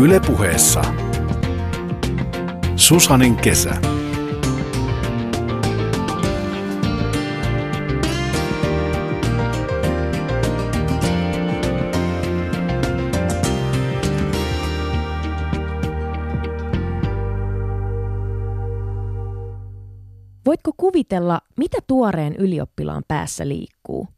Ylepuheessa 0.00 0.82
Susanin 2.76 3.36
kesä. 3.36 3.70
Voitko 20.46 20.72
kuvitella, 20.76 21.40
mitä 21.56 21.78
tuoreen 21.86 22.36
ylioppilaan 22.36 23.02
päässä 23.08 23.48
liikkuu? 23.48 24.08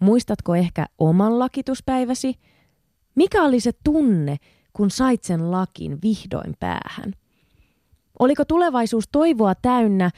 Muistatko 0.00 0.54
ehkä 0.54 0.86
oman 0.98 1.38
lakituspäiväsi? 1.38 2.34
Mikä 3.14 3.42
oli 3.42 3.60
se 3.60 3.72
tunne, 3.84 4.36
kun 4.76 4.90
sait 4.90 5.24
sen 5.24 5.50
lakin 5.50 5.98
vihdoin 6.02 6.54
päähän? 6.60 7.12
Oliko 8.18 8.44
tulevaisuus 8.44 9.08
toivoa 9.12 9.54
täynnä 9.54 10.10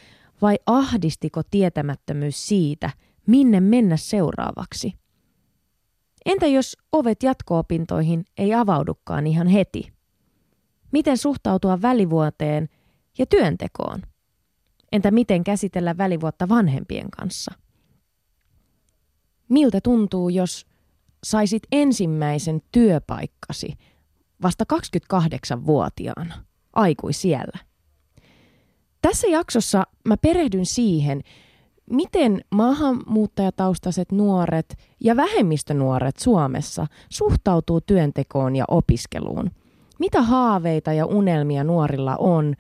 vai 0.43 0.57
ahdistiko 0.67 1.43
tietämättömyys 1.51 2.47
siitä, 2.49 2.91
minne 3.27 3.61
mennä 3.61 3.97
seuraavaksi? 3.97 4.93
Entä 6.27 6.47
jos 6.47 6.77
ovet 6.93 7.23
jatko-opintoihin 7.23 8.25
ei 8.39 8.55
avaudukaan 8.55 9.27
ihan 9.27 9.47
heti? 9.47 9.93
Miten 10.93 11.19
suhtautua 11.19 11.83
välivuoteen 11.83 12.69
ja 13.19 13.27
työntekoon? 13.27 14.03
Entä 14.93 15.11
miten 15.11 15.45
käsitellä 15.45 15.99
välivuotta 15.99 16.49
vanhempien 16.49 17.11
kanssa? 17.11 17.55
Miltä 19.49 19.81
tuntuu, 19.81 20.29
jos 20.29 20.67
saisit 21.25 21.63
ensimmäisen 21.73 22.61
työpaikkasi 22.73 23.75
vasta 24.43 24.65
28-vuotiaana, 24.73 26.35
aikuisiellä? 26.73 27.59
Tässä 29.03 29.27
jaksossa 29.27 29.87
mä 30.05 30.17
perehdyn 30.17 30.67
siihen, 30.67 31.23
miten 31.91 32.41
maahanmuuttajataustaiset 32.51 34.13
nuoret 34.13 34.79
ja 35.01 35.17
vähemmistönuoret 35.17 36.17
Suomessa 36.17 36.87
suhtautuu 37.09 37.81
työntekoon 37.81 38.57
ja 38.57 38.65
opiskeluun. 38.69 39.51
Mitä 39.99 40.23
haaveita 40.23 40.93
ja 40.93 41.07
unelmia 41.07 41.65
nuorilla 41.65 42.17
on 42.17 42.55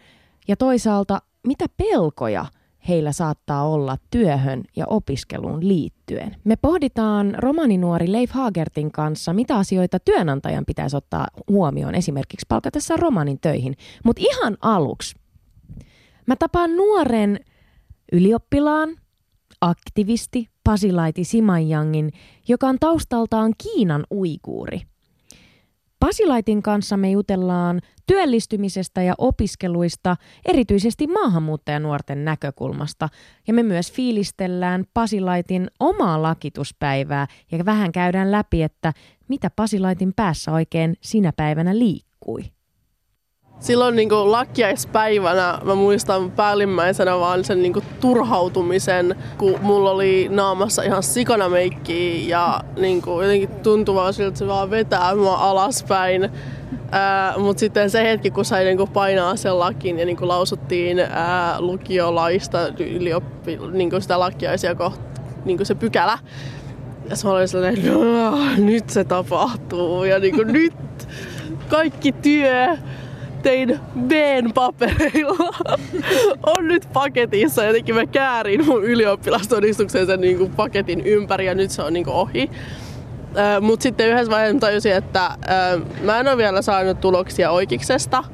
ja 0.48 0.57
toisaalta 0.57 1.23
mitä 1.47 1.67
pelkoja 1.77 2.47
heillä 2.89 3.12
saattaa 3.12 3.69
olla 3.69 3.97
työhön 4.11 4.65
ja 4.77 4.87
opiskeluun 4.87 5.69
liittyen. 5.69 6.37
Me 6.45 6.57
pohditaan 6.57 7.35
romaninuori 7.39 8.12
Leif 8.12 8.31
Hagertin 8.31 8.93
kanssa, 8.93 9.33
mitä 9.33 9.57
asioita 9.57 9.98
työnantajan 9.98 10.65
pitäisi 10.65 10.97
ottaa 10.97 11.29
huomioon 11.48 11.95
esimerkiksi 11.95 12.47
palkatessa 12.48 12.97
romanin 12.97 13.41
töihin. 13.41 13.75
Mutta 14.05 14.23
ihan 14.25 14.57
aluksi 14.61 15.17
mä 16.27 16.37
tapaan 16.37 16.77
nuoren 16.77 17.41
ylioppilaan, 18.12 18.97
aktivisti 19.61 20.48
Pasilaiti 20.65 21.25
Simanjangin, 21.25 22.13
joka 22.48 22.67
on 22.67 22.79
taustaltaan 22.79 23.53
Kiinan 23.59 24.07
uikuuri– 24.11 24.83
Pasilaitin 26.09 26.62
kanssa 26.62 26.97
me 26.97 27.11
jutellaan 27.11 27.81
työllistymisestä 28.06 29.03
ja 29.03 29.14
opiskeluista, 29.19 30.17
erityisesti 30.47 31.06
maahanmuuttajanuorten 31.06 32.25
näkökulmasta. 32.25 33.09
Ja 33.48 33.55
me 33.55 33.62
myös 33.62 33.92
fiilistellään 33.92 34.84
Pasilaitin 34.95 35.70
omaa 35.81 36.23
lakituspäivää 36.23 37.27
ja 37.53 37.64
vähän 37.64 37.92
käydään 37.92 38.33
läpi, 38.33 38.62
että 38.62 38.92
mitä 39.29 39.51
Pasilaitin 39.56 40.12
päässä 40.17 40.53
oikein 40.53 40.97
sinä 41.01 41.33
päivänä 41.36 41.79
liikkui. 41.79 42.58
Silloin 43.61 43.97
niin 43.97 44.09
kuin 44.09 44.33
lakkiaispäivänä 44.33 45.59
mä 45.64 45.75
muistan 45.75 46.31
päällimmäisenä 46.31 47.19
vaan 47.19 47.45
sen 47.45 47.63
niin 47.63 47.73
kuin 47.73 47.85
turhautumisen, 48.01 49.17
kun 49.39 49.58
mulla 49.63 49.91
oli 49.91 50.29
naamassa 50.30 50.83
ihan 50.83 51.02
sikana 51.02 51.48
meikki 51.48 52.29
ja 52.29 52.61
niin 52.77 53.02
kuin 53.02 53.23
jotenkin 53.24 53.48
tuntui 53.48 53.95
vaan 53.95 54.14
siltä, 54.14 54.29
että 54.29 54.39
se 54.39 54.46
vaan 54.46 54.70
vetää 54.70 55.14
mua 55.14 55.35
alaspäin. 55.35 56.30
Mutta 57.39 57.61
sitten 57.61 57.91
se 57.91 58.02
hetki, 58.02 58.30
kun 58.30 58.45
sai 58.45 58.64
niinku 58.64 58.86
painaa 58.86 59.36
sen 59.36 59.58
lakin 59.58 59.98
ja 59.98 60.07
niinku 60.07 60.29
lausuttiin 60.29 60.98
ää, 60.98 61.61
lukiolaista 61.61 62.58
ylioppi, 62.69 63.58
niinku 63.73 64.01
sitä 64.01 64.20
lakkiaisia 64.20 64.75
kohta, 64.75 65.20
niinku 65.45 65.64
se 65.64 65.75
pykälä. 65.75 66.19
Ja 67.11 67.17
se 67.17 67.29
oli 67.29 67.48
sellainen, 67.48 67.85
nyt 68.67 68.90
se 68.90 69.05
tapahtuu 69.05 70.05
ja 70.05 70.19
niinku 70.19 70.42
nyt 70.42 70.75
kaikki 71.69 72.13
työ 72.13 72.77
tein 73.43 73.81
Bn 73.99 74.53
papereilla 74.55 75.57
on 76.47 76.69
nyt 76.69 76.89
paketissa. 76.93 77.65
Jotenkin 77.65 77.95
mä 77.95 78.07
käärin 78.07 78.67
mun 78.67 78.85
ylioppilastodistuksen 78.85 80.07
sen 80.07 80.21
niin 80.21 80.39
kuin 80.39 80.51
paketin 80.55 81.01
ympäri 81.01 81.47
ja 81.47 81.55
nyt 81.55 81.71
se 81.71 81.83
on 81.83 81.93
niin 81.93 82.05
kuin 82.05 82.15
ohi. 82.15 82.51
Mutta 83.61 83.83
sitten 83.83 84.09
yhdessä 84.09 84.31
vaiheessa 84.31 84.61
tajusin, 84.61 84.93
että 84.93 85.31
mä 86.03 86.21
en 86.21 86.29
ole 86.29 86.37
vielä 86.37 86.63
saanut 86.63 87.01
tuloksia 87.01 87.51
oikeiksesta. 87.51 88.25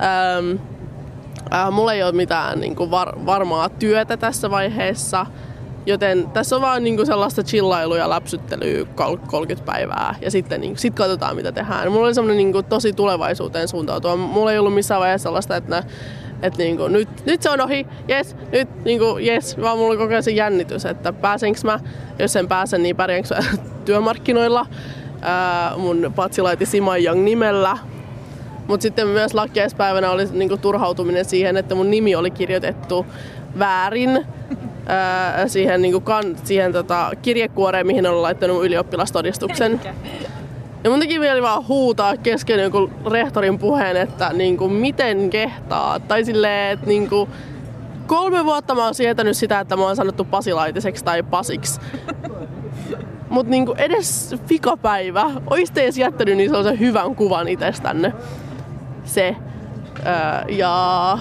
Ähm, 0.00 0.58
äh, 1.54 1.70
mulla 1.70 1.92
ei 1.92 2.02
ole 2.02 2.12
mitään 2.12 2.60
niin 2.60 2.90
var- 2.90 3.26
varmaa 3.26 3.68
työtä 3.68 4.16
tässä 4.16 4.50
vaiheessa. 4.50 5.26
Joten 5.86 6.30
tässä 6.30 6.56
on 6.56 6.62
vaan 6.62 6.84
niinku 6.84 7.04
sellaista 7.04 7.42
chillailua 7.42 7.96
ja 7.96 8.10
läpsyttelyä 8.10 8.84
30 9.26 9.64
päivää 9.64 10.14
ja 10.20 10.30
sitten 10.30 10.60
niinku, 10.60 10.80
sit 10.80 10.94
katsotaan 10.94 11.36
mitä 11.36 11.52
tehdään. 11.52 11.92
Mulla 11.92 12.06
oli 12.06 12.14
semmoinen 12.14 12.36
niinku, 12.36 12.62
tosi 12.62 12.92
tulevaisuuteen 12.92 13.68
suuntautua. 13.68 14.16
Mulla 14.16 14.52
ei 14.52 14.58
ollut 14.58 14.74
missään 14.74 15.00
vaiheessa 15.00 15.26
sellaista, 15.26 15.56
että, 15.56 15.84
että 16.42 16.58
niinku, 16.58 16.88
nyt, 16.88 17.08
nyt 17.26 17.42
se 17.42 17.50
on 17.50 17.60
ohi, 17.60 17.86
jes, 18.08 18.36
nyt 18.52 18.84
niinku, 18.84 19.18
jes, 19.18 19.60
vaan 19.60 19.78
mulla 19.78 20.04
oli 20.04 20.22
se 20.22 20.30
jännitys, 20.30 20.86
että 20.86 21.12
pääsenkö 21.12 21.60
mä, 21.64 21.80
jos 22.18 22.36
en 22.36 22.48
pääse, 22.48 22.78
niin 22.78 22.96
pärjäänkö 22.96 23.28
työmarkkinoilla 23.84 24.66
ää, 25.22 25.76
mun 25.76 26.12
patsilaiti 26.16 26.66
Sima 26.66 26.96
Young 26.96 27.22
nimellä. 27.22 27.78
Mutta 28.66 28.82
sitten 28.82 29.08
myös 29.08 29.34
lakkiaispäivänä 29.34 30.10
oli 30.10 30.26
niinku, 30.32 30.56
turhautuminen 30.56 31.24
siihen, 31.24 31.56
että 31.56 31.74
mun 31.74 31.90
nimi 31.90 32.14
oli 32.14 32.30
kirjoitettu 32.30 33.06
väärin 33.58 34.26
ää, 34.86 35.48
siihen, 35.48 35.82
niin 35.82 35.92
kuin 35.92 36.04
kan, 36.04 36.36
siihen 36.44 36.72
tota, 36.72 37.10
kirjekuoreen, 37.22 37.86
mihin 37.86 38.06
olen 38.06 38.22
laittanut 38.22 38.64
ylioppilastodistuksen. 38.64 39.80
Ja 40.84 40.90
mun 40.90 41.00
teki 41.00 41.18
mieli 41.18 41.42
vaan 41.42 41.68
huutaa 41.68 42.16
kesken 42.16 42.60
joku 42.60 42.90
rehtorin 43.10 43.58
puheen, 43.58 43.96
että 43.96 44.32
niin 44.32 44.56
kuin, 44.56 44.72
miten 44.72 45.30
kehtaa. 45.30 46.00
Tai 46.00 46.24
silleen, 46.24 46.72
että 46.72 46.86
niin 46.86 47.08
kuin, 47.08 47.30
kolme 48.06 48.44
vuotta 48.44 48.74
mä 48.74 48.84
oon 48.84 48.94
sietänyt 48.94 49.36
sitä, 49.36 49.60
että 49.60 49.76
mä 49.76 49.82
oon 49.82 49.96
sanottu 49.96 50.24
pasilaitiseksi 50.24 51.04
tai 51.04 51.22
pasiksi. 51.22 51.80
Mutta 53.30 53.50
niinku 53.50 53.74
edes 53.78 54.34
fikapäivä, 54.46 55.30
oisitte 55.50 55.82
edes 55.82 55.98
jättänyt 55.98 56.36
niin 56.36 56.50
sellaisen 56.50 56.80
hyvän 56.80 57.14
kuvan 57.14 57.48
itsestänne. 57.48 58.12
Se. 59.04 59.36
Öö, 60.06 60.12
ja 60.48 61.18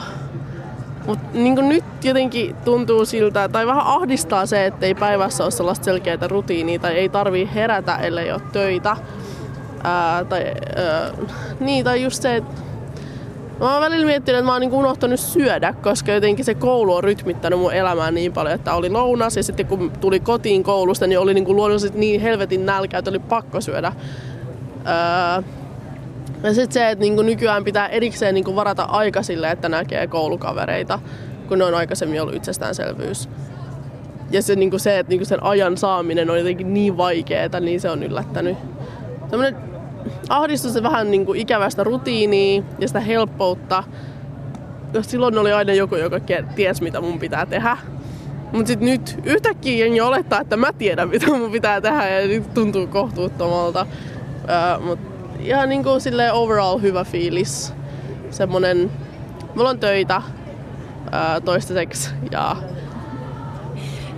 mutta 1.08 1.28
niin 1.34 1.70
nyt 1.70 1.84
jotenkin 2.04 2.56
tuntuu 2.66 3.06
siltä, 3.06 3.50
tai 3.50 3.68
vähän 3.68 3.86
ahdistaa 3.86 4.46
se, 4.46 4.66
että 4.66 4.86
ei 4.86 4.96
päivässä 4.96 5.44
ole 5.44 5.52
sellaista 5.52 5.86
selkeää 5.86 6.28
rutiinia, 6.28 6.80
tai 6.80 6.94
ei 6.94 7.10
tarvii 7.10 7.50
herätä, 7.56 7.96
ellei 7.96 8.32
ole 8.32 8.42
töitä. 8.52 8.98
Ää, 9.84 10.26
tai, 10.26 10.46
ää, 10.76 11.12
niin, 11.60 11.86
tai 11.86 12.04
just 12.04 12.22
se, 12.22 12.36
että 12.36 12.64
Mä 13.60 13.74
oon 13.74 13.82
välillä 13.82 14.06
miettinyt, 14.06 14.40
että 14.40 14.46
mä 14.46 14.52
oon 14.52 14.62
niin 14.62 14.74
unohtanut 14.74 15.20
syödä, 15.20 15.74
koska 15.74 16.12
jotenkin 16.12 16.46
se 16.46 16.56
koulu 16.56 16.96
on 16.96 17.04
rytmittänyt 17.04 17.60
mun 17.60 17.74
elämää 17.74 18.12
niin 18.12 18.34
paljon, 18.34 18.56
että 18.56 18.74
oli 18.74 18.90
lounas 18.90 19.38
ja 19.38 19.44
sitten 19.44 19.66
kun 19.66 19.92
tuli 20.02 20.20
kotiin 20.20 20.64
koulusta, 20.64 21.08
niin 21.08 21.20
oli 21.20 21.34
niin 21.34 21.56
luonnollisesti 21.56 22.00
niin 22.00 22.22
helvetin 22.22 22.66
nälkä, 22.66 22.98
että 22.98 23.10
oli 23.10 23.20
pakko 23.20 23.62
syödä. 23.62 23.94
Ää, 24.86 25.44
ja 26.44 26.54
sitten 26.54 26.74
se, 26.74 26.90
että 26.90 27.02
niinku 27.02 27.22
nykyään 27.22 27.64
pitää 27.64 27.88
erikseen 27.88 28.36
niinku 28.36 28.56
varata 28.56 28.84
aika 28.84 29.24
sille, 29.24 29.52
että 29.52 29.70
näkee 29.70 30.08
koulukavereita, 30.08 31.00
kun 31.48 31.58
ne 31.58 31.64
on 31.64 31.76
aikaisemmin 31.76 32.22
ollut 32.22 32.36
itsestäänselvyys. 32.36 33.30
Ja 34.32 34.42
se, 34.42 34.56
niinku 34.56 34.80
se 34.80 35.00
että 35.00 35.10
niinku 35.10 35.26
sen 35.26 35.44
ajan 35.44 35.78
saaminen 35.78 36.30
on 36.30 36.38
jotenkin 36.38 36.74
niin 36.74 36.98
vaikeaa, 36.98 37.60
niin 37.60 37.82
se 37.82 37.90
on 37.90 38.04
yllättänyt. 38.04 38.58
Sellainen 39.30 39.62
ahdistus 40.30 40.74
se 40.74 40.84
vähän 40.84 41.12
niinku 41.12 41.34
ikävästä 41.34 41.84
rutiinia 41.84 42.64
ja 42.80 42.88
sitä 42.88 43.00
helppoutta. 43.00 43.84
Silloin 45.02 45.38
oli 45.38 45.54
aina 45.54 45.74
joku, 45.74 45.96
joka 45.96 46.20
ties 46.56 46.82
mitä 46.82 47.02
mun 47.02 47.20
pitää 47.20 47.46
tehdä. 47.46 47.78
Mutta 48.52 48.68
sitten 48.68 48.90
nyt 48.90 49.20
yhtäkkiä 49.24 49.86
jengi 49.86 50.02
olettaa, 50.02 50.42
että 50.42 50.58
mä 50.58 50.74
tiedän 50.74 51.10
mitä 51.14 51.28
mun 51.28 51.52
pitää 51.52 51.82
tehdä 51.82 52.10
ja 52.10 52.28
nyt 52.28 52.54
tuntuu 52.54 52.88
kohtuuttomalta. 52.88 53.86
Uh, 54.44 54.86
Mutta 54.86 55.13
ihan 55.44 55.70
niin 55.70 55.84
kuin 55.84 56.02
overall 56.32 56.82
hyvä 56.82 57.04
fiilis. 57.04 57.74
Semmonen, 58.30 58.92
mulla 59.56 59.70
on 59.70 59.80
töitä 59.80 60.22
ää, 61.12 61.42
toistaiseksi 61.42 62.10
ja 62.32 62.56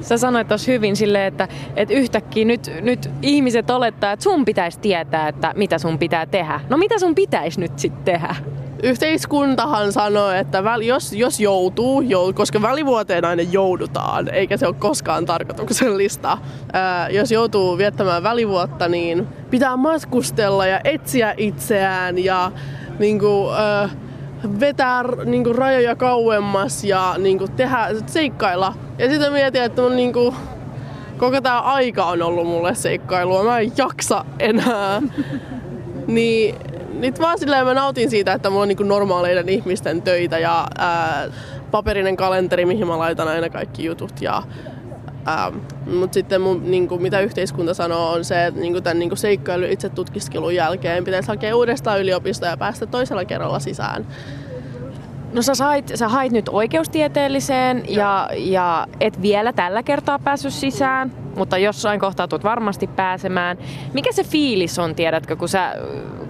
Sä 0.01 0.17
sanoit 0.17 0.47
tuossa 0.47 0.71
hyvin 0.71 0.95
silleen, 0.95 1.27
että, 1.27 1.47
että 1.75 1.93
yhtäkkiä 1.93 2.45
nyt, 2.45 2.71
nyt 2.81 3.09
ihmiset 3.21 3.69
olettaa, 3.69 4.11
että 4.11 4.23
sun 4.23 4.45
pitäisi 4.45 4.79
tietää, 4.79 5.27
että 5.27 5.53
mitä 5.55 5.79
sun 5.79 5.99
pitää 5.99 6.25
tehdä. 6.25 6.59
No 6.69 6.77
mitä 6.77 6.99
sun 6.99 7.15
pitäisi 7.15 7.59
nyt 7.59 7.79
sitten 7.79 8.03
tehdä? 8.03 8.35
Yhteiskuntahan 8.85 9.91
sanoo, 9.91 10.31
että 10.31 10.63
väl, 10.63 10.81
jos, 10.81 11.13
jos 11.13 11.39
joutuu, 11.39 12.01
jou, 12.01 12.33
koska 12.33 12.61
välivuoteen 12.61 13.25
aina 13.25 13.41
joudutaan, 13.41 14.29
eikä 14.29 14.57
se 14.57 14.67
ole 14.67 14.75
koskaan 14.79 15.25
tarkoituksellista. 15.25 16.37
Ää, 16.73 17.09
jos 17.09 17.31
joutuu 17.31 17.77
viettämään 17.77 18.23
välivuotta, 18.23 18.87
niin 18.87 19.27
pitää 19.49 19.77
matkustella 19.77 20.65
ja 20.65 20.79
etsiä 20.83 21.33
itseään 21.37 22.23
ja 22.23 22.51
niin 22.99 23.19
kuin, 23.19 23.53
ää, 23.55 23.89
vetää 24.59 25.03
niin 25.25 25.43
kuin, 25.43 25.55
rajoja 25.55 25.95
kauemmas 25.95 26.83
ja 26.83 27.15
niin 27.17 27.37
kuin, 27.37 27.51
tehdä, 27.51 27.87
seikkailla. 28.05 28.73
Ja 28.97 29.09
sitten 29.09 29.33
mietin, 29.33 29.63
että 29.63 29.81
mun, 29.81 29.95
niin 29.95 30.13
kuin, 30.13 30.35
koko 31.17 31.41
tämä 31.41 31.61
aika 31.61 32.05
on 32.05 32.21
ollut 32.21 32.47
mulle 32.47 32.75
seikkailua. 32.75 33.43
Mä 33.43 33.59
en 33.59 33.71
jaksa 33.77 34.25
enää. 34.39 35.01
niin 36.07 36.55
nyt 37.05 37.19
vaan 37.19 37.39
silleen 37.39 37.65
mä 37.65 37.73
nautin 37.73 38.09
siitä, 38.09 38.33
että 38.33 38.49
mulla 38.49 38.61
on 38.61 38.67
niin 38.67 38.87
normaaleiden 38.87 39.49
ihmisten 39.49 40.01
töitä 40.01 40.39
ja 40.39 40.67
ää, 40.77 41.25
paperinen 41.71 42.17
kalenteri, 42.17 42.65
mihin 42.65 42.87
mä 42.87 42.97
laitan 42.97 43.27
aina 43.27 43.49
kaikki 43.49 43.85
jutut. 43.85 44.21
Ja, 44.21 44.43
mutta 45.85 46.13
sitten 46.13 46.41
mun, 46.41 46.71
niin 46.71 46.87
kuin, 46.87 47.01
mitä 47.01 47.19
yhteiskunta 47.19 47.73
sanoo 47.73 48.11
on 48.11 48.25
se, 48.25 48.45
että 48.45 48.59
niin 48.61 48.73
kuin 48.73 48.83
tämän 48.83 48.99
niin 48.99 49.09
kuin 49.09 49.17
seikkailun 49.17 49.69
itse 49.69 49.89
tutkiskelun 49.89 50.55
jälkeen 50.55 51.03
pitäisi 51.03 51.27
hakea 51.27 51.55
uudestaan 51.55 52.01
yliopistoa 52.01 52.49
ja 52.49 52.57
päästä 52.57 52.85
toisella 52.85 53.25
kerralla 53.25 53.59
sisään. 53.59 54.07
No 55.33 55.41
sä, 55.41 55.55
sait, 55.55 55.91
sä 55.95 56.07
hait 56.07 56.31
nyt 56.31 56.49
oikeustieteelliseen 56.49 57.83
ja, 57.87 58.29
ja 58.33 58.87
et 58.99 59.21
vielä 59.21 59.53
tällä 59.53 59.83
kertaa 59.83 60.19
päässyt 60.19 60.53
sisään, 60.53 61.11
mutta 61.35 61.57
jossain 61.57 61.99
kohtaa 61.99 62.27
tulet 62.27 62.43
varmasti 62.43 62.87
pääsemään. 62.87 63.57
Mikä 63.93 64.11
se 64.11 64.23
fiilis 64.23 64.79
on, 64.79 64.95
tiedätkö, 64.95 65.35
kun 65.35 65.49
sä, 65.49 65.75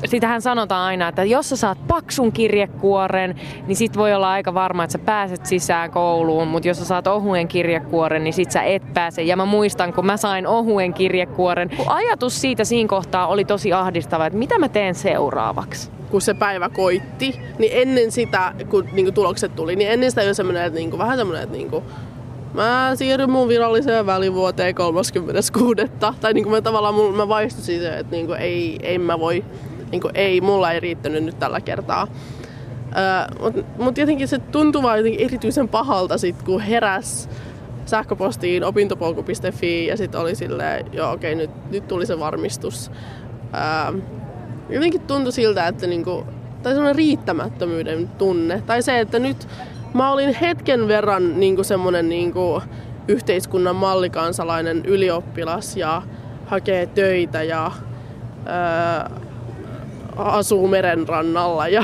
sitähän 0.06 0.42
sanotaan 0.42 0.86
aina, 0.86 1.08
että 1.08 1.24
jos 1.24 1.50
sä 1.50 1.56
saat 1.56 1.78
paksun 1.88 2.32
kirjekuoren, 2.32 3.36
niin 3.68 3.76
sit 3.76 3.98
voi 3.98 4.14
olla 4.14 4.32
aika 4.32 4.54
varma, 4.54 4.84
että 4.84 4.92
sä 4.92 5.00
pääset 5.00 5.46
sisään 5.46 5.92
kouluun, 5.92 6.48
mutta 6.48 6.68
jos 6.68 6.78
sä 6.78 6.86
saat 6.86 7.08
ohuen 7.08 7.48
kirjekuoren, 7.48 8.24
niin 8.24 8.34
sit 8.34 8.52
sä 8.52 8.64
et 8.64 8.94
pääse. 8.94 9.22
Ja 9.22 9.38
mä 9.38 9.46
muistan, 9.46 9.94
kun 9.94 10.06
mä 10.06 10.18
sain 10.18 10.48
ohuen 10.48 10.94
kirjekuoren, 10.94 11.70
ajatus 11.88 12.42
siitä 12.42 12.64
siinä 12.64 12.88
kohtaa 12.88 13.28
oli 13.28 13.46
tosi 13.46 13.74
ahdistava, 13.74 14.26
että 14.26 14.40
mitä 14.40 14.60
mä 14.60 14.70
teen 14.70 14.96
seuraavaksi 14.96 15.96
kun 16.16 16.22
se 16.22 16.34
päivä 16.34 16.70
koitti, 16.70 17.40
niin 17.60 17.72
ennen 17.76 18.12
sitä, 18.12 18.54
kun 18.70 18.86
niin 18.92 19.06
kuin 19.06 19.14
tulokset 19.14 19.56
tuli, 19.56 19.76
niin 19.76 19.92
ennen 19.92 20.12
sitä 20.12 20.24
jo 20.24 20.34
semmoinen, 20.34 20.64
että 20.64 20.80
niin 20.80 20.90
kuin, 20.90 21.00
vähän 21.00 21.18
semmoinen, 21.18 21.44
että 21.44 21.58
niin 21.58 21.70
kuin, 21.70 21.84
mä 22.56 22.92
siirryn 22.96 23.30
mun 23.30 23.48
viralliseen 23.48 24.06
välivuoteen 24.06 24.76
36. 24.76 25.82
Tai 26.00 26.34
niin 26.34 26.44
kuin 26.44 26.52
mä 26.52 26.62
tavallaan 26.62 26.96
mun, 26.96 27.16
mä 27.16 27.28
vaistusin 27.28 27.66
siitä, 27.66 27.98
että 27.98 28.12
niin 28.12 28.26
kuin, 28.26 28.40
ei, 28.40 28.80
ei 28.84 28.98
mä 28.98 29.20
voi, 29.20 29.46
niin 29.92 30.02
kuin, 30.02 30.12
ei, 30.16 30.42
mulla 30.42 30.72
ei 30.72 30.80
riittänyt 30.80 31.24
nyt 31.24 31.40
tällä 31.40 31.62
kertaa. 31.62 32.04
Uh, 32.04 33.42
Mutta 33.42 33.62
mut 33.84 33.98
jotenkin 33.98 34.28
se 34.28 34.40
tuntuu 34.40 34.84
vaan 34.84 34.98
jotenkin 34.98 35.26
erityisen 35.26 35.70
pahalta 35.70 36.18
sit, 36.18 36.44
kun 36.44 36.62
heräs 36.62 37.30
sähköpostiin 37.86 38.64
opintopolku.fi 38.64 39.86
ja 39.86 39.98
sitten 39.98 40.22
oli 40.22 40.36
silleen, 40.36 40.86
joo 40.94 41.12
okei, 41.12 41.34
okay, 41.34 41.48
nyt, 41.48 41.72
nyt 41.72 41.88
tuli 41.88 42.06
se 42.06 42.20
varmistus. 42.20 42.92
Uh, 43.94 44.02
jotenkin 44.70 45.02
tuntui 45.02 45.32
siltä, 45.32 45.68
että 45.68 45.88
niinku, 45.88 46.26
tai 46.64 46.74
semmoinen 46.74 46.96
riittämättömyyden 46.96 48.08
tunne. 48.08 48.64
Tai 48.66 48.82
se, 48.82 49.00
että 49.00 49.20
nyt 49.20 49.48
mä 49.96 50.12
olin 50.12 50.36
hetken 50.36 50.88
verran 50.88 51.40
niinku 51.40 51.64
semmoinen 51.64 52.10
niinku 52.10 52.62
yhteiskunnan 53.08 53.76
mallikansalainen 53.76 54.86
ylioppilas 54.86 55.78
ja 55.78 56.02
hakee 56.46 56.86
töitä 56.86 57.44
ja 57.44 57.72
ää, 58.46 59.10
asuu 60.16 60.68
merenrannalla 60.68 61.68
ja, 61.68 61.84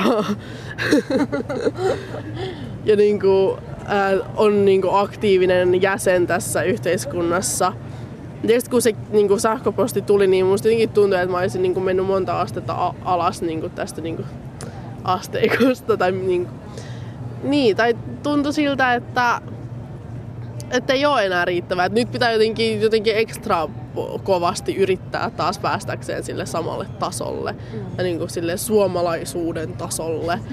ja 2.86 2.96
niinku, 2.96 3.58
ää, 3.86 4.12
on 4.36 4.66
niinku 4.66 4.90
aktiivinen 4.90 5.82
jäsen 5.82 6.28
tässä 6.28 6.64
yhteiskunnassa– 6.64 7.74
ja 8.44 8.60
kun 8.70 8.82
se 8.82 8.96
niin 9.10 9.28
kuin 9.28 9.40
sähköposti 9.40 10.02
tuli, 10.02 10.28
niin 10.28 10.46
musta 10.46 10.68
jotenkin 10.68 10.90
tuntui, 10.90 11.20
että 11.20 11.32
mä 11.32 11.38
olisin 11.38 11.62
niin 11.62 11.74
kuin 11.74 11.84
mennyt 11.84 12.06
monta 12.06 12.42
astetta 12.42 12.94
alas 13.06 13.42
niin 13.42 13.62
kuin 13.62 13.72
tästä 13.72 14.02
niin 14.02 14.16
kuin 14.16 14.28
asteikosta. 15.04 15.98
Tai, 15.98 16.12
niin, 16.12 16.46
kuin, 16.46 16.60
niin, 17.44 17.78
tai 17.78 17.96
tuntui 18.24 18.54
siltä, 18.54 18.94
että, 18.94 19.42
että 20.72 20.94
ei 20.94 21.06
ole 21.06 21.26
enää 21.26 21.46
riittävää. 21.46 21.86
Että 21.86 22.00
nyt 22.00 22.12
pitää 22.12 22.32
jotenkin, 22.32 22.82
jotenkin 22.82 23.18
ekstra 23.18 23.70
kovasti 24.24 24.76
yrittää 24.76 25.30
taas 25.30 25.60
päästäkseen 25.60 26.24
sille 26.24 26.46
samalle 26.46 26.86
tasolle. 27.00 27.52
Mm. 27.52 27.80
Ja 27.98 28.04
niin 28.04 28.18
kuin 28.18 28.30
sille 28.30 28.58
suomalaisuuden 28.58 29.74
tasolle. 29.74 30.40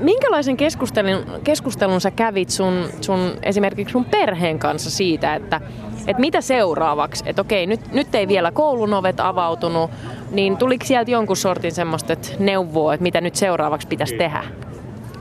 Minkälaisen 0.00 0.56
keskustelun, 0.56 1.24
keskustelun 1.44 2.00
sä 2.00 2.10
kävit 2.10 2.50
sun, 2.50 2.88
sun 3.00 3.32
esimerkiksi 3.42 3.92
sun 3.92 4.04
perheen 4.04 4.58
kanssa 4.58 4.90
siitä, 4.90 5.34
että, 5.34 5.60
että 6.06 6.20
mitä 6.20 6.40
seuraavaksi? 6.40 7.24
Että 7.26 7.42
okei, 7.42 7.66
nyt, 7.66 7.92
nyt 7.92 8.14
ei 8.14 8.28
vielä 8.28 8.50
koulun 8.50 8.94
ovet 8.94 9.20
avautunut, 9.20 9.90
niin 10.34 10.56
tuliko 10.56 10.84
sieltä 10.84 11.10
jonkun 11.10 11.36
sortin 11.36 11.72
semmoista 11.72 12.12
että 12.12 12.28
neuvoa, 12.38 12.94
että 12.94 13.02
mitä 13.02 13.20
nyt 13.20 13.34
seuraavaksi 13.34 13.88
pitäisi 13.88 14.14
tehdä? 14.14 14.44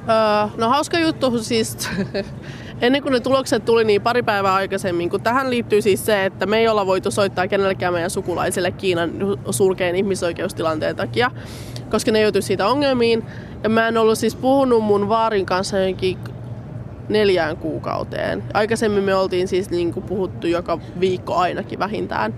Öö, 0.09 0.49
no 0.57 0.69
hauska 0.69 0.99
juttu 0.99 1.43
siis 1.43 1.89
ennen 2.81 3.01
kuin 3.01 3.13
ne 3.13 3.19
tulokset 3.19 3.65
tuli 3.65 3.83
niin 3.83 4.01
pari 4.01 4.23
päivää 4.23 4.53
aikaisemmin, 4.53 5.09
kun 5.09 5.21
tähän 5.21 5.49
liittyy 5.49 5.81
siis 5.81 6.05
se, 6.05 6.25
että 6.25 6.45
me 6.45 6.57
ei 6.57 6.67
olla 6.67 6.85
voitu 6.85 7.11
soittaa 7.11 7.47
kenellekään 7.47 7.93
meidän 7.93 8.09
sukulaisille 8.09 8.71
Kiinan 8.71 9.11
sulkeen 9.51 9.95
ihmisoikeustilanteen 9.95 10.95
takia, 10.95 11.31
koska 11.89 12.11
ne 12.11 12.21
joutuisi 12.21 12.45
siitä 12.47 12.67
ongelmiin. 12.67 13.23
Ja 13.63 13.69
mä 13.69 13.87
en 13.87 13.97
ollut 13.97 14.17
siis 14.17 14.35
puhunut 14.35 14.83
mun 14.83 15.09
vaarin 15.09 15.45
kanssa 15.45 15.79
jonkin 15.79 16.17
neljään 17.09 17.57
kuukauteen. 17.57 18.43
Aikaisemmin 18.53 19.03
me 19.03 19.15
oltiin 19.15 19.47
siis 19.47 19.69
niin 19.69 19.93
kuin 19.93 20.05
puhuttu 20.05 20.47
joka 20.47 20.79
viikko 20.99 21.35
ainakin 21.35 21.79
vähintään. 21.79 22.33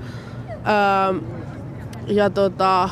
Öö, 0.50 1.22
ja 2.08 2.30
tota, 2.30 2.90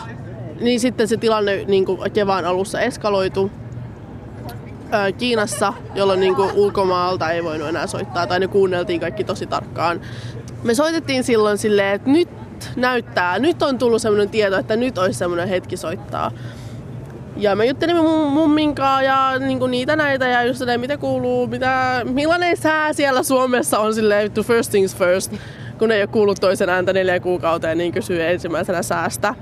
niin 0.62 0.80
sitten 0.80 1.08
se 1.08 1.18
tilanne 1.18 1.64
niin 1.68 1.86
kuin 1.86 2.12
kevään 2.12 2.46
alussa 2.46 2.82
eskaloitu 2.82 3.52
Kiinassa, 5.18 5.74
jolloin 5.96 6.20
niin 6.20 6.36
kuin 6.36 6.52
ulkomaalta 6.52 7.32
ei 7.32 7.44
voinut 7.44 7.68
enää 7.68 7.88
soittaa, 7.88 8.28
tai 8.28 8.40
ne 8.40 8.48
kuunneltiin 8.48 9.00
kaikki 9.00 9.24
tosi 9.24 9.48
tarkkaan. 9.48 10.02
Me 10.64 10.74
soitettiin 10.74 11.24
silloin 11.24 11.58
silleen, 11.58 11.96
että 11.96 12.10
nyt 12.10 12.30
näyttää, 12.76 13.40
nyt 13.40 13.64
on 13.64 13.78
tullut 13.78 14.02
sellainen 14.02 14.30
tieto, 14.30 14.58
että 14.58 14.76
nyt 14.76 14.98
olisi 14.98 15.20
sellainen 15.20 15.48
hetki 15.48 15.78
soittaa. 15.78 16.32
Ja 17.38 17.56
me 17.56 17.66
juttelimme 17.66 18.02
mumminkaan 18.30 19.06
ja 19.06 19.40
niinku 19.40 19.68
niitä 19.68 19.96
näitä 19.96 20.28
ja 20.28 20.44
just 20.44 20.60
silleen, 20.60 20.80
mitä 20.80 20.98
kuuluu, 20.98 21.48
mitä, 21.48 22.02
millainen 22.04 22.58
sää 22.58 22.94
siellä 22.94 23.24
Suomessa 23.24 23.80
on 23.80 23.94
silleen, 23.94 24.32
to 24.32 24.44
first 24.44 24.72
things 24.72 24.96
first 24.96 25.34
kun 25.84 25.92
ei 25.92 26.02
ole 26.02 26.08
kuullut 26.08 26.38
toisen 26.42 26.70
ääntä 26.70 26.94
neljä 26.94 27.20
kuukauteen, 27.20 27.78
niin 27.78 27.92
kysyy 27.92 28.24
ensimmäisenä 28.24 28.84
säästä. 28.84 29.36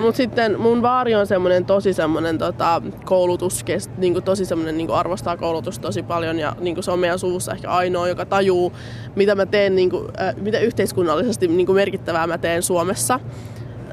Mutta 0.00 0.16
sitten 0.16 0.60
mun 0.60 0.82
vaari 0.82 1.14
on 1.14 1.26
semmoinen 1.26 1.64
tosi 1.64 1.92
semmoinen 1.92 2.38
tota, 2.38 2.82
koulutus, 3.04 3.64
niin 3.98 4.12
kuin 4.12 4.24
tosi 4.24 4.44
semmoinen 4.44 4.76
niin 4.76 4.86
kuin 4.86 4.96
arvostaa 4.96 5.36
koulutusta 5.36 5.82
tosi 5.82 6.02
paljon 6.02 6.38
ja 6.38 6.56
niin 6.60 6.74
kuin 6.74 6.84
se 6.84 6.90
on 6.90 6.98
meidän 6.98 7.18
suvussa 7.18 7.52
ehkä 7.52 7.70
ainoa, 7.70 8.08
joka 8.08 8.24
tajuu, 8.24 8.72
mitä 9.16 9.34
mä 9.34 9.46
teen, 9.46 9.76
niin 9.76 9.90
kuin, 9.90 10.04
äh, 10.20 10.34
mitä 10.36 10.58
yhteiskunnallisesti 10.58 11.48
niin 11.48 11.66
kuin 11.66 11.76
merkittävää 11.76 12.26
mä 12.26 12.38
teen 12.38 12.62
Suomessa. 12.62 13.20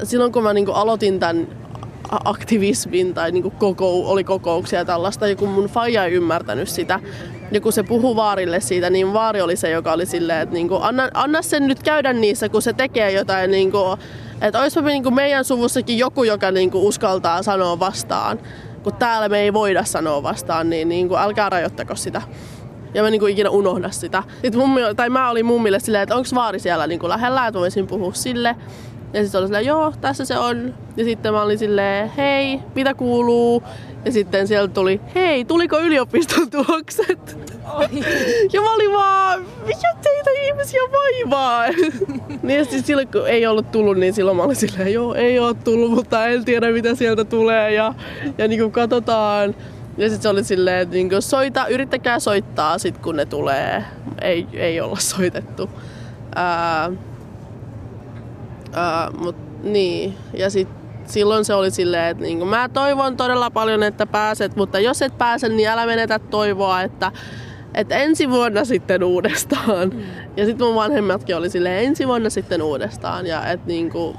Silloin 0.03 0.31
kun 0.31 0.43
mä 0.43 0.53
niin 0.53 0.65
kuin 0.65 0.75
aloitin 0.75 1.19
tämän 1.19 1.47
aktivismin 2.25 3.13
tai 3.13 3.31
niin 3.31 3.43
kuin 3.43 3.55
koko, 3.55 4.11
oli 4.11 4.23
kokouksia 4.23 4.79
ja 4.79 4.85
tällaista, 4.85 5.27
ja 5.27 5.35
kun 5.35 5.49
mun 5.49 5.65
faija 5.65 6.05
ei 6.05 6.13
ymmärtänyt 6.13 6.69
sitä, 6.69 6.99
ja 7.53 7.61
kun 7.61 7.73
se 7.73 7.83
puhuu 7.83 8.15
Vaarille 8.15 8.59
siitä, 8.59 8.89
niin 8.89 9.13
Vaari 9.13 9.41
oli 9.41 9.55
se, 9.55 9.69
joka 9.69 9.93
oli 9.93 10.05
silleen, 10.05 10.41
että 10.41 10.53
niin 10.53 10.67
kuin, 10.67 10.83
anna, 10.83 11.09
anna 11.13 11.41
sen 11.41 11.67
nyt 11.67 11.83
käydä 11.83 12.13
niissä, 12.13 12.49
kun 12.49 12.61
se 12.61 12.73
tekee 12.73 13.11
jotain, 13.11 13.51
niin 13.51 13.71
kuin, 13.71 13.99
että 14.41 14.61
olisipa 14.61 14.87
niin 14.87 15.03
kuin 15.03 15.15
meidän 15.15 15.45
suvussakin 15.45 15.97
joku, 15.97 16.23
joka 16.23 16.51
niin 16.51 16.71
kuin 16.71 16.83
uskaltaa 16.83 17.43
sanoa 17.43 17.79
vastaan, 17.79 18.39
kun 18.83 18.93
täällä 18.93 19.29
me 19.29 19.39
ei 19.39 19.53
voida 19.53 19.83
sanoa 19.83 20.23
vastaan, 20.23 20.69
niin, 20.69 20.89
niin 20.89 21.07
kuin, 21.07 21.19
älkää 21.19 21.49
rajoittako 21.49 21.95
sitä. 21.95 22.21
Ja 22.93 23.03
mä 23.03 23.09
niinku 23.09 23.27
ikinä 23.27 23.49
unohda 23.49 23.91
sitä. 23.91 24.23
Sitten 24.41 24.57
mummi, 24.57 24.81
tai 24.95 25.09
mä 25.09 25.29
olin 25.29 25.45
mummille 25.45 25.79
silleen, 25.79 26.03
että 26.03 26.15
onko 26.15 26.29
vaari 26.35 26.59
siellä 26.59 26.87
niinku 26.87 27.09
lähellä, 27.09 27.47
että 27.47 27.59
voisin 27.59 27.87
puhua 27.87 28.13
sille. 28.13 28.55
Ja 29.13 29.23
sitten 29.23 29.39
oli 29.39 29.47
silleen, 29.47 29.65
joo, 29.65 29.93
tässä 30.01 30.25
se 30.25 30.37
on. 30.37 30.73
Ja 30.97 31.03
sitten 31.03 31.33
mä 31.33 31.41
olin 31.41 31.59
silleen, 31.59 32.09
hei, 32.17 32.59
mitä 32.75 32.93
kuuluu? 32.93 33.63
Ja 34.05 34.11
sitten 34.11 34.47
sieltä 34.47 34.73
tuli, 34.73 35.01
hei, 35.15 35.45
tuliko 35.45 35.79
yliopiston 35.79 36.49
tulokset? 36.49 37.37
Oi. 37.73 37.87
Ja 38.53 38.61
mä 38.61 38.73
olin 38.73 38.91
vaan, 38.91 39.41
mikä 39.65 39.95
teitä 40.03 40.29
ihmisiä 40.41 40.81
vaivaa? 40.91 41.65
niin 42.43 42.59
ja 42.59 42.65
siis 42.65 42.87
silloin 42.87 43.07
kun 43.07 43.27
ei 43.27 43.47
ollut 43.47 43.71
tullut, 43.71 43.97
niin 43.97 44.13
silloin 44.13 44.37
mä 44.37 44.43
olin 44.43 44.55
silleen, 44.55 44.93
joo, 44.93 45.13
ei 45.13 45.39
ole 45.39 45.53
tullut, 45.53 45.91
mutta 45.91 46.27
en 46.27 46.45
tiedä 46.45 46.71
mitä 46.71 46.95
sieltä 46.95 47.25
tulee. 47.25 47.73
Ja, 47.73 47.93
ja 48.37 48.47
niin 48.47 48.59
kuin 48.59 48.71
katsotaan. 48.71 49.55
Ja 49.97 50.09
sitten 50.09 50.23
se 50.23 50.29
oli 50.29 50.43
silleen, 50.43 50.81
että 50.81 50.95
niinku 50.95 51.21
soita, 51.21 51.67
yrittäkää 51.67 52.19
soittaa 52.19 52.77
sit 52.77 52.97
kun 52.97 53.15
ne 53.15 53.25
tulee. 53.25 53.83
Ei, 54.21 54.47
ei 54.53 54.81
olla 54.81 54.95
soitettu. 54.99 55.69
Ää, 56.35 56.91
ää, 58.73 59.11
mut 59.17 59.35
niin. 59.63 60.17
Ja 60.33 60.49
sitten 60.49 60.83
silloin 61.05 61.45
se 61.45 61.53
oli 61.53 61.71
silleen, 61.71 62.11
että 62.11 62.23
niinku, 62.23 62.45
mä 62.45 62.69
toivon 62.69 63.17
todella 63.17 63.49
paljon, 63.49 63.83
että 63.83 64.05
pääset, 64.05 64.55
mutta 64.55 64.79
jos 64.79 65.01
et 65.01 65.17
pääse, 65.17 65.49
niin 65.49 65.69
älä 65.69 65.85
menetä 65.85 66.19
toivoa, 66.19 66.81
että, 66.81 67.11
että 67.73 67.95
ensi 67.95 68.29
vuonna 68.29 68.65
sitten 68.65 69.03
uudestaan. 69.03 69.89
Mm. 69.89 70.01
Ja 70.37 70.45
sitten 70.45 70.67
mun 70.67 70.75
vanhemmatkin 70.75 71.35
oli 71.35 71.49
silleen, 71.49 71.85
ensi 71.85 72.07
vuonna 72.07 72.29
sitten 72.29 72.61
uudestaan. 72.61 73.27
Ja 73.27 73.47
että 73.47 73.67
niinku, 73.67 74.15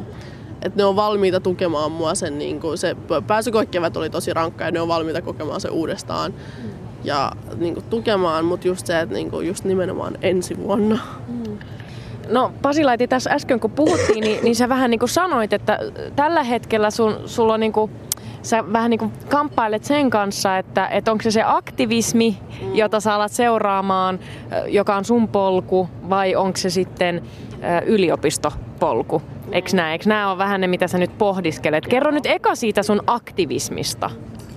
että 0.63 0.77
ne 0.77 0.85
on 0.85 0.97
valmiita 0.97 1.41
tukemaan 1.41 1.93
mua 1.93 2.15
sen, 2.15 2.39
niin 2.39 2.61
kuin 2.61 2.79
se 2.79 2.97
pääsykoekevät 3.27 3.97
oli 3.97 4.11
tosi 4.11 4.35
rankka 4.35 4.65
ja 4.65 4.71
ne 4.71 4.81
on 4.81 4.89
valmiita 4.89 5.23
kokemaan 5.23 5.61
se 5.61 5.69
uudestaan 5.69 6.33
mm. 6.33 6.71
ja 7.05 7.33
niin 7.57 7.75
kuin, 7.75 7.85
tukemaan, 7.91 8.45
mutta 8.45 8.69
just 8.69 8.87
se, 8.87 9.01
että 9.01 9.15
niin 9.15 9.31
kuin, 9.31 9.47
just 9.47 9.65
nimenomaan 9.65 10.19
ensi 10.23 10.59
vuonna. 10.59 10.99
Mm. 11.29 11.59
No 12.28 12.52
Pasilaiti 12.62 13.09
tässä 13.09 13.31
äsken 13.31 13.61
kun 13.61 13.71
puhuttiin, 13.71 14.21
niin, 14.21 14.45
niin 14.45 14.57
sä 14.57 14.69
vähän 14.69 14.90
niin 14.90 14.99
kuin 14.99 15.09
sanoit, 15.09 15.52
että 15.52 15.78
tällä 16.16 16.43
hetkellä 16.43 16.90
sun, 16.90 17.16
sulla 17.26 17.54
on 17.54 17.61
niin 17.61 17.73
kuin, 17.73 17.90
sä 18.43 18.73
vähän 18.73 18.90
niin 18.90 18.99
kuin 18.99 19.12
kamppailet 19.28 19.85
sen 19.85 20.11
kanssa, 20.11 20.59
että, 20.59 20.87
että 20.87 21.12
onko 21.12 21.23
se 21.23 21.31
se 21.31 21.43
aktivismi, 21.47 22.38
mm. 22.62 22.75
jota 22.75 23.00
sä 23.00 23.14
alat 23.14 23.33
seuraamaan, 23.33 24.19
joka 24.66 24.97
on 24.97 25.04
sun 25.04 25.28
polku, 25.28 25.88
vai 26.11 26.37
onko 26.37 26.57
se 26.57 26.71
sitten 26.71 27.23
yliopistopolku? 27.87 29.23
Eikö 29.52 29.71
näin? 29.76 29.93
Eikö 29.93 30.09
nämä 30.09 30.31
ole 30.31 30.38
vähän 30.38 30.61
ne, 30.61 30.66
mitä 30.66 30.88
sä 30.88 30.99
nyt 30.99 31.19
pohdiskelet? 31.19 31.87
Kerro 31.87 32.11
nyt 32.11 32.26
eka 32.26 32.54
siitä 32.54 32.83
sun 32.83 33.02
aktivismista. 33.07 34.11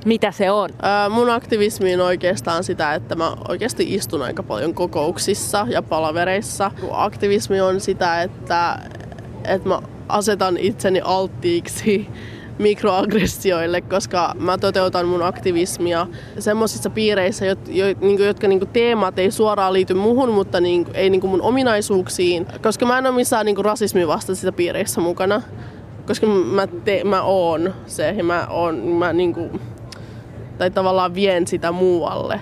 Mitä 0.07 0.31
se 0.31 0.51
on? 0.51 0.69
Ää, 0.81 1.09
mun 1.09 1.29
aktivismi 1.29 1.93
on 1.93 2.01
oikeastaan 2.01 2.63
sitä, 2.63 2.93
että 2.93 3.15
mä 3.15 3.37
oikeasti 3.47 3.93
istun 3.93 4.21
aika 4.21 4.43
paljon 4.43 4.73
kokouksissa 4.73 5.67
ja 5.69 5.81
palavereissa. 5.81 6.71
Aktivismi 6.91 7.61
on 7.61 7.79
sitä, 7.79 8.21
että, 8.21 8.79
että 9.45 9.69
mä 9.69 9.81
asetan 10.09 10.57
itseni 10.57 11.01
alttiiksi 11.03 12.07
mikroaggressioille, 12.59 13.81
koska 13.81 14.35
mä 14.39 14.57
toteutan 14.57 15.07
mun 15.07 15.23
aktivismia 15.23 16.07
semmoisissa 16.39 16.89
piireissä, 16.89 17.45
jo, 17.45 17.55
niinku, 18.01 18.23
jotka 18.23 18.47
niinku, 18.47 18.65
teemat 18.65 19.19
ei 19.19 19.31
suoraan 19.31 19.73
liity 19.73 19.93
muhun, 19.93 20.29
mutta 20.29 20.61
niinku, 20.61 20.91
ei 20.93 21.09
niinku, 21.09 21.27
mun 21.27 21.41
ominaisuuksiin, 21.41 22.47
koska 22.61 22.85
mä 22.85 22.97
en 22.97 23.07
ole 23.07 23.15
missään 23.15 23.45
niinku, 23.45 23.63
rasismin 23.63 24.07
piireissä 24.55 25.01
mukana, 25.01 25.41
koska 26.05 26.27
mä, 26.27 26.67
te, 26.67 27.03
mä 27.03 27.21
oon 27.21 27.73
se 27.85 28.11
ja 28.17 28.23
mä, 28.23 28.47
oon, 28.49 28.77
mä 28.77 29.13
niinku, 29.13 29.49
tai 30.57 30.71
tavallaan 30.71 31.15
vien 31.15 31.47
sitä 31.47 31.71
muualle. 31.71 32.41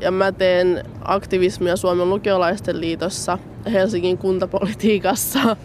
Ja 0.00 0.10
mä 0.10 0.32
teen 0.32 0.84
aktivismia 1.04 1.76
Suomen 1.76 2.10
lukiolaisten 2.10 2.80
liitossa, 2.80 3.38
Helsingin 3.72 4.18
kuntapolitiikassa. 4.18 5.40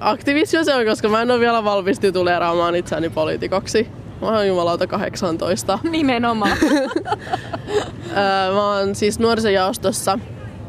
aktivismi 0.00 0.64
se 0.64 0.74
on, 0.74 0.86
koska 0.86 1.08
mä 1.08 1.22
en 1.22 1.30
ole 1.30 1.40
vielä 1.40 1.64
valmis 1.64 2.00
tituleeraamaan 2.00 2.76
itseäni 2.76 3.10
poliitikoksi. 3.10 3.88
Mä 4.20 4.28
oon 4.28 4.48
jumalauta 4.48 4.86
18. 4.86 5.78
Nimenomaan. 5.90 6.56
mä 8.54 8.76
oon 8.76 8.94
siis 8.94 9.18
nuorisojaostossa. 9.18 10.18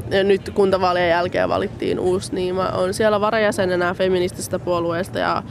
Ja 0.10 0.24
nyt 0.24 0.50
kuntavaalien 0.54 1.10
jälkeen 1.10 1.50
valittiin 1.50 2.00
uusi, 2.00 2.36
niin 2.36 2.56
mä 2.56 2.70
oon 2.70 2.94
siellä 2.94 3.22
varajäsenenä 3.22 3.94
feministisestä 3.94 4.60
puolueesta 4.60 5.20
ja 5.20 5.44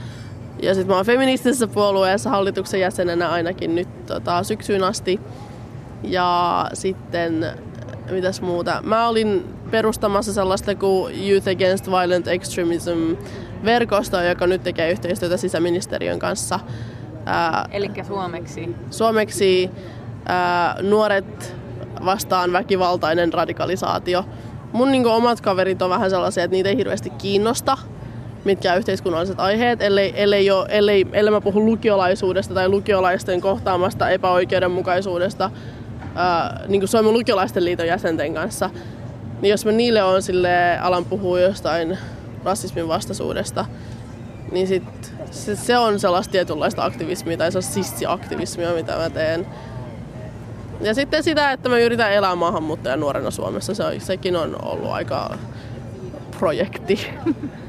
ja 0.63 0.73
sitten 0.73 0.87
mä 0.87 0.95
oon 0.95 1.05
feministisessä 1.05 1.67
puolueessa 1.67 2.29
hallituksen 2.29 2.79
jäsenenä 2.79 3.29
ainakin 3.29 3.75
nyt 3.75 4.05
tota, 4.05 4.43
syksyyn 4.43 4.83
asti. 4.83 5.19
Ja 6.03 6.69
sitten, 6.73 7.45
mitäs 8.11 8.41
muuta? 8.41 8.81
Mä 8.83 9.07
olin 9.07 9.45
perustamassa 9.71 10.33
sellaista 10.33 10.75
kuin 10.75 11.29
Youth 11.29 11.49
Against 11.49 11.87
Violent 11.87 12.27
Extremism 12.27 13.15
verkosto, 13.65 14.21
joka 14.21 14.47
nyt 14.47 14.63
tekee 14.63 14.91
yhteistyötä 14.91 15.37
sisäministeriön 15.37 16.19
kanssa. 16.19 16.59
Eli 17.71 17.91
suomeksi? 18.07 18.75
Suomeksi 18.89 19.69
ää, 20.25 20.75
nuoret 20.81 21.55
vastaan 22.05 22.53
väkivaltainen 22.53 23.33
radikalisaatio. 23.33 24.25
Mun 24.71 24.91
niin 24.91 25.07
omat 25.07 25.41
kaverit 25.41 25.81
on 25.81 25.89
vähän 25.89 26.09
sellaisia, 26.09 26.43
että 26.43 26.55
niitä 26.55 26.69
ei 26.69 26.77
hirveästi 26.77 27.09
kiinnosta 27.09 27.77
mitkä 28.45 28.75
yhteiskunnalliset 28.75 29.39
aiheet, 29.39 29.81
ellei, 29.81 30.13
ellei, 30.15 30.45
jo, 30.45 30.65
ellei, 30.69 31.07
ellei 31.13 31.31
mä 31.31 31.41
puhu 31.41 31.65
lukiolaisuudesta 31.65 32.53
tai 32.53 32.69
lukiolaisten 32.69 33.41
kohtaamasta 33.41 34.09
epäoikeudenmukaisuudesta 34.09 35.51
ää, 36.15 36.65
niin 36.67 36.81
kuin 36.81 36.89
Suomen 36.89 37.13
lukiolaisten 37.13 37.65
liiton 37.65 37.87
jäsenten 37.87 38.33
kanssa. 38.33 38.69
Niin 39.41 39.51
jos 39.51 39.65
mä 39.65 39.71
niille 39.71 40.03
on 40.03 40.21
sille 40.21 40.79
alan 40.79 41.05
puhua 41.05 41.39
jostain 41.39 41.97
rasismin 42.43 42.87
vastaisuudesta, 42.87 43.65
niin 44.51 44.67
sit 44.67 45.13
se, 45.31 45.55
se 45.55 45.77
on 45.77 45.99
sellaista 45.99 46.31
tietynlaista 46.31 46.85
aktivismia 46.85 47.37
tai 47.37 47.51
se 47.51 47.57
on 47.57 47.63
sissiaktivismia, 47.63 48.73
mitä 48.73 48.97
mä 48.97 49.09
teen. 49.09 49.47
Ja 50.81 50.93
sitten 50.93 51.23
sitä, 51.23 51.51
että 51.51 51.69
mä 51.69 51.77
yritän 51.77 52.13
elää 52.13 52.35
maahanmuuttajan 52.35 52.99
nuorena 52.99 53.31
Suomessa, 53.31 53.73
se, 53.75 53.83
sekin 53.97 54.35
on 54.35 54.65
ollut 54.65 54.91
aika 54.91 55.37
projekti. 56.39 57.07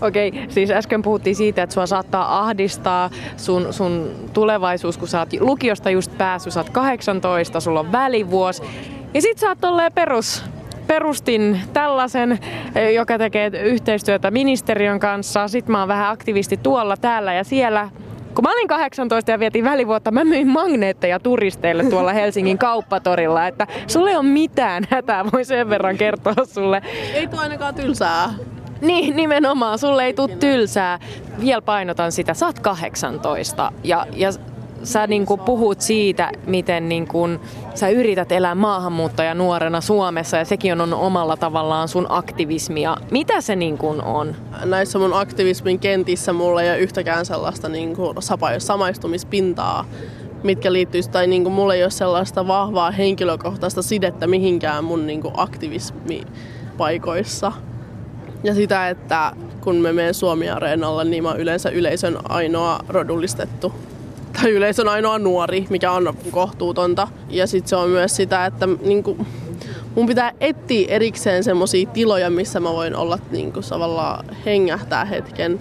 Okei, 0.00 0.28
okay, 0.28 0.42
siis 0.48 0.70
äsken 0.70 1.02
puhuttiin 1.02 1.36
siitä, 1.36 1.62
että 1.62 1.74
sua 1.74 1.86
saattaa 1.86 2.38
ahdistaa 2.38 3.10
sun, 3.36 3.72
sun 3.72 4.10
tulevaisuus, 4.32 4.98
kun 4.98 5.08
sä 5.08 5.18
oot 5.18 5.28
lukiosta 5.40 5.90
just 5.90 6.18
päässyt, 6.18 6.52
sä 6.52 6.60
oot 6.60 6.70
18, 6.70 7.60
sulla 7.60 7.80
on 7.80 7.92
välivuosi. 7.92 8.62
Ja 9.14 9.22
sit 9.22 9.38
sä 9.38 9.48
oot 9.48 9.94
perus, 9.94 10.44
perustin 10.86 11.60
tällaisen, 11.72 12.38
eh, 12.74 12.92
joka 12.92 13.18
tekee 13.18 13.50
yhteistyötä 13.64 14.30
ministeriön 14.30 15.00
kanssa. 15.00 15.48
Sitten 15.48 15.72
mä 15.72 15.78
oon 15.78 15.88
vähän 15.88 16.10
aktivisti 16.10 16.56
tuolla, 16.56 16.96
täällä 16.96 17.34
ja 17.34 17.44
siellä. 17.44 17.88
Kun 18.34 18.44
mä 18.44 18.52
olin 18.52 18.68
18 18.68 19.30
ja 19.30 19.38
vietin 19.38 19.64
välivuotta, 19.64 20.10
mä 20.10 20.24
myin 20.24 20.48
magneetteja 20.48 21.20
turisteille 21.20 21.84
tuolla 21.84 22.12
Helsingin 22.12 22.58
kauppatorilla, 22.58 23.46
että 23.46 23.66
sulle 23.86 24.18
on 24.18 24.26
mitään 24.26 24.84
hätää, 24.90 25.24
voi 25.32 25.44
sen 25.44 25.70
verran 25.70 25.96
kertoa 25.96 26.44
sulle. 26.44 26.82
Ei 27.14 27.26
tuo 27.26 27.40
ainakaan 27.40 27.74
tylsää. 27.74 28.28
Niin, 28.80 29.16
nimenomaan. 29.16 29.78
Sulle 29.78 30.04
ei 30.04 30.14
tule 30.14 30.28
tylsää. 30.28 30.98
Vielä 31.40 31.62
painotan 31.62 32.12
sitä. 32.12 32.34
Sä 32.34 32.46
oot 32.46 32.58
18 32.58 33.72
ja, 33.84 34.06
ja 34.16 34.30
sä 34.82 35.06
niin 35.06 35.26
kuin 35.26 35.40
puhut 35.40 35.80
siitä, 35.80 36.30
miten 36.46 36.88
niin 36.88 37.08
kuin 37.08 37.40
sä 37.74 37.88
yrität 37.88 38.32
elää 38.32 38.54
maahanmuuttaja 38.54 39.34
nuorena 39.34 39.80
Suomessa 39.80 40.36
ja 40.36 40.44
sekin 40.44 40.80
on 40.80 40.94
omalla 40.94 41.36
tavallaan 41.36 41.88
sun 41.88 42.06
aktivismia. 42.08 42.96
Mitä 43.10 43.40
se 43.40 43.56
niin 43.56 43.78
kuin 43.78 44.02
on? 44.02 44.36
Näissä 44.64 44.98
mun 44.98 45.14
aktivismin 45.14 45.78
kentissä 45.78 46.32
mulla 46.32 46.62
ei 46.62 46.70
ole 46.70 46.78
yhtäkään 46.78 47.26
sellaista 47.26 47.68
niin 47.68 47.96
kuin 47.96 48.16
samaistumispintaa 48.58 49.84
mitkä 50.42 50.72
liittyisi, 50.72 51.10
tai 51.10 51.26
niin 51.26 51.42
kuin 51.42 51.52
mulla 51.52 51.74
ei 51.74 51.82
ole 51.82 51.90
sellaista 51.90 52.46
vahvaa 52.46 52.90
henkilökohtaista 52.90 53.82
sidettä 53.82 54.26
mihinkään 54.26 54.84
mun 54.84 55.06
niin 55.06 55.22
kuin 55.22 55.34
aktivismipaikoissa. 55.36 57.52
Ja 58.44 58.54
sitä, 58.54 58.88
että 58.88 59.32
kun 59.60 59.76
me 59.76 59.92
menen 59.92 60.14
Suomi-areenalle, 60.14 61.04
niin 61.04 61.22
mä 61.22 61.34
yleensä 61.34 61.70
yleisön 61.70 62.18
ainoa 62.28 62.80
rodullistettu 62.88 63.72
tai 64.32 64.50
yleisön 64.50 64.88
ainoa 64.88 65.18
nuori, 65.18 65.66
mikä 65.70 65.92
on 65.92 66.14
kohtuutonta. 66.30 67.08
Ja 67.30 67.46
sitten 67.46 67.68
se 67.68 67.76
on 67.76 67.90
myös 67.90 68.16
sitä, 68.16 68.46
että 68.46 68.68
niin 68.82 69.02
kuin, 69.02 69.26
mun 69.94 70.06
pitää 70.06 70.32
etsiä 70.40 70.86
erikseen 70.88 71.44
semmoisia 71.44 71.88
tiloja, 71.88 72.30
missä 72.30 72.60
mä 72.60 72.72
voin 72.72 72.96
olla 72.96 73.18
niin 73.30 73.52
kuin, 73.52 73.66
tavallaan 73.68 74.24
hengähtää 74.46 75.04
hetken. 75.04 75.60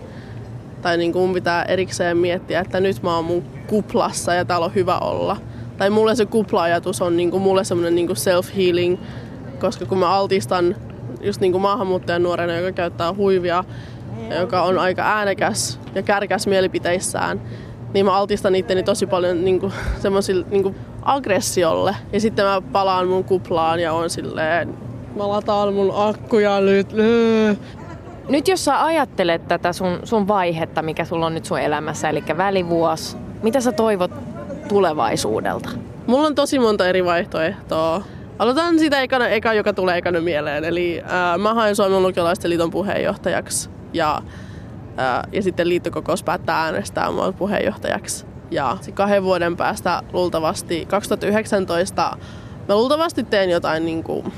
Tai 0.82 0.98
niin 0.98 1.14
kuin, 1.14 1.22
mun 1.22 1.34
pitää 1.34 1.64
erikseen 1.64 2.18
miettiä, 2.18 2.60
että 2.60 2.80
nyt 2.80 3.04
mä 3.04 3.16
oon 3.16 3.26
mun 3.26 3.44
kuplassa 3.68 4.34
ja 4.34 4.46
täällä 4.46 4.66
on 4.66 4.76
hyvä 4.76 4.98
olla. 5.00 5.38
Tai 5.78 5.90
mulle 5.90 6.16
se 6.16 6.26
kupla-ajatus 6.26 7.02
on 7.02 7.18
niin 7.18 7.32
kuin, 7.32 7.44
mulle 7.44 7.64
semmoinen 7.64 7.96
niin 7.96 8.10
self-healing, 8.10 8.98
koska 9.60 9.86
kun 9.86 9.98
mä 9.98 10.10
altistan 10.10 10.76
just 11.22 11.42
niin 11.42 11.52
kuin 11.52 11.62
maahanmuuttajan 11.62 12.24
nuorena, 12.24 12.56
joka 12.56 12.72
käyttää 12.72 13.14
huivia, 13.14 13.64
joka 14.40 14.62
on 14.62 14.80
aika 14.80 15.02
äänekäs 15.02 15.80
ja 15.96 16.04
kärkäs 16.04 16.48
mielipiteissään, 16.48 17.42
niin 17.94 18.06
mä 18.06 18.14
altistan 18.14 18.56
itteni 18.56 18.84
tosi 18.84 19.06
paljon 19.08 19.46
niin 19.46 19.60
kuin, 19.60 19.74
niin 20.50 20.64
kuin 20.64 20.76
aggressiolle. 21.02 21.96
Ja 22.14 22.20
sitten 22.20 22.46
mä 22.46 22.62
palaan 22.72 23.08
mun 23.08 23.24
kuplaan 23.24 23.80
ja 23.80 23.94
on 23.94 24.10
silleen, 24.10 24.74
mä 25.16 25.30
lataan 25.30 25.74
mun 25.74 25.92
akkuja 25.96 26.60
nyt. 26.62 26.88
Nyt 28.30 28.48
jos 28.48 28.66
sä 28.66 28.86
ajattelet 28.86 29.48
tätä 29.48 29.74
sun, 29.74 30.00
sun 30.04 30.28
vaihetta, 30.28 30.82
mikä 30.82 31.06
sulla 31.06 31.26
on 31.26 31.34
nyt 31.34 31.46
sun 31.46 31.60
elämässä, 31.60 32.10
eli 32.10 32.24
välivuosi, 32.38 33.18
mitä 33.44 33.62
sä 33.62 33.72
toivot 33.72 34.12
tulevaisuudelta? 34.68 35.70
Mulla 36.08 36.28
on 36.28 36.36
tosi 36.36 36.60
monta 36.60 36.88
eri 36.88 37.06
vaihtoehtoa. 37.06 38.04
Aloitan 38.40 38.80
sitä 38.80 39.02
ekana, 39.02 39.28
eka, 39.28 39.54
joka 39.54 39.74
tulee 39.74 39.98
ekana 39.98 40.22
mieleen. 40.22 40.64
Eli 40.64 41.02
ää, 41.06 41.38
mä 41.38 41.54
haen 41.54 41.76
Suomen 41.76 42.04
lukiolaisten 42.04 42.50
liiton 42.50 42.72
puheenjohtajaksi 42.72 43.70
ja, 43.94 44.22
ää, 44.98 45.28
ja 45.32 45.42
sitten 45.44 45.70
liittokokous 45.70 46.24
päättää 46.24 46.64
äänestää 46.64 47.12
mua 47.12 47.32
puheenjohtajaksi. 47.32 48.26
Ja 48.52 48.78
kahden 48.94 49.24
vuoden 49.24 49.58
päästä 49.58 50.02
luultavasti 50.14 50.86
2019 50.86 52.18
mä 52.68 52.76
luultavasti 52.76 53.24
teen 53.24 53.50
jotain, 53.50 53.86
niin 53.86 54.04
kuin, 54.04 54.34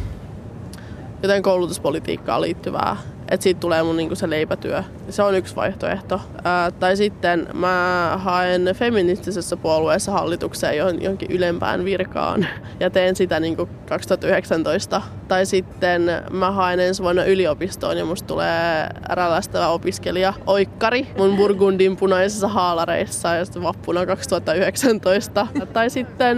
jotain 1.24 1.44
koulutuspolitiikkaan 1.44 2.42
liittyvää 2.42 2.98
että 3.30 3.44
siitä 3.44 3.60
tulee 3.60 3.84
mun 3.84 3.98
niinku 3.98 4.16
se 4.16 4.30
leipätyö. 4.30 4.84
Se 5.10 5.24
on 5.24 5.36
yksi 5.36 5.56
vaihtoehto. 5.56 6.22
Ää, 6.44 6.72
tai 6.72 6.98
sitten 6.98 7.48
mä 7.54 8.14
haen 8.24 8.70
feministisessä 8.76 9.58
puolueessa 9.58 10.12
hallitukseen 10.12 10.78
johonkin 10.78 11.32
ylempään 11.32 11.86
virkaan 11.86 12.48
ja 12.80 12.90
teen 12.90 13.16
sitä 13.16 13.40
niinku 13.40 13.70
2019. 13.90 15.02
Tai 15.28 15.46
sitten 15.46 16.12
mä 16.32 16.52
haen 16.52 16.80
ensi 16.80 17.04
vuonna 17.04 17.24
yliopistoon 17.24 17.98
ja 17.98 18.06
musta 18.06 18.28
tulee 18.28 18.88
rälästävä 19.10 19.68
opiskelija 19.68 20.34
Oikkari 20.46 21.08
mun 21.18 21.38
Burgundin 21.38 21.98
punaisissa 21.98 22.48
haalareissa 22.48 23.36
ja 23.36 23.46
sitten 23.46 23.64
vappuna 23.64 24.06
2019. 24.06 25.48
tai 25.74 25.90
sitten 25.90 26.38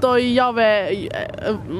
toi 0.00 0.34
Jave, 0.34 0.88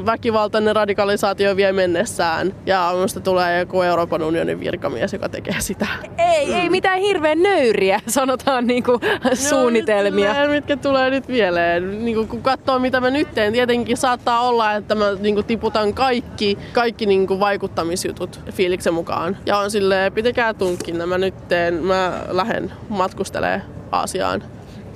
väkivaltainen 0.07 0.77
radikalisaatio 0.77 1.57
vie 1.57 1.73
mennessään 1.73 2.55
ja 2.67 2.93
musta 3.01 3.21
tulee 3.21 3.59
joku 3.59 3.83
Euroopan 3.83 4.23
unionin 4.45 4.61
virkamies, 4.61 5.13
joka 5.13 5.29
tekee 5.29 5.57
sitä. 5.59 5.87
Ei, 6.19 6.47
mm. 6.47 6.53
ei 6.53 6.69
mitään 6.69 6.99
hirveän 7.01 7.43
nöyriä, 7.43 8.01
sanotaan 8.07 8.67
niinku 8.67 9.01
suunnitelmia. 9.35 10.45
No, 10.45 10.51
mitkä 10.51 10.77
tulee 10.77 11.11
nyt 11.11 11.29
mieleen. 11.29 12.05
Niinku, 12.05 12.27
kun 12.27 12.43
katsoo 12.43 12.79
mitä 12.79 13.01
mä 13.01 13.11
nyt 13.11 13.35
teen, 13.35 13.53
tietenkin 13.53 13.97
saattaa 13.97 14.41
olla, 14.41 14.73
että 14.73 14.95
mä 14.95 15.05
niinku, 15.21 15.43
tiputan 15.43 15.95
kaikki, 15.95 16.59
kaikki 16.73 17.07
niinku, 17.07 17.41
vaikuttamisjutut 17.41 18.41
fiiliksen 18.53 18.95
mukaan. 18.95 19.37
Ja 19.47 19.59
on 19.59 19.71
silleen, 19.71 20.13
pitäkää 20.13 20.55
tunkin, 20.55 21.09
mä 21.09 21.19
nyt 21.19 21.49
teen, 21.49 21.75
mä 21.75 22.21
lähden 22.29 22.73
matkustelee 22.89 23.63
Aasiaan 23.93 24.43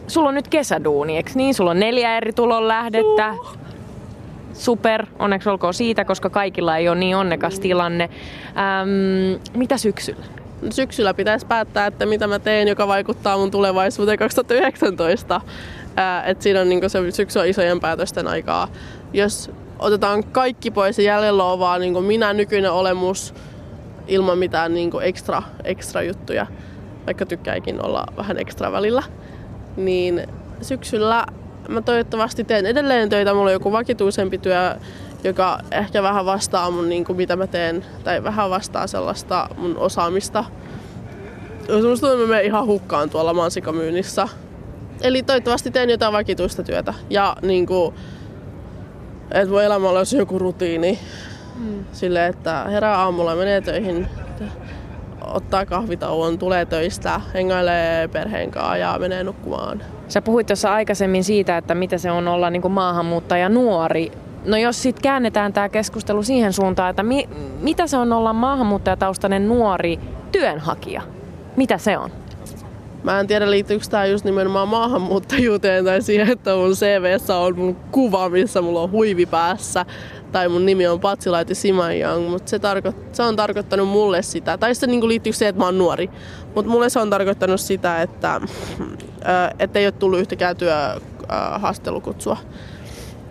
sulla 0.08 0.28
on 0.28 0.34
nyt 0.34 0.48
kesäduuni, 0.48 1.16
eikö 1.16 1.30
niin? 1.34 1.54
Sulla 1.54 1.70
on 1.70 1.80
neljä 1.80 2.16
eri 2.16 2.32
tulon 2.32 2.68
lähdettä. 2.68 3.34
Super, 4.58 5.06
onneksi 5.18 5.48
olkoon 5.48 5.74
siitä, 5.74 6.04
koska 6.04 6.30
kaikilla 6.30 6.76
ei 6.76 6.88
ole 6.88 6.98
niin 6.98 7.16
onnekas 7.16 7.60
tilanne. 7.60 8.10
Ähm, 8.48 9.42
mitä 9.54 9.76
syksyllä? 9.76 10.24
Syksyllä 10.70 11.14
pitäisi 11.14 11.46
päättää, 11.46 11.86
että 11.86 12.06
mitä 12.06 12.26
mä 12.26 12.38
teen, 12.38 12.68
joka 12.68 12.88
vaikuttaa 12.88 13.38
mun 13.38 13.50
tulevaisuuteen 13.50 14.18
2019. 14.18 15.40
Äh, 15.98 16.28
et 16.28 16.42
siinä 16.42 16.60
on 16.60 16.68
niin 16.68 16.90
se 16.90 17.10
syksy 17.10 17.38
on 17.38 17.46
isojen 17.46 17.80
päätösten 17.80 18.28
aikaa. 18.28 18.68
Jos 19.12 19.50
otetaan 19.78 20.24
kaikki 20.24 20.70
pois 20.70 20.98
ja 20.98 21.04
jäljellä 21.04 21.44
on 21.44 21.58
vaan 21.58 21.80
niin 21.80 22.04
minä 22.04 22.32
nykyinen 22.32 22.72
olemus 22.72 23.34
ilman 24.08 24.38
mitään 24.38 24.74
niin 24.74 24.90
ekstra, 25.02 25.42
ekstra 25.64 26.02
juttuja, 26.02 26.46
vaikka 27.06 27.26
tykkääkin 27.26 27.84
olla 27.84 28.06
vähän 28.16 28.38
ekstra 28.38 28.72
välillä 28.72 29.02
niin 29.76 30.26
syksyllä 30.62 31.26
mä 31.68 31.82
toivottavasti 31.82 32.44
teen 32.44 32.66
edelleen 32.66 33.08
töitä. 33.08 33.34
Mulla 33.34 33.46
on 33.46 33.52
joku 33.52 33.72
vakituisempi 33.72 34.38
työ, 34.38 34.76
joka 35.24 35.58
ehkä 35.70 36.02
vähän 36.02 36.26
vastaa 36.26 36.70
mun, 36.70 36.88
niin 36.88 37.04
kuin 37.04 37.16
mitä 37.16 37.36
mä 37.36 37.46
teen, 37.46 37.84
tai 38.04 38.24
vähän 38.24 38.50
vastaa 38.50 38.86
sellaista 38.86 39.48
mun 39.56 39.76
osaamista. 39.76 40.44
Musta 41.58 42.06
tuntuu, 42.06 42.22
että 42.22 42.34
mä 42.34 42.40
ihan 42.40 42.66
hukkaan 42.66 43.10
tuolla 43.10 43.34
mansikamyynnissä. 43.34 44.28
Eli 45.00 45.22
toivottavasti 45.22 45.70
teen 45.70 45.90
jotain 45.90 46.12
vakituista 46.12 46.62
työtä. 46.62 46.94
Ja 47.10 47.36
niin 47.42 47.66
kuin, 47.66 47.94
että 49.30 49.50
voi 49.50 49.64
elämällä 49.64 49.98
olisi 49.98 50.16
joku 50.16 50.38
rutiini. 50.38 50.98
Mm. 51.56 51.84
Sille, 51.92 52.26
että 52.26 52.64
herää 52.64 52.98
aamulla 52.98 53.34
menee 53.34 53.60
töihin, 53.60 54.08
ottaa 55.20 55.66
kahvitauon, 55.66 56.38
tulee 56.38 56.66
töistä, 56.66 57.20
hengailee 57.34 58.08
perheen 58.08 58.50
kanssa 58.50 58.76
ja 58.76 58.96
menee 58.98 59.24
nukkumaan. 59.24 59.82
Sä 60.08 60.22
puhuit 60.22 60.46
tuossa 60.46 60.74
aikaisemmin 60.74 61.24
siitä, 61.24 61.56
että 61.56 61.74
mitä 61.74 61.98
se 61.98 62.10
on 62.10 62.28
olla 62.28 62.50
niin 62.50 62.62
kuin 62.62 62.72
maahanmuuttaja 62.72 63.48
nuori. 63.48 64.12
No 64.44 64.56
jos 64.56 64.82
sitten 64.82 65.02
käännetään 65.02 65.52
tämä 65.52 65.68
keskustelu 65.68 66.22
siihen 66.22 66.52
suuntaan, 66.52 66.90
että 66.90 67.02
mi- 67.02 67.28
mitä 67.60 67.86
se 67.86 67.96
on 67.96 68.12
olla 68.12 68.32
maahanmuuttajataustainen 68.32 69.48
nuori 69.48 69.98
työnhakija? 70.32 71.02
Mitä 71.56 71.78
se 71.78 71.98
on? 71.98 72.10
Mä 73.02 73.20
en 73.20 73.26
tiedä 73.26 73.50
liittyykö 73.50 73.84
tämä 73.90 74.06
just 74.06 74.24
nimenomaan 74.24 74.68
maahanmuuttajuuteen 74.68 75.84
tai 75.84 76.02
siihen, 76.02 76.30
että 76.32 76.54
mun 76.54 76.70
CVssä 76.72 77.36
on 77.36 77.58
mun 77.58 77.76
kuva, 77.90 78.28
missä 78.28 78.62
mulla 78.62 78.82
on 78.82 78.90
huivi 78.90 79.26
päässä 79.26 79.86
tai 80.32 80.48
mun 80.48 80.66
nimi 80.66 80.86
on 80.86 81.00
Patsilaiti 81.00 81.54
Simanjang, 81.54 82.28
mutta 82.28 82.50
se, 82.50 82.58
tarko- 82.58 82.94
se 83.12 83.22
on 83.22 83.36
tarkoittanut 83.36 83.88
mulle 83.88 84.22
sitä, 84.22 84.58
tai 84.58 84.74
se 84.74 84.86
niinku 84.86 85.08
liittyy 85.08 85.32
siihen, 85.32 85.50
että 85.50 85.60
mä 85.60 85.64
oon 85.64 85.78
nuori, 85.78 86.10
mutta 86.54 86.70
mulle 86.70 86.90
se 86.90 87.00
on 87.00 87.10
tarkoittanut 87.10 87.60
sitä, 87.60 88.02
että 88.02 88.40
et 89.58 89.76
ei 89.76 89.86
ole 89.86 89.92
tullut 89.92 90.20
yhtäkään 90.20 90.56
työhaastattelukutsua. 90.56 92.36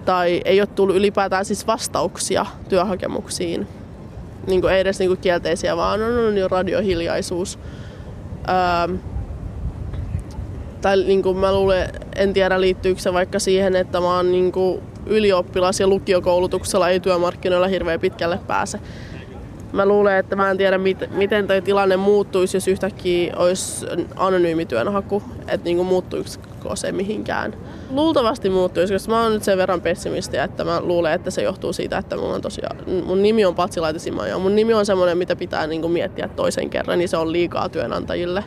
Tai 0.05 0.41
ei 0.45 0.61
ole 0.61 0.67
tullut 0.67 0.95
ylipäätään 0.95 1.45
siis 1.45 1.67
vastauksia 1.67 2.45
työhakemuksiin. 2.69 3.67
Niin 4.47 4.61
kuin 4.61 4.73
ei 4.73 4.79
edes 4.79 4.99
niin 4.99 5.09
kuin 5.09 5.19
kielteisiä, 5.19 5.77
vaan 5.77 6.01
on, 6.01 6.27
on 6.27 6.37
jo 6.37 6.47
radiohiljaisuus. 6.47 7.59
Öö, 8.49 8.97
tai 10.81 10.97
niin 10.97 11.23
kuin 11.23 11.37
mä 11.37 11.53
luulen, 11.53 11.89
en 12.15 12.33
tiedä 12.33 12.61
liittyykö 12.61 13.01
se 13.01 13.13
vaikka 13.13 13.39
siihen, 13.39 13.75
että 13.75 13.99
mä 13.99 14.15
oon 14.15 14.31
niin 14.31 14.51
kuin 14.51 14.81
ylioppilas- 15.05 15.79
ja 15.79 15.87
lukiokoulutuksella 15.87 16.89
ei 16.89 16.99
työmarkkinoilla 16.99 17.67
hirveän 17.67 17.99
pitkälle 17.99 18.39
pääse. 18.47 18.79
Mä 19.73 19.85
luulen, 19.85 20.17
että 20.17 20.35
mä 20.35 20.51
en 20.51 20.57
tiedä, 20.57 20.79
miten 21.11 21.47
toi 21.47 21.61
tilanne 21.61 21.97
muuttuisi, 21.97 22.57
jos 22.57 22.67
yhtäkkiä 22.67 23.33
olisi 23.35 23.85
anonyymi 24.15 24.65
työnhaku, 24.65 25.23
että 25.47 25.65
niinku 25.65 25.83
muuttuisiko 25.83 26.75
se 26.75 26.91
mihinkään. 26.91 27.53
Luultavasti 27.89 28.49
muuttuisi, 28.49 28.93
koska 28.93 29.11
mä 29.11 29.23
oon 29.23 29.33
nyt 29.33 29.43
sen 29.43 29.57
verran 29.57 29.81
pessimisti, 29.81 30.37
että 30.37 30.63
mä 30.63 30.81
luulen, 30.81 31.13
että 31.13 31.31
se 31.31 31.41
johtuu 31.41 31.73
siitä, 31.73 31.97
että 31.97 32.17
mulla 32.17 32.35
on 32.35 32.41
tosiaan, 32.41 32.77
mun 33.05 33.21
nimi 33.21 33.45
on 33.45 33.55
Patsilaiti 33.55 33.99
ja 34.29 34.37
mun 34.37 34.55
nimi 34.55 34.73
on 34.73 34.85
semmoinen, 34.85 35.17
mitä 35.17 35.35
pitää 35.35 35.67
niinku 35.67 35.87
miettiä 35.87 36.27
toisen 36.27 36.69
kerran, 36.69 36.97
niin 36.99 37.09
se 37.09 37.17
on 37.17 37.31
liikaa 37.31 37.69
työnantajille. 37.69 38.43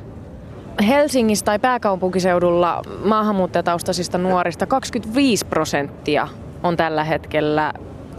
Helsingissä 0.89 1.45
tai 1.45 1.59
pääkaupunkiseudulla 1.59 2.83
maahanmuuttajataustaisista 3.05 4.19
nuorista 4.19 4.67
25 4.67 5.47
prosenttia 5.47 6.29
on 6.63 6.77
tällä 6.77 7.05
hetkellä 7.05 7.73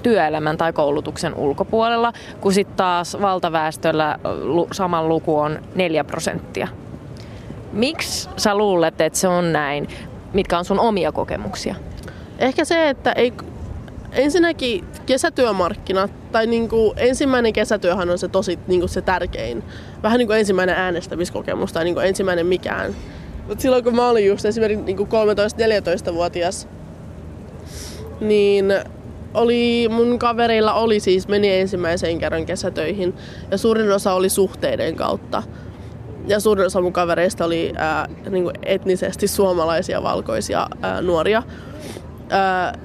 työelämän 0.03 0.57
tai 0.57 0.73
koulutuksen 0.73 1.35
ulkopuolella, 1.35 2.13
kun 2.41 2.53
sitten 2.53 2.77
taas 2.77 3.17
valtaväestöllä 3.21 4.19
saman 4.71 5.09
luku 5.09 5.37
on 5.37 5.59
4 5.75 6.03
prosenttia. 6.03 6.67
Miksi 7.73 8.29
sä 8.37 8.55
luulet, 8.55 9.01
että 9.01 9.19
se 9.19 9.27
on 9.27 9.53
näin? 9.53 9.87
Mitkä 10.33 10.57
on 10.57 10.65
sun 10.65 10.79
omia 10.79 11.11
kokemuksia? 11.11 11.75
Ehkä 12.39 12.65
se, 12.65 12.89
että 12.89 13.11
ei, 13.11 13.33
ensinnäkin 14.11 14.85
kesätyömarkkinat, 15.05 16.11
tai 16.31 16.47
niin 16.47 16.69
kuin 16.69 16.93
ensimmäinen 16.97 17.53
kesätyöhän 17.53 18.09
on 18.09 18.17
se 18.17 18.27
tosi 18.27 18.59
niin 18.67 18.79
kuin 18.79 18.89
se 18.89 19.01
tärkein. 19.01 19.63
Vähän 20.03 20.17
niin 20.17 20.27
kuin 20.27 20.39
ensimmäinen 20.39 20.75
äänestämiskokemus 20.75 21.73
tai 21.73 21.83
niin 21.83 21.95
kuin 21.95 22.07
ensimmäinen 22.07 22.45
mikään. 22.45 22.95
Mutta 23.47 23.61
silloin 23.61 23.83
kun 23.83 23.95
mä 23.95 24.09
olin 24.09 24.27
just 24.27 24.45
esimerkiksi 24.45 24.85
niin 24.85 24.97
13-14-vuotias, 24.97 26.67
niin 28.21 28.73
oli, 29.33 29.89
mun 29.89 30.19
kavereilla 30.19 30.73
oli 30.73 30.99
siis, 30.99 31.27
meni 31.27 31.53
ensimmäiseen 31.53 32.19
kerran 32.19 32.45
kesätöihin 32.45 33.13
ja 33.51 33.57
suurin 33.57 33.91
osa 33.91 34.13
oli 34.13 34.29
suhteiden 34.29 34.95
kautta. 34.95 35.43
Ja 36.27 36.39
suurin 36.39 36.65
osa 36.65 36.81
mun 36.81 36.93
kavereista 36.93 37.45
oli 37.45 37.73
ää, 37.75 38.07
niin 38.29 38.43
kuin 38.43 38.55
etnisesti 38.63 39.27
suomalaisia 39.27 40.03
valkoisia 40.03 40.67
ää, 40.81 41.01
nuoria. 41.01 41.43
Ää, 42.29 42.79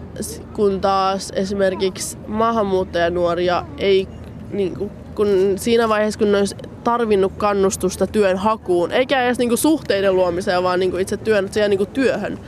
kun 0.53 0.81
taas 0.81 1.33
esimerkiksi 1.35 2.19
maahanmuuttajanuoria 2.27 3.65
ei, 3.79 4.09
niin 4.53 4.75
kuin, 4.75 4.91
kun 5.15 5.29
siinä 5.57 5.89
vaiheessa 5.89 6.19
kun 6.19 6.33
ne 6.33 6.39
olisi 6.39 6.57
tarvinnut 6.85 7.33
kannustusta 7.37 8.07
työn 8.07 8.37
hakuun, 8.37 8.93
eikä 8.93 9.25
edes 9.25 9.39
niin 9.39 9.49
kuin 9.49 9.59
suhteiden 9.59 10.17
luomiseen, 10.17 10.63
vaan 10.63 10.81
niin 10.81 10.91
kuin 10.91 11.03
itse 11.03 11.17
työn, 11.17 11.49
siihen 11.53 11.71
niin 11.71 11.79
kuin 11.79 11.91
työhön, 11.91 12.39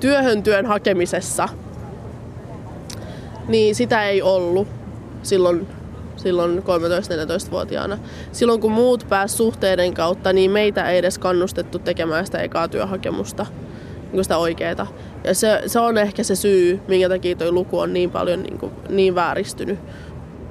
työhön 0.00 0.42
työn 0.42 0.66
hakemisessa– 0.66 1.48
niin 3.48 3.74
sitä 3.74 4.08
ei 4.08 4.22
ollut 4.22 4.68
silloin, 5.22 5.66
silloin 6.16 6.58
13-14-vuotiaana. 6.58 7.98
Silloin 8.32 8.60
kun 8.60 8.72
muut 8.72 9.06
pääs 9.08 9.36
suhteiden 9.36 9.94
kautta, 9.94 10.32
niin 10.32 10.50
meitä 10.50 10.90
ei 10.90 10.98
edes 10.98 11.18
kannustettu 11.18 11.78
tekemään 11.78 12.26
sitä 12.26 12.38
ekaa 12.38 12.68
työhakemusta, 12.68 13.46
niin 14.12 14.24
sitä 14.24 14.38
oikeeta. 14.38 14.86
Ja 15.24 15.34
se, 15.34 15.62
se 15.66 15.80
on 15.80 15.98
ehkä 15.98 16.22
se 16.22 16.36
syy, 16.36 16.80
minkä 16.88 17.08
takia 17.08 17.36
tuo 17.36 17.52
luku 17.52 17.78
on 17.78 17.92
niin 17.92 18.10
paljon 18.10 18.42
niin, 18.42 18.58
kuin, 18.58 18.72
niin 18.88 19.14
vääristynyt. 19.14 19.78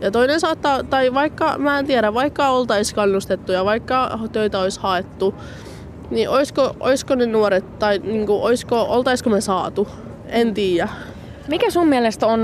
Ja 0.01 0.11
toinen 0.11 0.39
saattaa, 0.39 0.83
tai 0.83 1.13
vaikka, 1.13 1.57
mä 1.57 1.79
en 1.79 1.87
tiedä, 1.87 2.13
vaikka 2.13 2.49
oltaisiin 2.49 2.95
kannustettu 2.95 3.51
ja 3.51 3.65
vaikka 3.65 4.19
töitä 4.31 4.59
olisi 4.59 4.79
haettu, 4.79 5.35
niin 6.11 6.29
olisiko, 6.29 6.75
olisiko 6.79 7.15
ne 7.15 7.25
nuoret, 7.25 7.79
tai 7.79 7.99
niin 8.03 8.25
kuin, 8.25 8.41
olisiko, 8.41 8.81
oltaisiko 8.81 9.29
me 9.29 9.41
saatu, 9.41 9.87
en 10.27 10.53
tiedä. 10.53 10.89
Mikä 11.47 11.69
sun 11.69 11.87
mielestä 11.87 12.27
on 12.27 12.39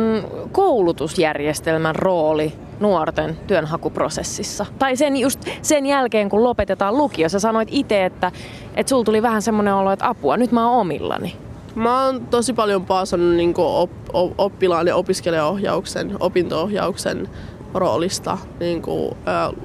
koulutusjärjestelmän 0.51 1.95
rooli 1.95 2.53
nuorten 2.79 3.37
työnhakuprosessissa? 3.47 4.65
Tai 4.79 4.95
sen 4.95 5.17
just 5.17 5.39
sen 5.61 5.85
jälkeen, 5.85 6.29
kun 6.29 6.43
lopetetaan 6.43 6.97
lukio, 6.97 7.29
sä 7.29 7.39
sanoit 7.39 7.69
itse, 7.71 8.05
että, 8.05 8.31
että 8.75 8.89
sulla 8.89 9.03
tuli 9.03 9.21
vähän 9.21 9.41
semmoinen 9.41 9.73
olo, 9.73 9.91
että 9.91 10.07
apua, 10.07 10.37
nyt 10.37 10.51
mä 10.51 10.69
oon 10.69 10.79
omillani. 10.79 11.35
Mä 11.75 12.05
oon 12.05 12.27
tosi 12.27 12.53
paljon 12.53 12.85
paasannut 12.85 13.35
niin 13.35 13.53
op, 13.57 13.91
op, 14.13 14.33
oppilaan 14.37 14.87
ja 14.87 14.95
opiskelijaohjauksen, 14.95 16.17
opintoohjauksen 16.19 17.29
roolista 17.73 18.37
niin 18.59 18.81
kuin, 18.81 19.15
ö, 19.27 19.55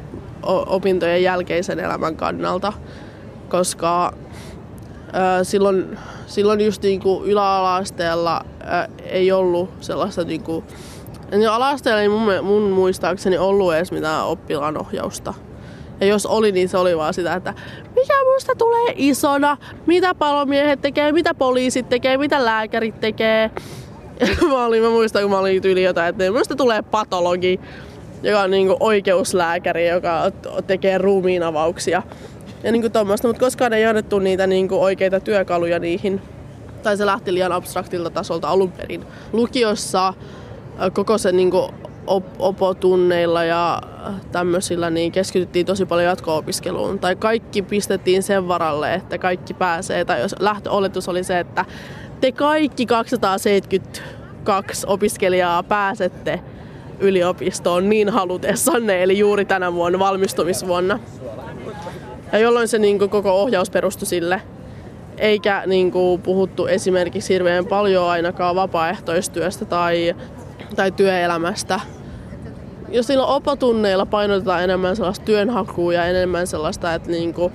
opintojen 0.47 1.23
jälkeisen 1.23 1.81
elämän 1.81 2.17
kannalta, 2.17 2.73
koska 3.49 4.13
ö, 5.09 5.45
silloin, 5.45 5.99
silloin 6.27 6.61
just 6.61 6.83
niin 6.83 7.01
kuin 7.01 7.25
yläalasteella 7.25 8.45
ö, 8.61 8.93
ei 9.05 9.33
ollut 9.33 9.71
sellaista 9.81 10.25
niin 10.25 10.43
kuin, 10.43 10.65
niin 11.31 11.51
ala-asteella 11.51 12.01
ei 12.01 12.09
mun, 12.09 12.33
mun 12.43 12.71
muistaakseni 12.71 13.39
ollut 13.39 13.75
edes 13.75 13.93
mitään 13.93 14.27
oppilaan 14.27 14.81
ohjausta. 14.81 15.35
Ja 16.01 16.07
jos 16.07 16.27
oli, 16.27 16.53
niin 16.53 16.69
se 16.69 16.79
oli 16.79 16.97
vaan 16.97 17.15
sitä, 17.15 17.35
että 17.35 17.55
mikä 17.95 18.15
musta 18.35 18.55
tulee 18.59 18.93
isona, 18.97 19.57
mitä 19.87 20.15
palomiehet 20.15 20.81
tekee, 20.81 21.13
mitä 21.13 21.35
poliisit 21.35 21.89
tekee, 21.89 22.19
mitä 22.19 22.45
lääkärit 22.45 23.01
tekee. 23.01 23.51
mä, 24.49 24.67
olin, 24.67 24.83
mä 24.83 24.91
muistan, 24.91 25.23
kun 25.23 25.31
mä 25.31 25.39
olin 25.39 25.63
tyyli 25.63 25.83
jotain, 25.83 26.09
että 26.09 26.33
musta 26.33 26.57
tulee 26.57 26.83
patologi, 26.83 27.61
joka 28.23 28.41
on 28.41 28.51
niinku 28.51 28.77
oikeuslääkäri, 28.81 29.89
joka 29.89 30.33
tekee 30.67 30.99
ruumiinavauksia. 30.99 32.03
Ja 32.67 32.73
niinku 32.73 32.91
tuommoista, 32.91 33.29
mutta 33.29 33.41
koskaan 33.41 33.73
ei 33.73 33.87
annettu 33.87 34.19
niitä 34.19 34.47
niinku 34.47 34.83
oikeita 34.83 35.21
työkaluja 35.21 35.79
niihin. 35.79 36.23
Tai 36.83 36.97
se 36.97 37.07
lähti 37.07 37.35
liian 37.35 37.53
abstraktilta 37.53 38.11
tasolta 38.11 38.49
alun 38.49 38.73
perin. 38.73 39.05
Lukiossa 39.33 40.15
koko 40.93 41.19
sen 41.19 41.37
niinku 41.37 41.71
op- 42.07 42.35
opotunneilla 42.39 43.45
ja 43.45 43.83
tämmöisillä 44.33 44.91
niin 44.91 45.13
keskityttiin 45.13 45.67
tosi 45.67 45.87
paljon 45.87 46.07
jatko-opiskeluun. 46.07 46.99
Tai 46.99 47.17
kaikki 47.17 47.63
pistettiin 47.63 48.23
sen 48.23 48.49
varalle, 48.49 48.95
että 48.95 49.19
kaikki 49.19 49.55
pääsee. 49.55 50.05
Tai 50.05 50.21
jos 50.21 50.35
lähtöoletus 50.39 51.09
oli 51.09 51.25
se, 51.25 51.41
että 51.41 51.65
te 52.21 52.33
kaikki 52.33 52.87
272 52.87 54.87
opiskelijaa 54.87 55.63
pääsette 55.63 56.41
yliopistoon 57.01 57.89
niin 57.89 58.09
halutessanne, 58.09 59.03
eli 59.03 59.19
juuri 59.19 59.45
tänä 59.45 59.73
vuonna 59.73 59.99
valmistumisvuonna. 59.99 60.99
Ja 62.37 62.41
jolloin 62.41 62.69
se 62.69 62.79
niin 62.79 62.99
kuin, 62.99 63.11
koko 63.11 63.43
ohjaus 63.43 63.71
perustui 63.71 64.07
sille, 64.07 64.43
eikä 65.19 65.63
niin 65.67 65.93
kuin, 65.93 66.23
puhuttu 66.23 66.67
esimerkiksi 66.67 67.35
hirveän 67.35 67.67
paljon 67.67 68.09
ainakaan 68.09 68.57
vapaaehtoistyöstä 68.57 69.65
tai, 69.65 70.17
tai 70.77 70.91
työelämästä. 70.91 71.81
Jos 72.89 73.07
silloin 73.07 73.29
opotunneilla 73.29 74.07
painotetaan 74.07 74.65
enemmän 74.65 74.97
sellaista 74.97 75.25
työnhakua 75.25 75.93
ja 75.93 76.05
enemmän 76.05 76.47
sellaista, 76.47 76.95
että 76.95 77.11
niin 77.11 77.35
kuin, 77.35 77.53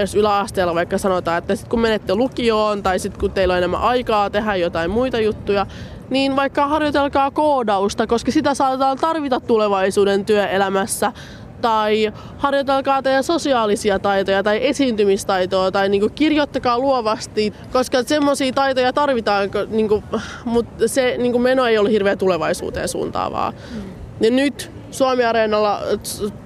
jos 0.00 0.14
yläasteella 0.14 0.74
vaikka 0.74 0.98
sanotaan, 0.98 1.38
että 1.38 1.56
sit 1.56 1.68
kun 1.68 1.80
menette 1.80 2.14
lukioon 2.14 2.82
tai 2.82 2.98
sitten 2.98 3.20
kun 3.20 3.30
teillä 3.30 3.54
on 3.54 3.58
enemmän 3.58 3.80
aikaa 3.80 4.30
tehdä 4.30 4.56
jotain 4.56 4.90
muita 4.90 5.20
juttuja, 5.20 5.66
niin 6.10 6.36
vaikka 6.36 6.66
harjoitelkaa 6.66 7.30
koodausta, 7.30 8.06
koska 8.06 8.32
sitä 8.32 8.54
saatetaan 8.54 8.98
tarvita 8.98 9.40
tulevaisuuden 9.40 10.24
työelämässä. 10.24 11.12
Tai 11.60 12.12
harjoitelkaa 12.38 13.02
teidän 13.02 13.24
sosiaalisia 13.24 13.98
taitoja 13.98 14.42
tai 14.42 14.66
esiintymistaitoa 14.66 15.70
tai 15.70 15.88
niinku 15.88 16.08
kirjoittakaa 16.14 16.78
luovasti, 16.78 17.52
koska 17.72 18.02
semmoisia 18.02 18.52
taitoja 18.52 18.92
tarvitaan, 18.92 19.50
niinku, 19.68 20.02
mutta 20.44 20.88
se 20.88 21.14
niinku 21.18 21.38
meno 21.38 21.66
ei 21.66 21.78
ole 21.78 21.90
hirveän 21.90 22.18
tulevaisuuteen 22.18 22.88
suuntaavaa. 22.88 23.50
Mm. 23.50 23.82
Ja 24.20 24.30
nyt 24.30 24.70
Suomi-areenalla 24.90 25.80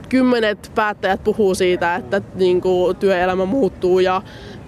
kymmenet 0.09 0.73
päättäjät 0.75 1.25
puhuu 1.25 1.55
siitä, 1.55 1.97
että 1.97 2.21
niinku, 2.35 2.95
työelämä 3.01 3.45
muuttuu 3.45 4.01
ja, 4.01 4.23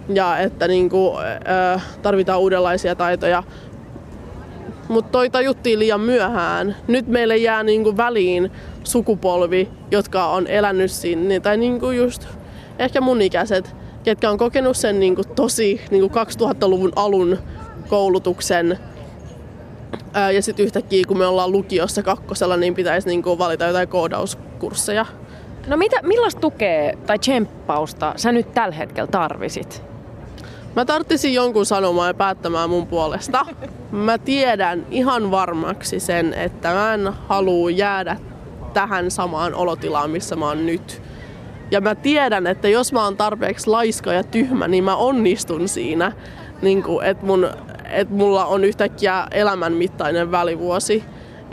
ja 0.09 0.39
että 0.39 0.69
niinku, 0.69 1.13
äh, 1.19 1.83
tarvitaan 2.03 2.41
uudenlaisia 2.41 2.95
taitoja 2.95 3.43
mutta 4.89 5.11
toi 5.11 5.31
tajuttiin 5.31 5.79
liian 5.79 6.01
myöhään. 6.01 6.77
Nyt 6.89 7.07
meille 7.07 7.37
jää 7.37 7.63
niinku 7.63 7.97
väliin 7.97 8.53
sukupolvi, 8.87 9.69
jotka 9.91 10.27
on 10.27 10.47
elänyt 10.47 10.91
sinne, 10.91 11.41
tai 11.41 11.57
niinku 11.57 11.91
just 11.91 12.29
ehkä 12.79 13.01
mun 13.01 13.23
ikäiset, 13.23 13.77
ketkä 14.05 14.31
on 14.31 14.39
kokenut 14.39 14.77
sen 14.77 15.01
niinku 15.01 15.23
tosi 15.25 15.81
niinku 15.91 16.19
2000-luvun 16.19 16.93
alun 16.97 17.39
koulutuksen. 17.89 18.79
Ää, 20.13 20.31
ja 20.31 20.43
sitten 20.43 20.67
yhtäkkiä, 20.67 21.05
kun 21.09 21.19
me 21.19 21.27
ollaan 21.27 21.53
lukiossa 21.53 22.03
kakkosella, 22.03 22.57
niin 22.57 22.75
pitäisi 22.75 23.09
niinku 23.09 23.39
valita 23.39 23.65
jotain 23.65 23.89
koodauskursseja. 23.89 25.07
No 25.67 25.77
mitä, 25.77 26.03
millaista 26.03 26.41
tukea 26.41 26.97
tai 27.07 27.19
tsemppausta 27.19 28.13
sä 28.17 28.33
nyt 28.33 28.55
tällä 28.55 28.75
hetkellä 28.75 29.07
tarvisit? 29.07 29.83
Mä 30.77 30.85
tarttisin 30.85 31.35
jonkun 31.35 31.67
sanomaan 31.67 32.09
ja 32.09 32.15
päättämään 32.15 32.71
mun 32.71 32.87
puolesta. 32.87 33.47
Mä 33.91 34.19
tiedän 34.19 34.87
ihan 34.91 35.31
varmaksi 35.31 36.01
sen, 36.01 36.35
että 36.35 36.75
mä 36.75 36.95
en 36.95 37.13
halua 37.29 37.71
jäädä 37.71 38.17
tähän 38.77 39.11
samaan 39.11 39.55
olotilaan, 39.55 40.11
missä 40.11 40.37
mä 40.37 40.47
oon 40.47 40.67
nyt. 40.67 41.03
Ja 41.71 41.81
mä 41.81 41.95
tiedän, 41.95 42.47
että 42.47 42.69
jos 42.69 42.93
mä 42.93 43.05
oon 43.05 43.17
tarpeeksi 43.17 43.71
laiska 43.71 44.13
ja 44.13 44.25
tyhmä, 44.25 44.69
niin 44.69 44.85
mä 44.85 44.97
onnistun 44.97 45.69
siinä. 45.69 46.13
Niin 46.63 46.85
että 47.05 47.27
et 47.91 48.11
mulla 48.11 48.45
on 48.45 48.65
yhtäkkiä 48.65 49.27
elämänmittainen 49.31 50.31
välivuosi, 50.31 51.05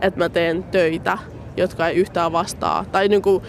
että 0.02 0.20
mä 0.20 0.30
teen 0.30 0.64
töitä, 0.64 1.18
jotka 1.58 1.88
ei 1.88 1.96
yhtään 1.96 2.32
vastaa. 2.32 2.86
Tai 2.92 3.08
niin 3.08 3.22
kuin, 3.22 3.44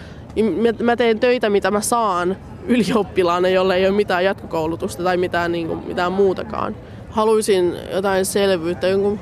mä 0.83 0.95
teen 0.95 1.19
töitä, 1.19 1.49
mitä 1.49 1.71
mä 1.71 1.81
saan 1.81 2.37
ylioppilaana, 2.67 3.47
jolle 3.47 3.75
ei 3.75 3.87
ole 3.87 3.95
mitään 3.95 4.25
jatkokoulutusta 4.25 5.03
tai 5.03 5.17
mitään, 5.17 5.51
niin 5.51 5.67
kuin, 5.67 5.87
mitään 5.87 6.11
muutakaan. 6.11 6.75
Haluaisin 7.09 7.75
jotain 7.93 8.25
selvyyttä, 8.25 8.87
jonkun 8.87 9.19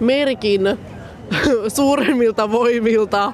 merkin 0.00 0.78
suuremmilta 1.76 2.52
voimilta, 2.52 3.32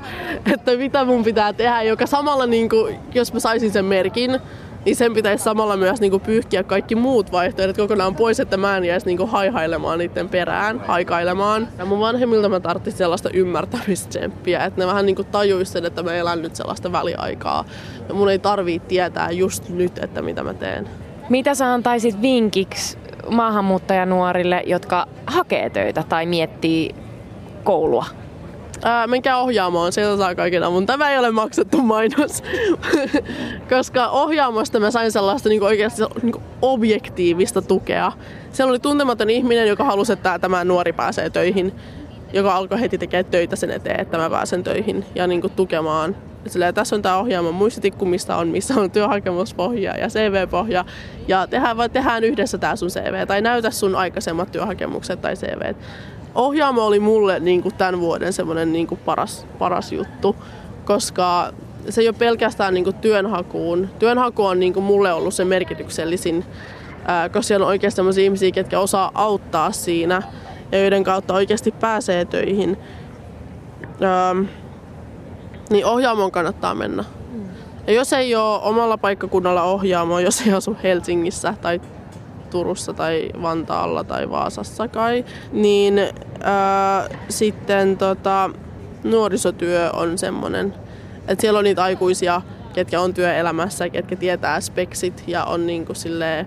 että 0.52 0.76
mitä 0.76 1.04
mun 1.04 1.24
pitää 1.24 1.52
tehdä, 1.52 1.82
joka 1.82 2.06
samalla, 2.06 2.46
niin 2.46 2.68
kuin, 2.68 2.96
jos 3.14 3.32
mä 3.32 3.40
saisin 3.40 3.70
sen 3.70 3.84
merkin, 3.84 4.40
niin 4.84 4.96
sen 4.96 5.14
pitäisi 5.14 5.44
samalla 5.44 5.76
myös 5.76 6.00
niin 6.00 6.10
kuin 6.10 6.22
pyyhkiä 6.22 6.62
kaikki 6.62 6.94
muut 6.94 7.32
vaihtoehdot 7.32 7.76
kokonaan 7.76 8.14
pois, 8.14 8.40
että 8.40 8.56
mä 8.56 8.76
en 8.76 8.84
jäisi 8.84 9.06
niin 9.06 9.16
kuin 9.16 9.30
haihailemaan 9.30 9.98
niiden 9.98 10.28
perään, 10.28 10.80
haikailemaan. 10.80 11.68
Ja 11.78 11.84
mun 11.84 12.00
vanhemmilta 12.00 12.48
mä 12.48 12.60
tarvitsin 12.60 12.92
sellaista 12.92 13.30
ymmärtämistsemppiä, 13.30 14.64
että 14.64 14.80
ne 14.80 14.86
vähän 14.86 15.06
niin 15.06 15.16
kuin 15.16 15.28
tajuisi 15.28 15.72
sen, 15.72 15.84
että 15.84 16.02
mä 16.02 16.14
elän 16.14 16.42
nyt 16.42 16.56
sellaista 16.56 16.92
väliaikaa. 16.92 17.64
Ja 18.08 18.14
mun 18.14 18.30
ei 18.30 18.38
tarvii 18.38 18.80
tietää 18.80 19.30
just 19.30 19.68
nyt, 19.68 19.98
että 19.98 20.22
mitä 20.22 20.42
mä 20.42 20.54
teen. 20.54 20.88
Mitä 21.28 21.54
sä 21.54 21.72
antaisit 21.72 22.22
vinkiksi 22.22 22.98
maahanmuuttajanuorille, 23.30 24.62
jotka 24.66 25.06
hakee 25.26 25.70
töitä 25.70 26.04
tai 26.08 26.26
miettii 26.26 26.94
koulua? 27.64 28.04
Ää, 28.82 29.06
menkää 29.06 29.38
ohjaamoon, 29.38 29.92
sieltä 29.92 30.22
saa 30.22 30.34
kaiken 30.34 30.64
avun. 30.64 30.86
Tämä 30.86 31.10
ei 31.10 31.18
ole 31.18 31.30
maksettu 31.30 31.82
mainos, 31.82 32.42
koska 33.70 34.08
ohjaamosta 34.08 34.80
mä 34.80 34.90
sain 34.90 35.12
sellaista 35.12 35.48
niin 35.48 35.62
oikeasti 35.62 36.02
niin 36.22 36.34
objektiivista 36.62 37.62
tukea. 37.62 38.12
Siellä 38.52 38.70
oli 38.70 38.78
tuntematon 38.78 39.30
ihminen, 39.30 39.68
joka 39.68 39.84
halusi, 39.84 40.12
että 40.12 40.38
tämä 40.38 40.64
nuori 40.64 40.92
pääsee 40.92 41.30
töihin, 41.30 41.72
joka 42.32 42.54
alkoi 42.54 42.80
heti 42.80 42.98
tekemään 42.98 43.24
töitä 43.24 43.56
sen 43.56 43.70
eteen, 43.70 44.00
että 44.00 44.18
mä 44.18 44.30
pääsen 44.30 44.64
töihin 44.64 45.04
ja 45.14 45.26
niin 45.26 45.40
kuin, 45.40 45.52
tukemaan. 45.52 46.16
Silleen, 46.46 46.74
tässä 46.74 46.96
on 46.96 47.02
tämä 47.02 47.18
ohjaamon 47.18 47.54
muistitikku, 47.54 48.04
mistä 48.04 48.36
on, 48.36 48.48
missä 48.48 48.74
on 48.80 48.90
työhakemuspohja 48.90 49.98
ja 49.98 50.08
CV-pohja. 50.08 50.84
Ja 51.28 51.46
tehdään, 51.46 51.76
tehdään 51.92 52.24
yhdessä 52.24 52.58
tämä 52.58 52.76
sun 52.76 52.88
CV 52.88 53.26
tai 53.26 53.42
näytä 53.42 53.70
sun 53.70 53.96
aikaisemmat 53.96 54.52
työhakemukset 54.52 55.20
tai 55.20 55.34
CV 55.34 55.74
ohjaamo 56.34 56.86
oli 56.86 57.00
mulle 57.00 57.40
niin 57.40 57.62
kuin 57.62 57.74
tämän 57.74 58.00
vuoden 58.00 58.32
semmoinen 58.32 58.72
niin 58.72 58.86
kuin 58.86 59.00
paras, 59.04 59.46
paras 59.58 59.92
juttu, 59.92 60.36
koska 60.84 61.52
se 61.88 62.00
ei 62.00 62.08
ole 62.08 62.16
pelkästään 62.18 62.74
niin 62.74 62.84
kuin 62.84 62.96
työnhakuun. 62.96 63.88
Työnhaku 63.98 64.44
on 64.44 64.60
niin 64.60 64.72
kuin 64.72 64.84
mulle 64.84 65.12
ollut 65.12 65.34
se 65.34 65.44
merkityksellisin, 65.44 66.44
ää, 67.04 67.28
koska 67.28 67.42
siellä 67.42 67.64
on 67.64 67.68
oikeasti 67.68 67.96
sellaisia 67.96 68.24
ihmisiä, 68.24 68.50
ketkä 68.50 68.80
osaa 68.80 69.10
auttaa 69.14 69.72
siinä 69.72 70.22
ja 70.72 70.80
joiden 70.80 71.04
kautta 71.04 71.34
oikeasti 71.34 71.70
pääsee 71.70 72.24
töihin. 72.24 72.78
Ää, 74.00 74.34
niin 75.70 75.86
ohjaamoon 75.86 76.30
kannattaa 76.30 76.74
mennä. 76.74 77.04
Mm. 77.32 77.44
Ja 77.86 77.92
jos 77.92 78.12
ei 78.12 78.34
ole 78.34 78.60
omalla 78.62 78.98
paikkakunnalla 78.98 79.62
ohjaamoa, 79.62 80.20
jos 80.20 80.40
ei 80.40 80.52
asu 80.52 80.76
Helsingissä 80.82 81.54
tai 81.60 81.80
Turussa 82.50 82.92
tai 82.92 83.30
Vantaalla 83.42 84.04
tai 84.04 84.30
Vaasassa 84.30 84.88
kai, 84.88 85.24
niin 85.52 85.98
ää, 86.42 87.08
sitten 87.28 87.96
tota, 87.96 88.50
nuorisotyö 89.04 89.90
on 89.90 90.18
semmoinen, 90.18 90.74
että 91.28 91.40
siellä 91.40 91.58
on 91.58 91.64
niitä 91.64 91.82
aikuisia, 91.82 92.42
ketkä 92.72 93.00
on 93.00 93.14
työelämässä, 93.14 93.88
ketkä 93.88 94.16
tietää 94.16 94.60
speksit 94.60 95.24
ja 95.26 95.44
on 95.44 95.66
niinku 95.66 95.94
silleen, 95.94 96.46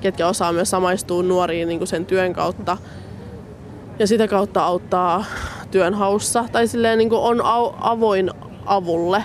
ketkä 0.00 0.26
osaa 0.26 0.52
myös 0.52 0.70
samaistua 0.70 1.22
nuoriin 1.22 1.68
niinku 1.68 1.86
sen 1.86 2.06
työn 2.06 2.32
kautta 2.32 2.76
ja 3.98 4.06
sitä 4.06 4.28
kautta 4.28 4.64
auttaa 4.64 5.24
työnhaussa. 5.70 6.44
Tai 6.52 6.68
silleen 6.68 6.98
niin 6.98 7.12
on 7.12 7.40
avoin 7.80 8.30
avulle. 8.66 9.24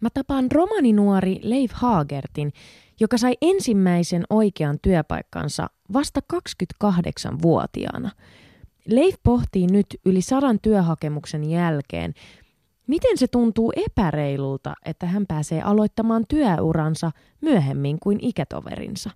Mä 0.00 0.08
tapaan 0.14 0.52
romaninuori 0.52 1.40
Leif 1.42 1.70
Haagertin, 1.74 2.52
joka 3.02 3.18
sai 3.18 3.34
ensimmäisen 3.40 4.24
oikean 4.30 4.78
työpaikkansa 4.82 5.70
vasta 5.92 6.20
28-vuotiaana. 6.32 8.10
Leif 8.86 9.14
pohtii 9.22 9.66
nyt 9.66 9.86
yli 10.04 10.20
sadan 10.20 10.58
työhakemuksen 10.62 11.50
jälkeen, 11.50 12.14
miten 12.86 13.18
se 13.18 13.26
tuntuu 13.26 13.72
epäreilulta, 13.76 14.74
että 14.84 15.06
hän 15.06 15.26
pääsee 15.26 15.62
aloittamaan 15.62 16.24
työuransa 16.28 17.10
myöhemmin 17.40 17.98
kuin 18.00 18.18
ikätoverinsa. 18.22 19.10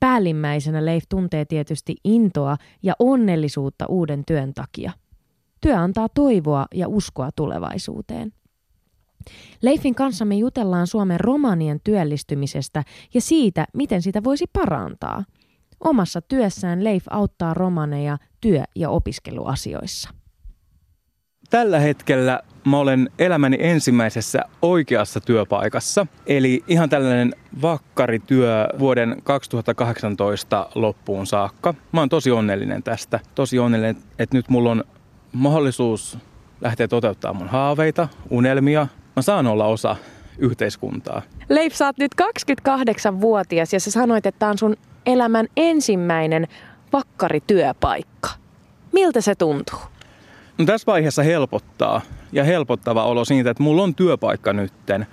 Päällimmäisenä 0.00 0.84
Leif 0.84 1.04
tuntee 1.08 1.44
tietysti 1.44 1.96
intoa 2.04 2.56
ja 2.82 2.94
onnellisuutta 2.98 3.86
uuden 3.86 4.24
työn 4.26 4.54
takia. 4.54 4.92
Työ 5.60 5.78
antaa 5.78 6.08
toivoa 6.08 6.66
ja 6.74 6.88
uskoa 6.88 7.30
tulevaisuuteen. 7.36 8.32
Leifin 9.62 9.94
kanssa 9.94 10.24
me 10.24 10.36
jutellaan 10.36 10.86
Suomen 10.86 11.20
romanien 11.20 11.80
työllistymisestä 11.84 12.84
ja 13.14 13.20
siitä, 13.20 13.66
miten 13.74 14.02
sitä 14.02 14.24
voisi 14.24 14.44
parantaa. 14.52 15.24
Omassa 15.84 16.20
työssään 16.20 16.84
Leif 16.84 17.04
auttaa 17.10 17.54
romaneja 17.54 18.18
työ- 18.40 18.64
ja 18.76 18.90
opiskeluasioissa. 18.90 20.10
Tällä 21.50 21.78
hetkellä 21.78 22.40
mä 22.66 22.78
olen 22.78 23.10
elämäni 23.18 23.56
ensimmäisessä 23.60 24.44
oikeassa 24.62 25.20
työpaikassa. 25.20 26.06
Eli 26.26 26.64
ihan 26.68 26.88
tällainen 26.88 27.34
vakkarityö 27.62 28.68
vuoden 28.78 29.16
2018 29.24 30.68
loppuun 30.74 31.26
saakka. 31.26 31.74
Mä 31.92 32.00
oon 32.00 32.08
tosi 32.08 32.30
onnellinen 32.30 32.82
tästä. 32.82 33.20
Tosi 33.34 33.58
onnellinen, 33.58 33.96
että 34.18 34.36
nyt 34.36 34.48
mulla 34.48 34.70
on 34.70 34.84
mahdollisuus 35.32 36.18
lähteä 36.60 36.88
toteuttamaan 36.88 37.36
mun 37.36 37.48
haaveita, 37.48 38.08
unelmia. 38.30 38.86
Mä 39.20 39.24
saan 39.24 39.46
olla 39.46 39.66
osa 39.66 39.96
yhteiskuntaa. 40.38 41.22
Leif, 41.48 41.74
sä 41.74 41.86
oot 41.86 41.98
nyt 41.98 42.12
28-vuotias 42.22 43.72
ja 43.72 43.80
sä 43.80 43.90
sanoit, 43.90 44.26
että 44.26 44.38
tämä 44.38 44.50
on 44.50 44.58
sun 44.58 44.76
elämän 45.06 45.46
ensimmäinen 45.56 46.46
vakkarityöpaikka. 46.92 48.30
Miltä 48.92 49.20
se 49.20 49.34
tuntuu? 49.34 49.78
No 50.58 50.64
tässä 50.64 50.86
vaiheessa 50.86 51.22
helpottaa 51.22 52.00
ja 52.32 52.44
helpottava 52.44 53.04
olo 53.04 53.24
siitä, 53.24 53.50
että 53.50 53.62
mulla 53.62 53.82
on 53.82 53.94
työpaikka 53.94 54.52
nytten, 54.52 55.06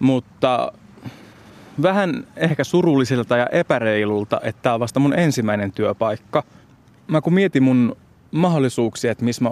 mutta 0.00 0.72
vähän 1.82 2.26
ehkä 2.36 2.64
surulliselta 2.64 3.36
ja 3.36 3.46
epäreilulta, 3.46 4.40
että 4.42 4.62
tämä 4.62 4.74
on 4.74 4.80
vasta 4.80 5.00
mun 5.00 5.18
ensimmäinen 5.18 5.72
työpaikka. 5.72 6.44
Mä 7.06 7.20
kun 7.20 7.34
mietin 7.34 7.62
mun 7.62 7.96
mahdollisuuksia, 8.30 9.12
että 9.12 9.24
missä 9.24 9.44
mä 9.44 9.50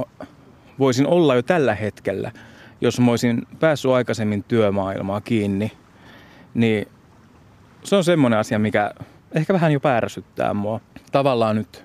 voisin 0.78 1.06
olla 1.06 1.34
jo 1.34 1.42
tällä 1.42 1.74
hetkellä, 1.74 2.32
jos 2.80 3.00
mä 3.00 3.10
olisin 3.10 3.42
päässyt 3.60 3.90
aikaisemmin 3.90 4.44
työmaailmaa 4.44 5.20
kiinni, 5.20 5.72
niin 6.54 6.88
se 7.84 7.96
on 7.96 8.04
semmoinen 8.04 8.38
asia, 8.38 8.58
mikä 8.58 8.90
ehkä 9.34 9.52
vähän 9.52 9.72
jo 9.72 9.80
pärsyttää 9.80 10.54
mua. 10.54 10.80
Tavallaan 11.12 11.56
nyt 11.56 11.84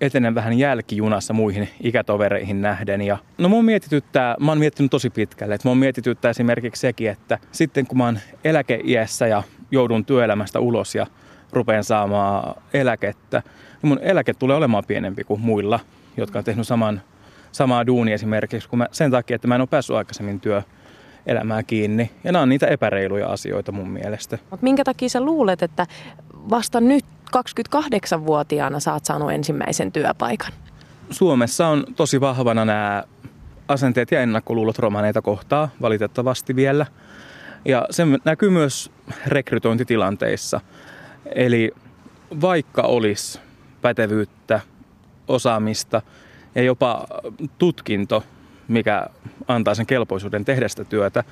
etenen 0.00 0.34
vähän 0.34 0.58
jälkijunassa 0.58 1.32
muihin 1.32 1.68
ikätovereihin 1.82 2.62
nähden. 2.62 3.02
Ja, 3.02 3.18
no 3.38 3.48
mun 3.48 3.64
mietityttää, 3.64 4.36
mä 4.40 4.50
oon 4.50 4.58
miettinyt 4.58 4.90
tosi 4.90 5.10
pitkälle, 5.10 5.54
että 5.54 5.68
mun 5.68 5.78
mietityttää 5.78 6.30
esimerkiksi 6.30 6.80
sekin, 6.80 7.10
että 7.10 7.38
sitten 7.52 7.86
kun 7.86 7.98
mä 7.98 8.04
oon 8.04 8.18
eläkeiässä 8.44 9.26
ja 9.26 9.42
joudun 9.70 10.04
työelämästä 10.04 10.60
ulos 10.60 10.94
ja 10.94 11.06
rupean 11.52 11.84
saamaan 11.84 12.54
eläkettä, 12.74 13.42
niin 13.82 13.88
mun 13.88 13.98
eläke 14.02 14.34
tulee 14.34 14.56
olemaan 14.56 14.84
pienempi 14.86 15.24
kuin 15.24 15.40
muilla, 15.40 15.80
jotka 16.16 16.38
on 16.38 16.44
tehnyt 16.44 16.66
saman, 16.66 17.02
samaa 17.52 17.86
duunia 17.86 18.14
esimerkiksi, 18.14 18.68
kun 18.68 18.78
mä, 18.78 18.86
sen 18.92 19.10
takia, 19.10 19.34
että 19.34 19.48
mä 19.48 19.54
en 19.54 19.60
ole 19.60 19.68
päässyt 19.70 19.96
aikaisemmin 19.96 20.40
työ, 20.40 20.62
elämää 21.26 21.62
kiinni. 21.62 22.10
Ja 22.24 22.32
nämä 22.32 22.42
on 22.42 22.48
niitä 22.48 22.66
epäreiluja 22.66 23.28
asioita 23.28 23.72
mun 23.72 23.90
mielestä. 23.90 24.38
Mutta 24.50 24.64
minkä 24.64 24.84
takia 24.84 25.08
sä 25.08 25.20
luulet, 25.20 25.62
että 25.62 25.86
vasta 26.50 26.80
nyt 26.80 27.04
28-vuotiaana 27.36 28.80
sä 28.80 28.92
oot 28.92 29.04
saanut 29.04 29.32
ensimmäisen 29.32 29.92
työpaikan? 29.92 30.52
Suomessa 31.10 31.66
on 31.66 31.84
tosi 31.96 32.20
vahvana 32.20 32.64
nämä 32.64 33.04
asenteet 33.68 34.10
ja 34.10 34.20
ennakkoluulot 34.20 34.78
romaneita 34.78 35.22
kohtaa 35.22 35.68
valitettavasti 35.82 36.56
vielä. 36.56 36.86
Ja 37.64 37.86
se 37.90 38.06
näkyy 38.24 38.50
myös 38.50 38.90
rekrytointitilanteissa. 39.26 40.60
Eli 41.34 41.70
vaikka 42.40 42.82
olisi 42.82 43.40
pätevyyttä, 43.82 44.60
osaamista 45.28 46.02
ja 46.54 46.62
jopa 46.62 47.06
tutkinto, 47.58 48.24
mikä 48.68 49.06
antaa 49.48 49.74
sen 49.74 49.86
kelpoisuuden 49.86 50.44
tehdä 50.44 50.68
sitä 50.68 50.84
työtä, 50.84 51.24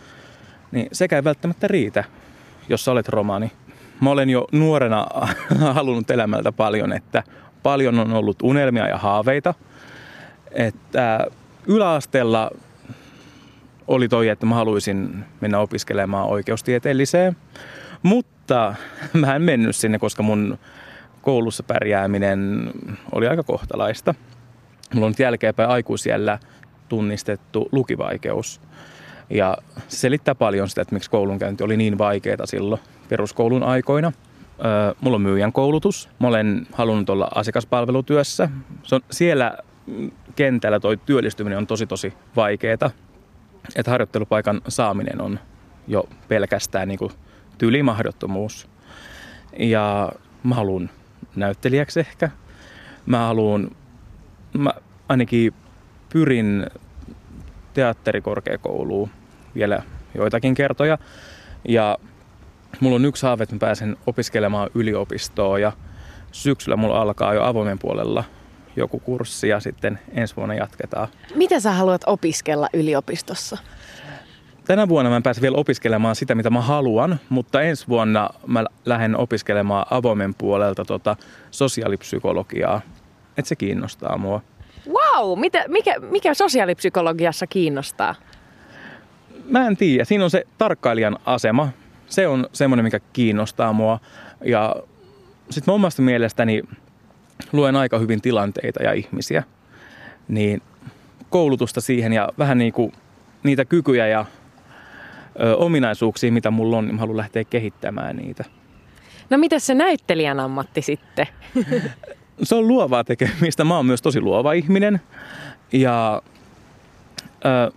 niin 0.72 0.88
sekä 0.92 1.16
ei 1.16 1.24
välttämättä 1.24 1.68
riitä, 1.68 2.04
jos 2.68 2.84
sä 2.84 2.92
olet 2.92 3.08
romani 3.08 3.52
mä 4.00 4.10
olen 4.10 4.30
jo 4.30 4.46
nuorena 4.52 5.06
halunnut 5.74 6.10
elämältä 6.10 6.52
paljon, 6.52 6.92
että 6.92 7.22
paljon 7.62 7.98
on 7.98 8.12
ollut 8.12 8.42
unelmia 8.42 8.88
ja 8.88 8.98
haaveita. 8.98 9.54
Että 10.52 11.26
yläasteella 11.66 12.50
oli 13.88 14.08
toi, 14.08 14.28
että 14.28 14.46
mä 14.46 14.54
haluaisin 14.54 15.24
mennä 15.40 15.58
opiskelemaan 15.58 16.28
oikeustieteelliseen. 16.28 17.36
Mutta 18.02 18.74
mä 19.12 19.36
en 19.36 19.42
mennyt 19.42 19.76
sinne, 19.76 19.98
koska 19.98 20.22
mun 20.22 20.58
koulussa 21.22 21.62
pärjääminen 21.62 22.70
oli 23.12 23.28
aika 23.28 23.42
kohtalaista. 23.42 24.14
Mulla 24.94 25.06
on 25.06 25.10
nyt 25.10 25.18
jälkeenpäin 25.18 25.70
aikuisiellä 25.70 26.38
tunnistettu 26.88 27.68
lukivaikeus. 27.72 28.60
Ja 29.30 29.56
se 29.88 29.96
selittää 29.96 30.34
paljon 30.34 30.68
sitä, 30.68 30.82
että 30.82 30.94
miksi 30.94 31.10
koulunkäynti 31.10 31.64
oli 31.64 31.76
niin 31.76 31.98
vaikeaa 31.98 32.46
silloin 32.46 32.80
peruskoulun 33.08 33.62
aikoina. 33.62 34.12
Mulla 35.00 35.14
on 35.14 35.22
myyjän 35.22 35.52
koulutus. 35.52 36.08
Mä 36.18 36.26
olen 36.26 36.66
halunnut 36.72 37.10
olla 37.10 37.28
asiakaspalvelutyössä. 37.34 38.48
Se 38.82 38.94
on, 38.94 39.00
siellä 39.10 39.58
kentällä 40.36 40.80
toi 40.80 40.96
työllistyminen 41.06 41.58
on 41.58 41.66
tosi 41.66 41.86
tosi 41.86 42.12
vaikeaa. 42.36 42.90
Että 43.76 43.90
harjoittelupaikan 43.90 44.60
saaminen 44.68 45.20
on 45.20 45.40
jo 45.88 46.08
pelkästään 46.28 46.88
niin 46.88 46.98
kuin 46.98 47.12
tyylimahdottomuus. 47.58 48.68
Ja 49.58 50.12
mä 50.42 50.54
haluan 50.54 50.90
näyttelijäksi 51.36 52.00
ehkä. 52.00 52.30
Mä 53.06 53.18
haluan, 53.18 53.70
mä 54.54 54.70
ainakin 55.08 55.54
pyrin 56.12 56.66
teatterikorkeakouluun 57.74 59.10
vielä 59.54 59.82
joitakin 60.14 60.54
kertoja. 60.54 60.98
Ja 61.68 61.98
mulla 62.80 62.96
on 62.96 63.04
yksi 63.04 63.26
haave, 63.26 63.42
että 63.42 63.54
mä 63.54 63.58
pääsen 63.58 63.96
opiskelemaan 64.06 64.70
yliopistoa 64.74 65.58
ja 65.58 65.72
syksyllä 66.32 66.76
mulla 66.76 67.00
alkaa 67.00 67.34
jo 67.34 67.44
avoimen 67.44 67.78
puolella 67.78 68.24
joku 68.76 69.00
kurssi 69.00 69.48
ja 69.48 69.60
sitten 69.60 69.98
ensi 70.12 70.36
vuonna 70.36 70.54
jatketaan. 70.54 71.08
Mitä 71.34 71.60
sä 71.60 71.72
haluat 71.72 72.02
opiskella 72.06 72.68
yliopistossa? 72.72 73.58
Tänä 74.64 74.88
vuonna 74.88 75.10
mä 75.10 75.16
en 75.16 75.22
pääse 75.22 75.40
vielä 75.40 75.56
opiskelemaan 75.56 76.16
sitä, 76.16 76.34
mitä 76.34 76.50
mä 76.50 76.60
haluan, 76.60 77.20
mutta 77.28 77.62
ensi 77.62 77.88
vuonna 77.88 78.30
mä 78.46 78.64
lähden 78.84 79.16
opiskelemaan 79.16 79.86
avoimen 79.90 80.34
puolelta 80.34 80.84
tota 80.84 81.16
sosiaalipsykologiaa. 81.50 82.80
Että 83.38 83.48
se 83.48 83.56
kiinnostaa 83.56 84.18
mua. 84.18 84.42
Wow! 84.88 85.38
Mitä, 85.38 85.64
mikä, 85.68 85.94
mikä 86.00 86.34
sosiaalipsykologiassa 86.34 87.46
kiinnostaa? 87.46 88.14
Mä 89.44 89.66
en 89.66 89.76
tiedä. 89.76 90.04
Siinä 90.04 90.24
on 90.24 90.30
se 90.30 90.44
tarkkailijan 90.58 91.18
asema. 91.24 91.68
Se 92.06 92.28
on 92.28 92.48
semmoinen, 92.52 92.84
mikä 92.84 93.00
kiinnostaa 93.12 93.72
mua. 93.72 94.00
Ja 94.44 94.76
sitten 95.50 95.74
omasta 95.74 96.02
mielestäni 96.02 96.62
luen 97.52 97.76
aika 97.76 97.98
hyvin 97.98 98.20
tilanteita 98.20 98.82
ja 98.82 98.92
ihmisiä. 98.92 99.42
Niin 100.28 100.62
koulutusta 101.30 101.80
siihen 101.80 102.12
ja 102.12 102.28
vähän 102.38 102.58
niin 102.58 102.72
kuin 102.72 102.92
niitä 103.42 103.64
kykyjä 103.64 104.06
ja 104.06 104.24
ö, 105.40 105.56
ominaisuuksia, 105.56 106.32
mitä 106.32 106.50
mulla 106.50 106.78
on, 106.78 106.84
niin 106.84 106.94
mä 106.94 107.00
haluan 107.00 107.16
lähteä 107.16 107.44
kehittämään 107.44 108.16
niitä. 108.16 108.44
No 109.30 109.38
mitä 109.38 109.58
se 109.58 109.74
näyttelijän 109.74 110.40
ammatti 110.40 110.82
sitten? 110.82 111.26
se 112.42 112.54
on 112.54 112.68
luovaa 112.68 113.04
tekemistä. 113.04 113.64
Mä 113.64 113.76
oon 113.76 113.86
myös 113.86 114.02
tosi 114.02 114.20
luova 114.20 114.52
ihminen. 114.52 115.00
Ja 115.72 116.22
ö, 117.44 117.72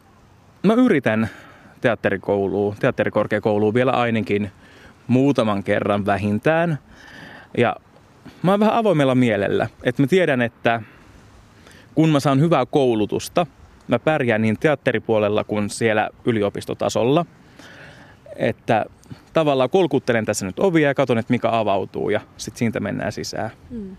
mä 0.63 0.74
yritän 0.74 1.30
teatterikouluun, 1.82 2.76
teatterikorkeakouluun 2.80 3.74
vielä 3.74 3.91
ainakin 3.91 4.52
muutaman 5.08 5.63
kerran 5.63 6.06
vähintään. 6.06 6.80
Ja 7.58 7.76
mä 8.43 8.52
oon 8.52 8.60
vähän 8.60 8.76
avoimella 8.76 9.15
mielellä, 9.15 9.67
että 9.84 10.02
mä 10.02 10.08
tiedän, 10.08 10.41
että 10.41 10.82
kun 11.95 12.10
mä 12.10 12.19
saan 12.19 12.39
hyvää 12.39 12.65
koulutusta, 12.65 13.45
mä 13.88 14.00
pärjään 14.00 14.41
niin 14.41 14.58
teatteripuolella 14.60 15.43
kuin 15.43 15.69
siellä 15.69 16.10
yliopistotasolla. 16.26 17.26
Että 18.36 18.86
tavallaan 19.34 19.69
kolkuttelen 19.69 20.26
tässä 20.26 20.45
nyt 20.45 20.60
ovia 20.60 20.88
ja 20.88 20.93
katson, 20.93 21.17
että 21.17 21.34
mikä 21.34 21.50
avautuu 21.52 22.10
ja 22.10 22.21
sitten 22.38 22.60
siitä 22.60 22.80
mennään 22.80 23.12
sisään. 23.12 23.52
Hmm. 23.69 23.97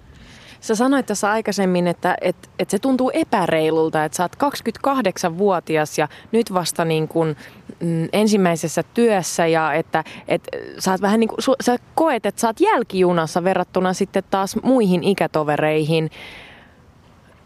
Sä 0.63 0.75
sanoit 0.75 1.07
tässä 1.07 1.31
aikaisemmin, 1.31 1.87
että, 1.87 2.17
että, 2.21 2.49
että 2.59 2.71
se 2.71 2.79
tuntuu 2.79 3.11
epäreilulta, 3.15 4.05
että 4.05 4.17
sä 4.17 4.23
oot 4.23 4.37
28-vuotias 4.37 5.99
ja 5.99 6.09
nyt 6.33 6.55
vasta 6.55 6.85
niin 6.85 7.09
kuin, 7.09 7.37
mm, 7.81 8.09
ensimmäisessä 8.13 8.83
työssä 8.95 9.47
ja 9.47 9.73
että, 9.73 10.05
että 10.29 10.59
sä, 10.79 10.91
oot 10.91 11.01
vähän 11.01 11.21
niin 11.21 11.29
kuin, 11.29 11.39
sä 11.63 11.77
koet, 11.95 12.27
että 12.27 12.41
sä 12.41 12.47
oot 12.47 12.61
jälkijunassa 12.61 13.45
verrattuna 13.45 13.93
sitten 13.93 14.23
taas 14.31 14.57
muihin 14.63 15.05
ikätovereihin. 15.05 16.11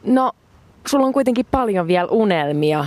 No, 0.05 0.33
sulla 0.87 1.07
on 1.07 1.12
kuitenkin 1.12 1.46
paljon 1.50 1.87
vielä 1.87 2.09
unelmia. 2.11 2.87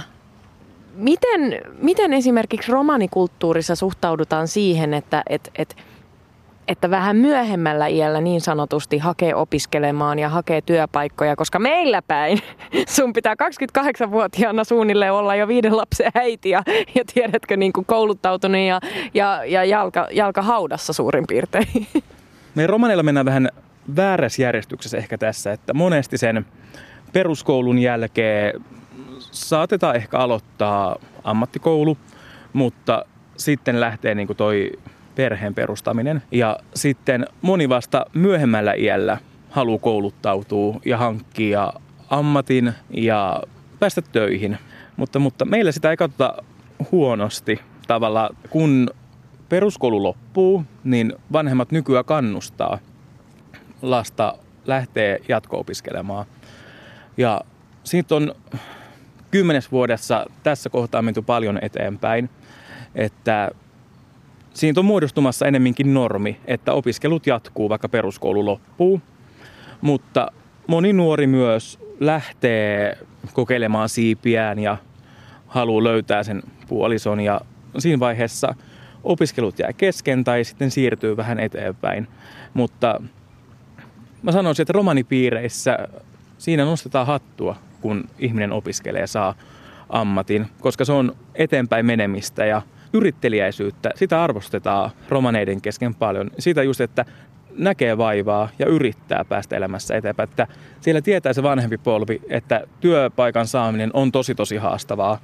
Miten, 0.93 1.61
miten 1.81 2.13
esimerkiksi 2.13 2.71
romanikulttuurissa 2.71 3.75
suhtaudutaan 3.75 4.47
siihen, 4.47 4.93
että, 4.93 5.23
että, 5.29 5.51
että 5.55 5.75
että 6.69 6.89
vähän 6.89 7.17
myöhemmällä 7.17 7.87
iällä 7.87 8.21
niin 8.21 8.41
sanotusti 8.41 8.97
hakee 8.97 9.35
opiskelemaan 9.35 10.19
ja 10.19 10.29
hakee 10.29 10.61
työpaikkoja, 10.61 11.35
koska 11.35 11.59
meillä 11.59 12.01
päin 12.01 12.39
sun 12.95 13.13
pitää 13.13 13.35
28-vuotiaana 13.79 14.63
suunnilleen 14.63 15.13
olla 15.13 15.35
jo 15.35 15.47
viiden 15.47 15.77
lapsen 15.77 16.11
äiti 16.15 16.49
ja, 16.49 16.63
ja 16.95 17.03
tiedätkö 17.13 17.57
niin 17.57 17.73
kuin 17.73 17.85
kouluttautunut 17.85 18.61
ja, 18.61 18.79
ja, 19.13 19.45
ja 19.45 19.65
jalka, 19.65 20.07
jalka 20.11 20.41
haudassa 20.41 20.93
suurin 20.93 21.27
piirtein. 21.27 21.87
Me 22.55 22.67
romaneilla 22.67 23.03
mennään 23.03 23.25
vähän 23.25 23.49
väärässä 23.95 24.41
järjestyksessä 24.41 24.97
ehkä 24.97 25.17
tässä, 25.17 25.51
että 25.51 25.73
monesti 25.73 26.17
sen 26.17 26.45
peruskoulun 27.13 27.79
jälkeen 27.79 28.61
saatetaan 29.19 29.95
ehkä 29.95 30.17
aloittaa 30.17 30.95
ammattikoulu, 31.23 31.97
mutta 32.53 33.05
sitten 33.37 33.79
lähtee 33.79 34.15
niin 34.15 34.27
kuin 34.27 34.37
toi 34.37 34.71
perheen 35.19 35.55
perustaminen. 35.55 36.21
Ja 36.31 36.59
sitten 36.75 37.25
moni 37.41 37.69
vasta 37.69 38.05
myöhemmällä 38.13 38.73
iällä 38.73 39.17
haluaa 39.49 39.79
kouluttautua 39.79 40.79
ja 40.85 40.97
hankkia 40.97 41.73
ammatin 42.09 42.73
ja 42.89 43.43
päästä 43.79 44.01
töihin. 44.01 44.57
Mutta, 44.97 45.19
mutta 45.19 45.45
meillä 45.45 45.71
sitä 45.71 45.91
ei 45.91 45.97
katsota 45.97 46.43
huonosti 46.91 47.59
tavalla. 47.87 48.29
Kun 48.49 48.89
peruskoulu 49.49 50.03
loppuu, 50.03 50.63
niin 50.83 51.13
vanhemmat 51.31 51.71
nykyään 51.71 52.05
kannustaa 52.05 52.79
lasta 53.81 54.37
lähtee 54.65 55.21
jatko-opiskelemaan. 55.27 56.25
Ja 57.17 57.41
siitä 57.83 58.15
on 58.15 58.35
kymmenes 59.31 59.71
vuodessa 59.71 60.25
tässä 60.43 60.69
kohtaa 60.69 61.01
menty 61.01 61.21
paljon 61.21 61.59
eteenpäin, 61.61 62.29
että 62.95 63.51
siitä 64.53 64.79
on 64.79 64.85
muodostumassa 64.85 65.45
enemminkin 65.45 65.93
normi, 65.93 66.39
että 66.45 66.73
opiskelut 66.73 67.27
jatkuu, 67.27 67.69
vaikka 67.69 67.89
peruskoulu 67.89 68.45
loppuu. 68.45 69.01
Mutta 69.81 70.31
moni 70.67 70.93
nuori 70.93 71.27
myös 71.27 71.79
lähtee 71.99 72.97
kokeilemaan 73.33 73.89
siipiään 73.89 74.59
ja 74.59 74.77
haluaa 75.47 75.83
löytää 75.83 76.23
sen 76.23 76.43
puolison 76.67 77.19
ja 77.19 77.41
siinä 77.77 77.99
vaiheessa 77.99 78.55
opiskelut 79.03 79.59
jää 79.59 79.73
kesken 79.73 80.23
tai 80.23 80.43
sitten 80.43 80.71
siirtyy 80.71 81.17
vähän 81.17 81.39
eteenpäin. 81.39 82.07
Mutta 82.53 83.01
mä 84.23 84.31
sanoisin, 84.31 84.63
että 84.63 84.73
romanipiireissä 84.73 85.77
siinä 86.37 86.65
nostetaan 86.65 87.07
hattua, 87.07 87.55
kun 87.81 88.09
ihminen 88.19 88.51
opiskelee 88.51 89.07
saa 89.07 89.35
ammatin, 89.89 90.47
koska 90.59 90.85
se 90.85 90.91
on 90.91 91.15
eteenpäin 91.35 91.85
menemistä 91.85 92.45
ja 92.45 92.61
yrittelijäisyyttä, 92.93 93.89
sitä 93.95 94.23
arvostetaan 94.23 94.89
romaneiden 95.09 95.61
kesken 95.61 95.95
paljon. 95.95 96.31
Siitä 96.39 96.63
just, 96.63 96.81
että 96.81 97.05
näkee 97.57 97.97
vaivaa 97.97 98.49
ja 98.59 98.65
yrittää 98.65 99.25
päästä 99.29 99.55
elämässä 99.55 99.95
eteenpäin. 99.95 100.29
Että 100.29 100.47
siellä 100.81 101.01
tietää 101.01 101.33
se 101.33 101.43
vanhempi 101.43 101.77
polvi, 101.77 102.21
että 102.29 102.61
työpaikan 102.79 103.47
saaminen 103.47 103.89
on 103.93 104.11
tosi 104.11 104.35
tosi 104.35 104.57
haastavaa 104.57 105.19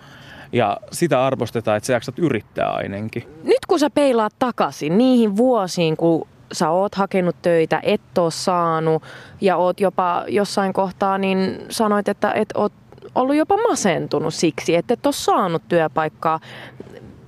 ja 0.51 0.77
sitä 0.91 1.25
arvostetaan, 1.25 1.77
että 1.77 1.87
sä 1.87 1.93
jaksat 1.93 2.19
yrittää 2.19 2.69
ainakin. 2.69 3.23
Nyt 3.43 3.65
kun 3.67 3.79
sä 3.79 3.89
peilaat 3.89 4.33
takaisin 4.39 4.97
niihin 4.97 5.37
vuosiin, 5.37 5.97
kun 5.97 6.27
sä 6.51 6.69
oot 6.69 6.95
hakenut 6.95 7.35
töitä, 7.41 7.79
et 7.83 8.17
oo 8.17 8.29
saanut 8.29 9.03
ja 9.41 9.57
oot 9.57 9.79
jopa 9.79 10.25
jossain 10.27 10.73
kohtaa 10.73 11.17
niin 11.17 11.59
sanoit, 11.69 12.07
että 12.07 12.31
et 12.31 12.49
oot 12.55 12.73
ollut 13.15 13.35
jopa 13.35 13.57
masentunut 13.57 14.33
siksi, 14.33 14.75
että 14.75 14.93
et 14.93 15.05
ole 15.05 15.13
saanut 15.13 15.61
työpaikkaa 15.67 16.39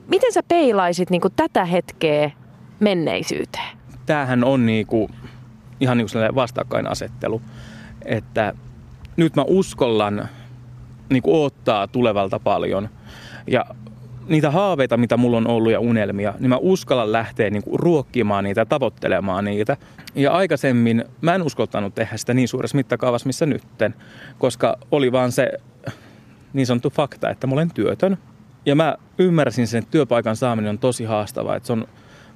miten 0.08 0.34
sä 0.34 0.44
peilaisit 0.44 1.10
niin 1.10 1.22
kuin 1.22 1.34
tätä 1.36 1.66
hetkeä 1.66 2.32
menneisyyteen? 2.80 3.78
Tämähän 4.06 4.44
on 4.44 4.66
niin 4.66 4.88
kuin, 4.88 5.12
ihan 5.80 5.98
niin 5.98 6.08
kuin 6.14 6.36
vastakkainasettelu, 6.36 7.42
että 8.06 8.54
nyt 9.18 9.36
mä 9.36 9.44
uskallan 9.48 10.30
niin 11.10 11.24
kuin 11.24 11.46
ottaa 11.46 11.88
tulevalta 11.88 12.40
paljon 12.40 12.90
ja 13.48 13.66
niitä 14.28 14.52
haaveita, 14.52 14.98
mitä 14.98 15.18
mulla 15.18 15.38
on 15.38 15.48
ollut 15.48 15.72
ja 15.72 15.80
unelmia, 15.80 16.34
niin 16.40 16.50
mä 16.50 16.58
uskallan 16.58 17.12
lähteä 17.12 17.50
niin 17.50 17.64
kuin 17.64 17.80
ruokkimaan 17.80 18.44
niitä, 18.44 18.66
tavoittelemaan 18.66 19.46
niitä. 19.46 19.78
Ja 20.16 20.32
aikaisemmin 20.32 21.06
mä 21.22 21.36
en 21.36 21.44
uskaltanut 21.44 21.96
tehdä 21.96 22.18
sitä 22.18 22.34
niin 22.34 22.48
suuressa 22.48 22.78
mittakaavassa, 22.78 23.28
missä 23.28 23.46
nytten, 23.46 23.96
koska 24.38 24.78
oli 24.92 25.12
vaan 25.12 25.32
se 25.32 25.52
niin 26.54 26.68
sanottu 26.68 26.90
fakta, 26.90 27.30
että 27.30 27.48
mä 27.48 27.54
olen 27.54 27.74
työtön. 27.74 28.18
Ja 28.68 28.76
mä 28.76 28.98
ymmärsin 29.18 29.68
sen, 29.68 29.78
että 29.78 29.92
työpaikan 29.92 30.36
saaminen 30.36 30.70
on 30.70 30.80
tosi 30.80 31.04
haastavaa. 31.04 31.56
Että 31.56 31.68
se 31.68 31.74
on 31.74 31.88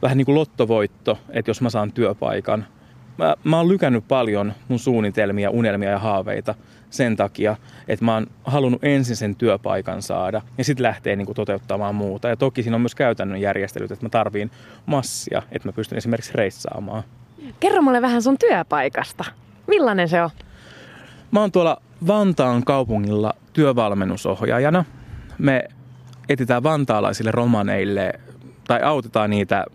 vähän 0.01 0.17
niin 0.17 0.25
kuin 0.25 0.35
lottovoitto, 0.35 1.19
että 1.29 1.49
jos 1.49 1.61
mä 1.61 1.69
saan 1.69 1.91
työpaikan. 1.91 2.65
Mä, 3.17 3.35
mä 3.43 3.57
oon 3.57 3.67
lykännyt 3.67 4.07
paljon 4.07 4.53
mun 4.67 4.79
suunnitelmia, 4.79 5.49
unelmia 5.49 5.89
ja 5.89 5.99
haaveita 5.99 6.55
sen 6.89 7.15
takia, 7.15 7.55
että 7.87 8.05
mä 8.05 8.13
oon 8.13 8.27
halunnut 8.43 8.83
ensin 8.83 9.15
sen 9.15 9.35
työpaikan 9.35 10.01
saada 10.01 10.41
ja 10.57 10.63
sitten 10.63 10.83
lähtee 10.83 11.15
niin 11.15 11.25
kuin 11.25 11.35
toteuttamaan 11.35 11.95
muuta. 11.95 12.27
Ja 12.27 12.37
toki 12.37 12.63
siinä 12.63 12.75
on 12.75 12.81
myös 12.81 12.95
käytännön 12.95 13.41
järjestelyt, 13.41 13.91
että 13.91 14.05
mä 14.05 14.09
tarviin 14.09 14.51
massia, 14.85 15.41
että 15.51 15.67
mä 15.67 15.73
pystyn 15.73 15.97
esimerkiksi 15.97 16.31
reissaamaan. 16.35 17.03
Kerro 17.59 17.81
mulle 17.81 18.01
vähän 18.01 18.21
sun 18.21 18.37
työpaikasta. 18.37 19.25
Millainen 19.67 20.09
se 20.09 20.21
on? 20.21 20.29
Mä 21.31 21.39
oon 21.39 21.51
tuolla 21.51 21.81
Vantaan 22.07 22.63
kaupungilla 22.63 23.33
työvalmennusohjaajana. 23.53 24.85
Me 25.37 25.67
etsitään 26.29 26.63
vantaalaisille 26.63 27.31
romaneille 27.31 28.13
tai 28.67 28.81
autetaan 28.83 29.29
niitä 29.29 29.65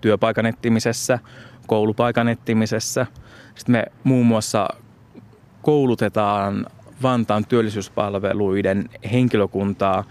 työpaikan 0.00 0.46
etsimisessä, 0.46 1.18
koulupaikan 1.66 2.28
etsimisessä. 2.28 3.06
Sitten 3.54 3.72
me 3.72 3.84
muun 4.04 4.26
muassa 4.26 4.68
koulutetaan 5.62 6.66
Vantaan 7.02 7.46
työllisyyspalveluiden 7.46 8.88
henkilökuntaa 9.12 10.04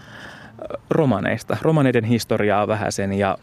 romaneista. 0.90 1.56
Romaneiden 1.62 2.04
historiaa 2.04 2.68
vähän 2.68 2.92
sen 2.92 3.12
ja 3.12 3.38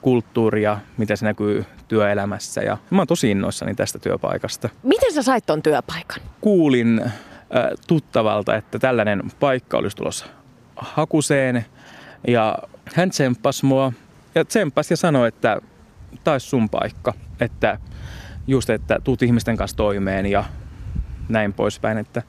kulttuuria, 0.00 0.78
miten 0.96 1.16
se 1.16 1.24
näkyy 1.24 1.64
työelämässä. 1.88 2.62
Ja 2.62 2.78
mä 2.90 3.00
oon 3.00 3.06
tosi 3.06 3.30
innoissani 3.30 3.74
tästä 3.74 3.98
työpaikasta. 3.98 4.68
Miten 4.82 5.12
sä 5.12 5.22
sait 5.22 5.46
ton 5.46 5.62
työpaikan? 5.62 6.22
Kuulin 6.40 7.00
äh, 7.02 7.10
tuttavalta, 7.86 8.56
että 8.56 8.78
tällainen 8.78 9.22
paikka 9.40 9.78
olisi 9.78 9.96
tulossa 9.96 10.26
hakuseen 10.82 11.64
ja 12.28 12.58
hän 12.94 13.10
tsemppasi 13.10 13.66
mua 13.66 13.92
ja 14.34 14.44
tsemppasi 14.44 14.92
ja 14.92 14.96
sanoi, 14.96 15.28
että 15.28 15.60
taisi 16.24 16.46
sun 16.46 16.68
paikka, 16.68 17.14
että 17.40 17.78
just, 18.46 18.70
että 18.70 19.00
tuut 19.04 19.22
ihmisten 19.22 19.56
kanssa 19.56 19.76
toimeen 19.76 20.26
ja 20.26 20.44
näin 21.28 21.52
poispäin, 21.52 21.98
että 21.98 22.22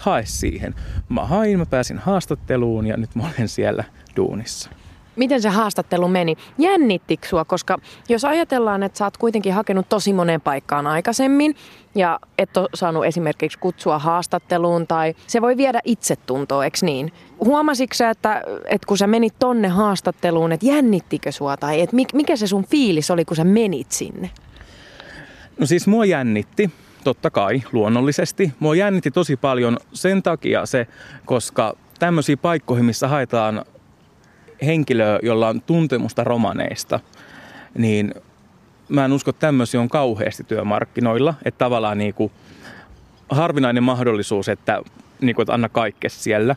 hae 0.00 0.22
siihen. 0.26 0.74
Mä 1.08 1.24
hain, 1.24 1.58
mä 1.58 1.66
pääsin 1.66 1.98
haastatteluun 1.98 2.86
ja 2.86 2.96
nyt 2.96 3.14
mä 3.14 3.22
olen 3.22 3.48
siellä 3.48 3.84
duunissa. 4.16 4.70
Miten 5.16 5.42
se 5.42 5.48
haastattelu 5.48 6.08
meni? 6.08 6.36
Jännittikö 6.58 7.28
sua? 7.28 7.44
Koska 7.44 7.78
jos 8.08 8.24
ajatellaan, 8.24 8.82
että 8.82 8.98
sä 8.98 9.04
oot 9.04 9.16
kuitenkin 9.16 9.52
hakenut 9.52 9.88
tosi 9.88 10.12
moneen 10.12 10.40
paikkaan 10.40 10.86
aikaisemmin 10.86 11.56
ja 11.94 12.20
et 12.38 12.56
ole 12.56 12.68
saanut 12.74 13.04
esimerkiksi 13.04 13.58
kutsua 13.58 13.98
haastatteluun 13.98 14.86
tai 14.86 15.14
se 15.26 15.42
voi 15.42 15.56
viedä 15.56 15.80
itsetuntoa, 15.84 16.64
eikö 16.64 16.78
niin? 16.82 17.12
Huomasitko 17.40 17.94
sä, 17.94 18.10
että, 18.10 18.42
että 18.64 18.86
kun 18.86 18.98
sä 18.98 19.06
menit 19.06 19.34
tonne 19.38 19.68
haastatteluun, 19.68 20.52
että 20.52 20.66
jännittikö 20.66 21.32
sua 21.32 21.56
tai 21.56 21.80
että 21.80 21.96
mikä 22.14 22.36
se 22.36 22.46
sun 22.46 22.66
fiilis 22.66 23.10
oli, 23.10 23.24
kun 23.24 23.36
sä 23.36 23.44
menit 23.44 23.92
sinne? 23.92 24.30
No 25.58 25.66
siis 25.66 25.86
mua 25.86 26.04
jännitti, 26.04 26.70
totta 27.04 27.30
kai, 27.30 27.62
luonnollisesti. 27.72 28.52
Mua 28.58 28.74
jännitti 28.74 29.10
tosi 29.10 29.36
paljon 29.36 29.76
sen 29.92 30.22
takia 30.22 30.66
se, 30.66 30.86
koska 31.24 31.76
tämmöisiä 31.98 32.36
paikkoihin, 32.36 32.84
missä 32.84 33.08
haetaan 33.08 33.64
henkilöä, 34.66 35.18
jolla 35.22 35.48
on 35.48 35.60
tuntemusta 35.60 36.24
romaneista, 36.24 37.00
niin 37.78 38.14
mä 38.88 39.04
en 39.04 39.12
usko, 39.12 39.30
että 39.30 39.40
tämmöisiä 39.40 39.80
on 39.80 39.88
kauheasti 39.88 40.44
työmarkkinoilla. 40.44 41.34
Että 41.44 41.58
tavallaan 41.58 41.98
niin 41.98 42.14
kuin 42.14 42.32
harvinainen 43.28 43.82
mahdollisuus, 43.82 44.48
että, 44.48 44.82
niin 45.20 45.34
kuin, 45.34 45.42
että 45.42 45.54
anna 45.54 45.68
kaikkea 45.68 46.10
siellä. 46.10 46.56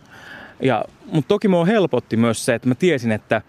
Ja, 0.61 0.85
mutta 1.11 1.27
toki 1.27 1.47
mua 1.47 1.65
helpotti 1.65 2.17
myös 2.17 2.45
se, 2.45 2.55
että 2.55 2.67
mä 2.67 2.75
tiesin, 2.75 3.11
että 3.11 3.41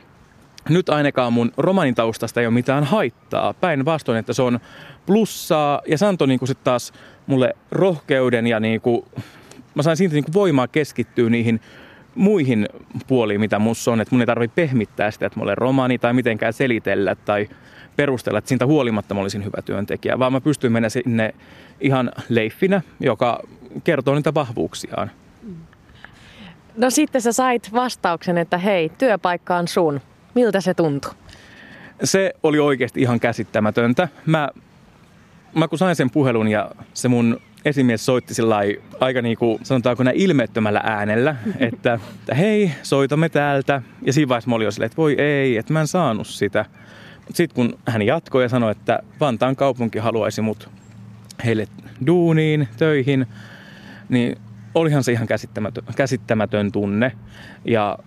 nyt 0.68 0.88
ainakaan 0.88 1.32
mun 1.32 1.52
romanitaustasta 1.56 2.40
ei 2.40 2.46
ole 2.46 2.54
mitään 2.54 2.84
haittaa. 2.84 3.54
Päinvastoin, 3.54 4.18
että 4.18 4.32
se 4.32 4.42
on 4.42 4.60
plussaa 5.06 5.80
ja 5.86 5.98
se 5.98 6.06
antoi 6.06 6.28
niin 6.28 6.40
sitten 6.44 6.64
taas 6.64 6.92
mulle 7.26 7.56
rohkeuden 7.70 8.46
ja 8.46 8.60
niin 8.60 8.80
kuin, 8.80 9.04
mä 9.74 9.82
sain 9.82 9.96
siitä 9.96 10.14
niin 10.14 10.24
kuin 10.24 10.34
voimaa 10.34 10.68
keskittyä 10.68 11.30
niihin 11.30 11.60
muihin 12.14 12.68
puoliin, 13.06 13.40
mitä 13.40 13.58
mussa 13.58 13.92
on. 13.92 14.00
Että 14.00 14.14
mun 14.14 14.22
ei 14.22 14.26
tarvitse 14.26 14.54
pehmittää 14.54 15.10
sitä, 15.10 15.26
että 15.26 15.38
mä 15.38 15.42
olen 15.42 15.58
romani 15.58 15.98
tai 15.98 16.12
mitenkään 16.12 16.52
selitellä 16.52 17.14
tai 17.14 17.48
perustella, 17.96 18.38
että 18.38 18.48
siitä 18.48 18.66
huolimatta 18.66 19.14
mä 19.14 19.20
olisin 19.20 19.44
hyvä 19.44 19.62
työntekijä, 19.64 20.18
vaan 20.18 20.32
mä 20.32 20.40
pystyin 20.40 20.72
mennä 20.72 20.88
sinne 20.88 21.34
ihan 21.80 22.12
leiffinä, 22.28 22.82
joka 23.00 23.42
kertoo 23.84 24.14
niitä 24.14 24.34
vahvuuksiaan. 24.34 25.10
No 26.76 26.90
sitten 26.90 27.20
sä 27.20 27.32
sait 27.32 27.72
vastauksen, 27.72 28.38
että 28.38 28.58
hei, 28.58 28.88
työpaikka 28.98 29.56
on 29.56 29.68
sun. 29.68 30.00
Miltä 30.34 30.60
se 30.60 30.74
tuntui? 30.74 31.12
Se 32.04 32.32
oli 32.42 32.58
oikeasti 32.58 33.00
ihan 33.00 33.20
käsittämätöntä. 33.20 34.08
Mä, 34.26 34.48
mä 35.54 35.68
kun 35.68 35.78
sain 35.78 35.96
sen 35.96 36.10
puhelun 36.10 36.48
ja 36.48 36.70
se 36.94 37.08
mun 37.08 37.40
esimies 37.64 38.06
soitti 38.06 38.34
sillä 38.34 38.56
aika 39.00 39.22
niin 39.22 39.36
kuin, 39.38 39.58
sanotaanko 39.62 40.02
näin 40.02 40.16
ilmeettömällä 40.16 40.80
äänellä, 40.84 41.36
että, 41.58 41.98
että 42.20 42.34
hei, 42.34 42.70
soitamme 42.82 43.28
täältä. 43.28 43.82
Ja 44.02 44.12
siinä 44.12 44.28
vaiheessa 44.28 44.50
mä 44.50 44.56
olin 44.56 44.64
jo 44.64 44.70
silleen, 44.70 44.86
että 44.86 44.96
voi 44.96 45.14
ei, 45.20 45.56
että 45.56 45.72
mä 45.72 45.80
en 45.80 45.86
saanut 45.86 46.26
sitä. 46.26 46.64
Sitten 47.34 47.54
kun 47.54 47.78
hän 47.86 48.02
jatkoi 48.02 48.42
ja 48.42 48.48
sanoi, 48.48 48.72
että 48.72 48.98
Vantaan 49.20 49.56
kaupunki 49.56 49.98
haluaisi 49.98 50.42
mut 50.42 50.70
heille 51.44 51.66
duuniin, 52.06 52.68
töihin, 52.76 53.26
niin 54.08 54.36
olihan 54.74 55.04
se 55.04 55.12
ihan 55.12 55.26
käsittämätön, 55.26 55.84
käsittämätön 55.96 56.72
tunne. 56.72 57.12
Ja 57.64 57.98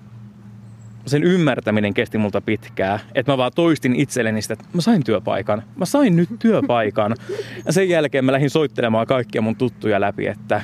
sen 1.05 1.23
ymmärtäminen 1.23 1.93
kesti 1.93 2.17
multa 2.17 2.41
pitkää. 2.41 2.99
Että 3.15 3.31
mä 3.31 3.37
vaan 3.37 3.51
toistin 3.55 3.95
itselleni 3.95 4.41
sitä, 4.41 4.53
että 4.53 4.65
mä 4.73 4.81
sain 4.81 5.03
työpaikan. 5.03 5.63
Mä 5.75 5.85
sain 5.85 6.15
nyt 6.15 6.29
työpaikan. 6.39 7.15
Ja 7.65 7.73
sen 7.73 7.89
jälkeen 7.89 8.25
mä 8.25 8.31
lähdin 8.31 8.49
soittelemaan 8.49 9.07
kaikkia 9.07 9.41
mun 9.41 9.55
tuttuja 9.55 10.01
läpi, 10.01 10.27
että 10.27 10.61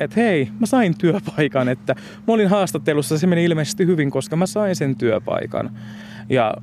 että 0.00 0.20
hei, 0.20 0.50
mä 0.60 0.66
sain 0.66 0.98
työpaikan, 0.98 1.68
että 1.68 1.94
mä 2.26 2.34
olin 2.34 2.48
haastattelussa, 2.48 3.18
se 3.18 3.26
meni 3.26 3.44
ilmeisesti 3.44 3.86
hyvin, 3.86 4.10
koska 4.10 4.36
mä 4.36 4.46
sain 4.46 4.76
sen 4.76 4.96
työpaikan. 4.96 5.70
Ja 6.28 6.54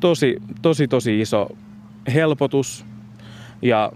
tosi, 0.00 0.36
tosi, 0.62 0.88
tosi 0.88 1.20
iso 1.20 1.48
helpotus 2.14 2.86
ja 3.62 3.92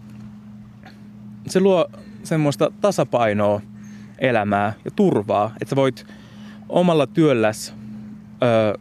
se 1.47 1.61
luo 1.61 1.87
semmoista 2.22 2.72
tasapainoa 2.80 3.61
elämää 4.18 4.72
ja 4.84 4.91
turvaa, 4.91 5.55
että 5.61 5.70
sä 5.70 5.76
voit 5.76 6.07
omalla 6.68 7.07
työlläs, 7.07 7.74
ö, 8.43 8.78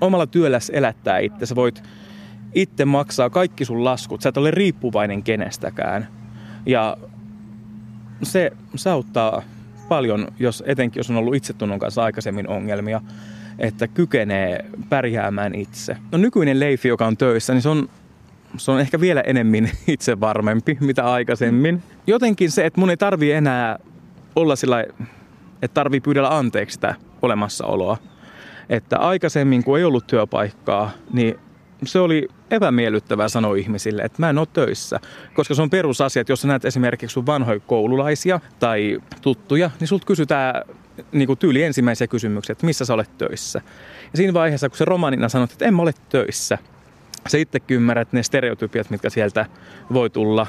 omalla 0.00 0.26
työlläs 0.26 0.70
elättää 0.74 1.18
itse. 1.18 1.46
Sä 1.46 1.54
voit 1.54 1.82
itse 2.54 2.84
maksaa 2.84 3.30
kaikki 3.30 3.64
sun 3.64 3.84
laskut. 3.84 4.22
Sä 4.22 4.28
et 4.28 4.36
ole 4.36 4.50
riippuvainen 4.50 5.22
kenestäkään. 5.22 6.08
Ja 6.66 6.96
se, 8.22 8.52
se 8.74 8.90
auttaa 8.90 9.42
paljon, 9.88 10.28
jos, 10.38 10.62
etenkin 10.66 11.00
jos 11.00 11.10
on 11.10 11.16
ollut 11.16 11.34
itsetunnon 11.34 11.78
kanssa 11.78 12.02
aikaisemmin 12.02 12.48
ongelmia, 12.48 13.00
että 13.58 13.88
kykenee 13.88 14.64
pärjäämään 14.88 15.54
itse. 15.54 15.96
No 16.12 16.18
nykyinen 16.18 16.60
Leifi, 16.60 16.88
joka 16.88 17.06
on 17.06 17.16
töissä, 17.16 17.52
niin 17.52 17.62
se 17.62 17.68
on 17.68 17.88
se 18.56 18.70
on 18.70 18.80
ehkä 18.80 19.00
vielä 19.00 19.20
enemmän 19.20 19.70
itse 19.86 20.20
varmempi, 20.20 20.78
mitä 20.80 21.12
aikaisemmin. 21.12 21.82
Jotenkin 22.06 22.50
se, 22.50 22.66
että 22.66 22.80
mun 22.80 22.90
ei 22.90 22.96
tarvi 22.96 23.32
enää 23.32 23.78
olla 24.36 24.56
sillä 24.56 24.84
että 25.62 25.74
tarvii 25.74 26.00
pyydellä 26.00 26.36
anteeksi 26.38 26.74
sitä 26.74 26.94
olemassaoloa. 27.22 27.96
Että 28.68 28.98
aikaisemmin, 28.98 29.64
kun 29.64 29.78
ei 29.78 29.84
ollut 29.84 30.06
työpaikkaa, 30.06 30.90
niin 31.12 31.38
se 31.84 31.98
oli 31.98 32.28
epämiellyttävää 32.50 33.28
sanoa 33.28 33.56
ihmisille, 33.56 34.02
että 34.02 34.22
mä 34.22 34.30
en 34.30 34.38
ole 34.38 34.46
töissä. 34.52 35.00
Koska 35.34 35.54
se 35.54 35.62
on 35.62 35.70
perusasia, 35.70 36.20
että 36.20 36.32
jos 36.32 36.40
sä 36.40 36.48
näet 36.48 36.64
esimerkiksi 36.64 37.14
sun 37.14 37.26
vanhoja 37.26 37.60
koululaisia 37.60 38.40
tai 38.58 38.98
tuttuja, 39.22 39.70
niin 39.80 39.88
sulta 39.88 40.06
kysytään 40.06 40.62
niin 41.12 41.26
kuin 41.26 41.38
tyyli 41.38 41.62
ensimmäisiä 41.62 42.06
kysymyksiä, 42.06 42.52
että 42.52 42.66
missä 42.66 42.84
sä 42.84 42.94
olet 42.94 43.18
töissä. 43.18 43.60
Ja 44.12 44.16
siinä 44.16 44.34
vaiheessa, 44.34 44.68
kun 44.68 44.78
se 44.78 44.84
romanina 44.84 45.28
sanot, 45.28 45.52
että 45.52 45.64
en 45.64 45.74
mä 45.74 45.82
ole 45.82 45.94
töissä, 46.08 46.58
sä 47.28 47.38
itse 47.38 47.60
ymmärrät 47.68 48.12
ne 48.12 48.22
stereotypiat, 48.22 48.90
mitkä 48.90 49.10
sieltä 49.10 49.46
voi 49.92 50.10
tulla 50.10 50.46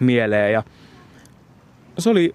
mieleen. 0.00 0.52
Ja 0.52 0.62
se 1.98 2.10
oli 2.10 2.34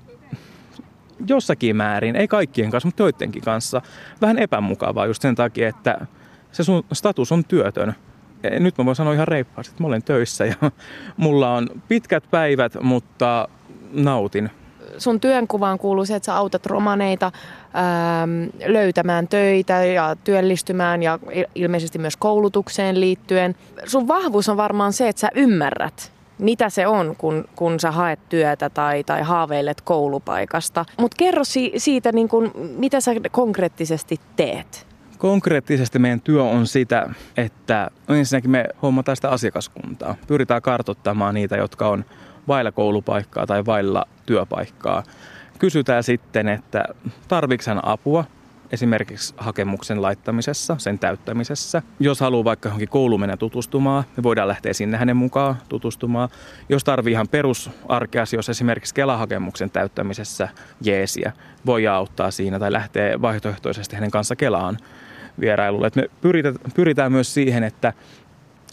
jossakin 1.27 1.75
määrin, 1.75 2.15
ei 2.15 2.27
kaikkien 2.27 2.71
kanssa, 2.71 2.87
mutta 2.87 3.03
joidenkin 3.03 3.41
kanssa, 3.41 3.81
vähän 4.21 4.39
epämukavaa 4.39 5.05
just 5.05 5.21
sen 5.21 5.35
takia, 5.35 5.69
että 5.69 6.07
se 6.51 6.63
sun 6.63 6.83
status 6.93 7.31
on 7.31 7.45
työtön. 7.45 7.95
E, 8.43 8.59
nyt 8.59 8.77
mä 8.77 8.85
voin 8.85 8.95
sanoa 8.95 9.13
ihan 9.13 9.27
reippaasti, 9.27 9.71
että 9.73 9.83
mä 9.83 9.87
olen 9.87 10.03
töissä 10.03 10.45
ja 10.45 10.55
mulla 11.17 11.53
on 11.53 11.67
pitkät 11.87 12.23
päivät, 12.31 12.73
mutta 12.81 13.47
nautin. 13.93 14.49
Sun 14.97 15.19
työnkuvaan 15.19 15.79
kuuluu 15.79 16.05
se, 16.05 16.15
että 16.15 16.25
sä 16.25 16.35
autat 16.35 16.65
romaneita 16.65 17.25
ähm, 17.25 18.49
löytämään 18.65 19.27
töitä 19.27 19.83
ja 19.85 20.15
työllistymään 20.23 21.03
ja 21.03 21.19
ilmeisesti 21.55 21.99
myös 21.99 22.17
koulutukseen 22.17 22.99
liittyen. 22.99 23.55
Sun 23.85 24.07
vahvuus 24.07 24.49
on 24.49 24.57
varmaan 24.57 24.93
se, 24.93 25.07
että 25.07 25.19
sä 25.19 25.29
ymmärrät 25.35 26.11
mitä 26.37 26.69
se 26.69 26.87
on, 26.87 27.15
kun, 27.17 27.45
kun 27.55 27.79
sä 27.79 27.91
haet 27.91 28.19
työtä 28.29 28.69
tai, 28.69 29.03
tai 29.03 29.21
haaveilet 29.21 29.81
koulupaikasta. 29.81 30.85
Mutta 30.97 31.15
kerro 31.17 31.43
si, 31.43 31.71
siitä, 31.77 32.11
niin 32.11 32.29
kun, 32.29 32.51
mitä 32.77 33.01
sä 33.01 33.11
konkreettisesti 33.31 34.19
teet. 34.35 34.87
Konkreettisesti 35.17 35.99
meidän 35.99 36.21
työ 36.21 36.43
on 36.43 36.67
sitä, 36.67 37.09
että 37.37 37.91
ensinnäkin 38.09 38.51
me 38.51 38.65
hommataan 38.81 39.15
sitä 39.15 39.29
asiakaskuntaa. 39.29 40.15
Pyritään 40.27 40.61
kartoittamaan 40.61 41.35
niitä, 41.35 41.57
jotka 41.57 41.87
on 41.87 42.05
vailla 42.47 42.71
koulupaikkaa 42.71 43.47
tai 43.47 43.65
vailla 43.65 44.05
työpaikkaa. 44.25 45.03
Kysytään 45.59 46.03
sitten, 46.03 46.47
että 46.47 46.85
tarvitsen 47.27 47.85
apua, 47.85 48.25
esimerkiksi 48.71 49.33
hakemuksen 49.37 50.01
laittamisessa, 50.01 50.75
sen 50.77 50.99
täyttämisessä. 50.99 51.81
Jos 51.99 52.19
haluaa 52.19 52.43
vaikka 52.43 52.69
johonkin 52.69 52.89
kouluun 52.89 53.19
mennä 53.19 53.37
tutustumaan, 53.37 54.03
me 54.17 54.23
voidaan 54.23 54.47
lähteä 54.47 54.73
sinne 54.73 54.97
hänen 54.97 55.17
mukaan 55.17 55.55
tutustumaan. 55.69 56.29
Jos 56.69 56.83
tarvii 56.83 57.11
ihan 57.11 57.27
perusarkeasioissa, 57.27 58.51
esimerkiksi 58.51 58.95
Kela-hakemuksen 58.95 59.69
täyttämisessä 59.69 60.49
jeesiä, 60.81 61.31
voi 61.65 61.87
auttaa 61.87 62.31
siinä 62.31 62.59
tai 62.59 62.71
lähtee 62.71 63.21
vaihtoehtoisesti 63.21 63.95
hänen 63.95 64.11
kanssa 64.11 64.35
Kelaan 64.35 64.77
vierailulle. 65.39 65.87
Et 65.87 65.95
me 65.95 66.09
pyritään, 66.21 66.55
pyritään 66.75 67.11
myös 67.11 67.33
siihen, 67.33 67.63
että 67.63 67.93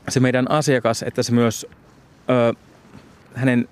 se 0.09 0.21
meidän 0.21 0.51
asiakas, 0.51 1.03
että 1.03 1.23
se 1.23 1.33
myös 1.33 1.67
ö, 2.31 2.55
hänen 3.35 3.69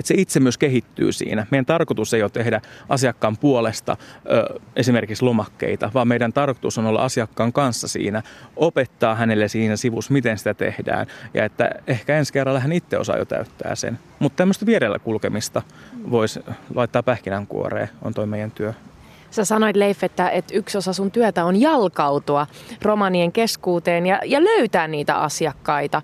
että 0.00 0.08
se 0.08 0.14
itse 0.18 0.40
myös 0.40 0.58
kehittyy 0.58 1.12
siinä. 1.12 1.46
Meidän 1.50 1.66
tarkoitus 1.66 2.14
ei 2.14 2.22
ole 2.22 2.30
tehdä 2.30 2.60
asiakkaan 2.88 3.36
puolesta 3.36 3.96
ö, 4.30 4.60
esimerkiksi 4.76 5.24
lomakkeita, 5.24 5.90
vaan 5.94 6.08
meidän 6.08 6.32
tarkoitus 6.32 6.78
on 6.78 6.86
olla 6.86 7.04
asiakkaan 7.04 7.52
kanssa 7.52 7.88
siinä, 7.88 8.22
opettaa 8.56 9.14
hänelle 9.14 9.48
siinä 9.48 9.76
sivussa, 9.76 10.12
miten 10.12 10.38
sitä 10.38 10.54
tehdään. 10.54 11.06
Ja 11.34 11.44
että 11.44 11.70
ehkä 11.86 12.16
ensi 12.16 12.32
kerralla 12.32 12.60
hän 12.60 12.72
itse 12.72 12.98
osaa 12.98 13.16
jo 13.16 13.24
täyttää 13.24 13.74
sen. 13.74 13.98
Mutta 14.18 14.36
tämmöistä 14.36 14.66
vierellä 14.66 14.98
kulkemista 14.98 15.62
voisi 16.10 16.40
laittaa 16.74 17.02
pähkinänkuoreen, 17.02 17.88
on 18.02 18.14
toi 18.14 18.26
meidän 18.26 18.50
työ. 18.50 18.72
Sä 19.30 19.44
sanoit 19.44 19.76
Leif, 19.76 20.04
että, 20.04 20.30
että 20.30 20.54
yksi 20.54 20.78
osa 20.78 20.92
sun 20.92 21.10
työtä 21.10 21.44
on 21.44 21.60
jalkautua 21.60 22.46
romanien 22.82 23.32
keskuuteen 23.32 24.06
ja, 24.06 24.20
ja 24.24 24.44
löytää 24.44 24.88
niitä 24.88 25.14
asiakkaita. 25.14 26.02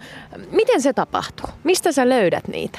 Miten 0.51 0.83
se 0.83 0.93
tapahtuu? 0.93 1.51
Mistä 1.65 1.93
sä 1.93 2.09
löydät 2.09 2.49
niitä? 2.49 2.79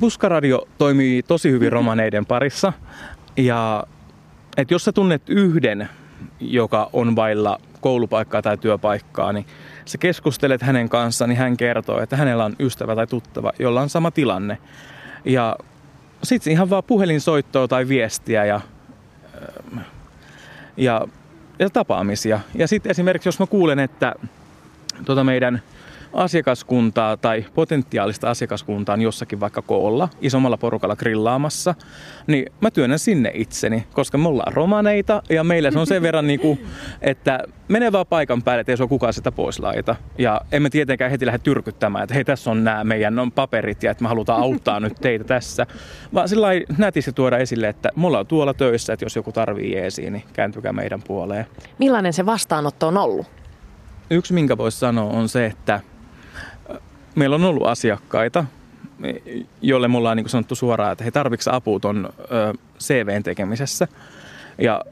Puskaradio 0.00 0.68
toimii 0.78 1.22
tosi 1.22 1.50
hyvin 1.50 1.72
romaneiden 1.72 2.26
parissa. 2.26 2.72
Ja 3.36 3.84
että 4.56 4.74
jos 4.74 4.84
sä 4.84 4.92
tunnet 4.92 5.22
yhden, 5.28 5.88
joka 6.40 6.90
on 6.92 7.16
vailla 7.16 7.60
koulupaikkaa 7.80 8.42
tai 8.42 8.58
työpaikkaa, 8.58 9.32
niin 9.32 9.46
sä 9.84 9.98
keskustelet 9.98 10.62
hänen 10.62 10.88
kanssaan, 10.88 11.28
niin 11.28 11.38
hän 11.38 11.56
kertoo, 11.56 12.00
että 12.00 12.16
hänellä 12.16 12.44
on 12.44 12.56
ystävä 12.60 12.94
tai 12.94 13.06
tuttava, 13.06 13.52
jolla 13.58 13.80
on 13.80 13.88
sama 13.88 14.10
tilanne. 14.10 14.58
Ja 15.24 15.56
sitten 16.22 16.52
ihan 16.52 16.70
vaan 16.70 16.84
puhelinsoittoa 16.84 17.68
tai 17.68 17.88
viestiä 17.88 18.44
ja, 18.44 18.60
ja, 20.76 21.06
ja 21.58 21.70
tapaamisia. 21.70 22.40
Ja 22.54 22.68
sitten 22.68 22.90
esimerkiksi 22.90 23.28
jos 23.28 23.40
mä 23.40 23.46
kuulen, 23.46 23.78
että 23.78 24.14
tuota 25.04 25.24
meidän 25.24 25.62
asiakaskuntaa 26.12 27.16
tai 27.16 27.44
potentiaalista 27.54 28.30
asiakaskuntaa 28.30 28.92
on 28.92 29.02
jossakin 29.02 29.40
vaikka 29.40 29.62
koolla, 29.62 30.08
isommalla 30.20 30.56
porukalla 30.56 30.96
grillaamassa, 30.96 31.74
niin 32.26 32.46
mä 32.60 32.70
työnnän 32.70 32.98
sinne 32.98 33.30
itseni, 33.34 33.86
koska 33.92 34.18
me 34.18 34.28
ollaan 34.28 34.52
romaneita 34.52 35.22
ja 35.30 35.44
meillä 35.44 35.70
se 35.70 35.78
on 35.78 35.86
sen 35.86 36.02
verran, 36.02 36.26
niin 36.26 36.40
kuin, 36.40 36.66
että 37.00 37.40
menee 37.68 37.92
vaan 37.92 38.06
paikan 38.06 38.42
päälle, 38.42 38.60
että 38.60 38.72
ei 38.72 38.76
se 38.76 38.82
ole 38.82 38.88
kukaan 38.88 39.12
sitä 39.12 39.32
pois 39.32 39.58
laita. 39.58 39.96
Ja 40.18 40.40
emme 40.52 40.70
tietenkään 40.70 41.10
heti 41.10 41.26
lähde 41.26 41.38
tyrkyttämään, 41.38 42.04
että 42.04 42.14
hei 42.14 42.24
tässä 42.24 42.50
on 42.50 42.64
nämä 42.64 42.84
meidän 42.84 43.18
on 43.18 43.32
paperit 43.32 43.82
ja 43.82 43.90
että 43.90 44.04
me 44.04 44.08
halutaan 44.08 44.42
auttaa 44.42 44.80
nyt 44.80 44.94
teitä 45.00 45.24
tässä. 45.24 45.66
Vaan 46.14 46.28
sillä 46.28 46.48
nätisti 46.78 47.12
tuoda 47.12 47.38
esille, 47.38 47.68
että 47.68 47.90
me 47.96 48.06
ollaan 48.06 48.26
tuolla 48.26 48.54
töissä, 48.54 48.92
että 48.92 49.04
jos 49.04 49.16
joku 49.16 49.32
tarvii 49.32 49.72
jeesiä, 49.72 50.10
niin 50.10 50.24
kääntykää 50.32 50.72
meidän 50.72 51.02
puoleen. 51.02 51.46
Millainen 51.78 52.12
se 52.12 52.26
vastaanotto 52.26 52.88
on 52.88 52.96
ollut? 52.96 53.26
Yksi, 54.10 54.34
minkä 54.34 54.58
voisi 54.58 54.78
sanoa, 54.78 55.10
on 55.10 55.28
se, 55.28 55.46
että 55.46 55.80
meillä 57.18 57.36
on 57.36 57.44
ollut 57.44 57.66
asiakkaita, 57.66 58.44
joille 59.62 59.88
me 59.88 59.96
ollaan 59.96 60.16
niin 60.16 60.28
sanottu 60.28 60.54
suoraan, 60.54 60.92
että 60.92 61.04
he 61.04 61.10
tarvitsevat 61.10 61.56
apua 61.56 61.80
tuon 61.80 62.08
CVn 62.80 63.22
tekemisessä. 63.22 63.88
Ja 64.58 64.84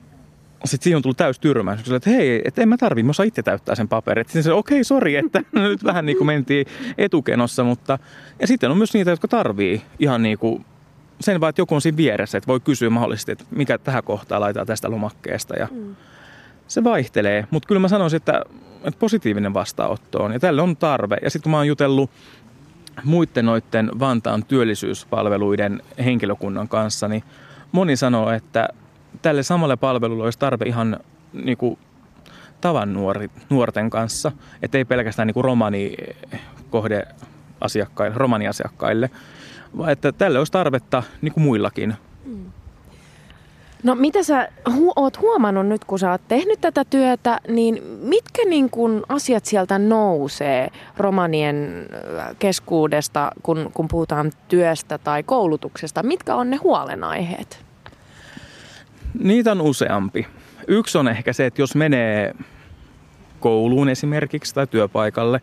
sitten 0.65 0.85
siihen 0.85 0.97
on 0.97 1.03
tullut 1.03 1.17
täys 1.17 1.39
tyrmäys, 1.39 1.91
että 1.91 2.11
hei, 2.11 2.43
että 2.45 2.63
en 2.63 2.69
mä 2.69 2.77
tarvi, 2.77 3.03
mä 3.03 3.11
osaan 3.11 3.27
itse 3.27 3.43
täyttää 3.43 3.75
sen 3.75 3.89
paperin. 3.89 4.25
Sitten 4.25 4.43
se, 4.43 4.53
okei, 4.53 4.77
okay, 4.77 4.85
sori, 4.85 5.17
että 5.17 5.43
nyt 5.53 5.85
vähän 5.85 6.07
niin 6.07 6.19
kuin 6.19 6.27
mentiin 6.27 6.67
etukenossa, 6.99 7.65
mutta... 7.65 7.99
Ja 8.41 8.47
sitten 8.47 8.71
on 8.71 8.79
myös 8.79 8.95
niitä, 8.95 9.11
jotka 9.11 9.29
tarvii 9.29 9.83
ihan 9.99 10.23
niin 10.23 10.39
kuin 10.39 10.65
sen 11.21 11.41
vaan, 11.41 11.51
että 11.51 11.61
joku 11.61 11.75
on 11.75 11.81
siinä 11.81 11.97
vieressä, 11.97 12.39
että 12.39 12.49
voi 12.49 12.61
kysyä 12.61 12.91
mahdollisesti, 12.91 13.33
että 13.33 13.45
mikä 13.51 13.79
tähän 13.79 14.03
kohtaan 14.05 14.41
laitetaan 14.41 14.67
tästä 14.67 14.91
lomakkeesta. 14.91 15.57
Ja 15.57 15.69
mm. 15.71 15.97
Se 16.69 16.85
vaihtelee, 16.85 17.47
mutta 17.51 17.67
kyllä 17.67 17.81
mä 17.81 17.89
sanoisin, 17.89 18.17
että, 18.17 18.43
että 18.85 19.01
positiivinen 19.01 19.55
vastaanotto 19.55 20.23
on 20.23 20.33
ja 20.33 20.41
tälle 20.41 20.63
on 20.63 20.77
tarve. 20.77 21.17
Ja 21.23 21.31
sitten 21.31 21.43
kun 21.43 21.51
mä 21.51 21.57
oon 21.57 21.67
jutellut 21.67 22.11
muiden 23.05 23.47
noiden 23.47 23.91
Vantaan 23.99 24.45
työllisyyspalveluiden 24.45 25.83
henkilökunnan 26.05 26.69
kanssa, 26.69 27.09
niin 27.09 27.23
moni 27.73 27.97
sanoo, 27.97 28.31
että 28.31 28.69
tälle 29.23 29.43
samalle 29.43 29.77
palvelulle 29.77 30.25
olisi 30.25 30.39
tarve 30.39 30.65
ihan 30.65 31.01
niin 31.33 31.59
kuin 31.59 31.79
tavan 32.61 32.93
nuori, 32.93 33.31
nuorten 33.51 33.91
kanssa, 33.91 34.33
että 34.63 34.79
ei 34.79 34.85
pelkästään 34.85 35.27
niin 35.27 35.45
romani 35.45 35.95
kohde 36.71 37.09
asiakkaille, 37.61 38.19
romaniasiakkaille, 38.19 39.11
vaan 39.79 39.91
että 39.91 40.13
tälle 40.13 40.39
olisi 40.39 40.53
tarvetta 40.53 41.03
niin 41.23 41.33
kuin 41.33 41.45
muillakin. 41.45 41.95
Mm. 42.25 42.53
No 43.83 43.95
mitä 43.95 44.23
sä 44.23 44.49
hu- 44.69 44.93
oot 44.97 45.21
huomannut 45.21 45.67
nyt, 45.67 45.85
kun 45.85 45.99
sä 45.99 46.11
oot 46.11 46.29
tehnyt 46.29 46.61
tätä 46.61 46.85
työtä, 46.85 47.41
niin 47.49 47.83
mitkä 48.03 48.43
niin 48.49 48.71
kun 48.71 49.05
asiat 49.09 49.45
sieltä 49.45 49.79
nousee 49.79 50.69
romanien 50.97 51.87
keskuudesta, 52.39 53.31
kun, 53.43 53.71
kun 53.75 53.89
puhutaan 53.89 54.33
työstä 54.49 54.99
tai 54.99 55.23
koulutuksesta? 55.23 56.03
Mitkä 56.03 56.35
on 56.35 56.51
ne 56.51 56.57
huolenaiheet? 56.57 57.65
Niitä 59.23 59.53
on 59.53 59.61
useampi. 59.61 60.27
Yksi 60.69 60.99
on 60.99 61.09
ehkä 61.09 61.33
se, 61.33 61.47
että 61.47 61.63
jos 61.63 61.75
menee 61.75 62.35
kouluun 63.41 63.89
esimerkiksi 63.89 64.55
tai 64.55 64.67
työpaikalle, 64.67 65.41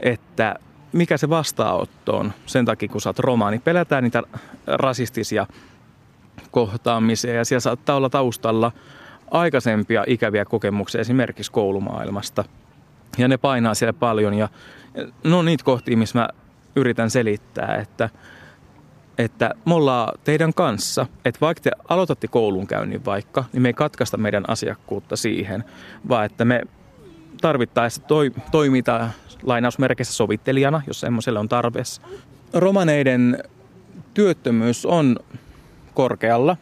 että 0.00 0.54
mikä 0.92 1.16
se 1.16 1.28
vastaanotto 1.28 2.16
on 2.16 2.32
sen 2.46 2.64
takia, 2.64 2.88
kun 2.88 3.00
sä 3.00 3.08
oot 3.08 3.18
romaani. 3.18 3.58
Pelätään 3.58 4.04
niitä 4.04 4.22
rasistisia 4.66 5.46
kohtaamiseen 6.50 7.36
ja 7.36 7.44
siellä 7.44 7.60
saattaa 7.60 7.96
olla 7.96 8.10
taustalla 8.10 8.72
aikaisempia 9.30 10.04
ikäviä 10.06 10.44
kokemuksia 10.44 11.00
esimerkiksi 11.00 11.52
koulumaailmasta. 11.52 12.44
Ja 13.18 13.28
ne 13.28 13.36
painaa 13.36 13.74
siellä 13.74 13.92
paljon 13.92 14.34
ja 14.34 14.48
no 15.24 15.42
niitä 15.42 15.64
kohtia, 15.64 15.96
missä 15.96 16.18
mä 16.18 16.28
yritän 16.76 17.10
selittää, 17.10 17.76
että, 17.76 18.10
että 19.18 19.54
me 19.66 19.74
ollaan 19.74 20.18
teidän 20.24 20.54
kanssa, 20.54 21.06
että 21.24 21.40
vaikka 21.40 21.62
te 21.62 21.70
aloitatte 21.88 22.28
koulunkäynnin 22.28 23.04
vaikka, 23.04 23.44
niin 23.52 23.62
me 23.62 23.68
ei 23.68 23.72
katkaista 23.72 24.16
meidän 24.16 24.44
asiakkuutta 24.48 25.16
siihen, 25.16 25.64
vaan 26.08 26.24
että 26.24 26.44
me 26.44 26.62
tarvittaessa 27.40 28.02
toi, 28.02 28.32
toimitaan 28.50 29.10
lainausmerkeissä 29.42 30.14
sovittelijana, 30.14 30.82
jos 30.86 31.00
semmoiselle 31.00 31.38
on 31.38 31.48
tarpeessa. 31.48 32.02
Romaneiden 32.52 33.44
työttömyys 34.14 34.86
on 34.86 35.16
korkealla. 35.94 36.56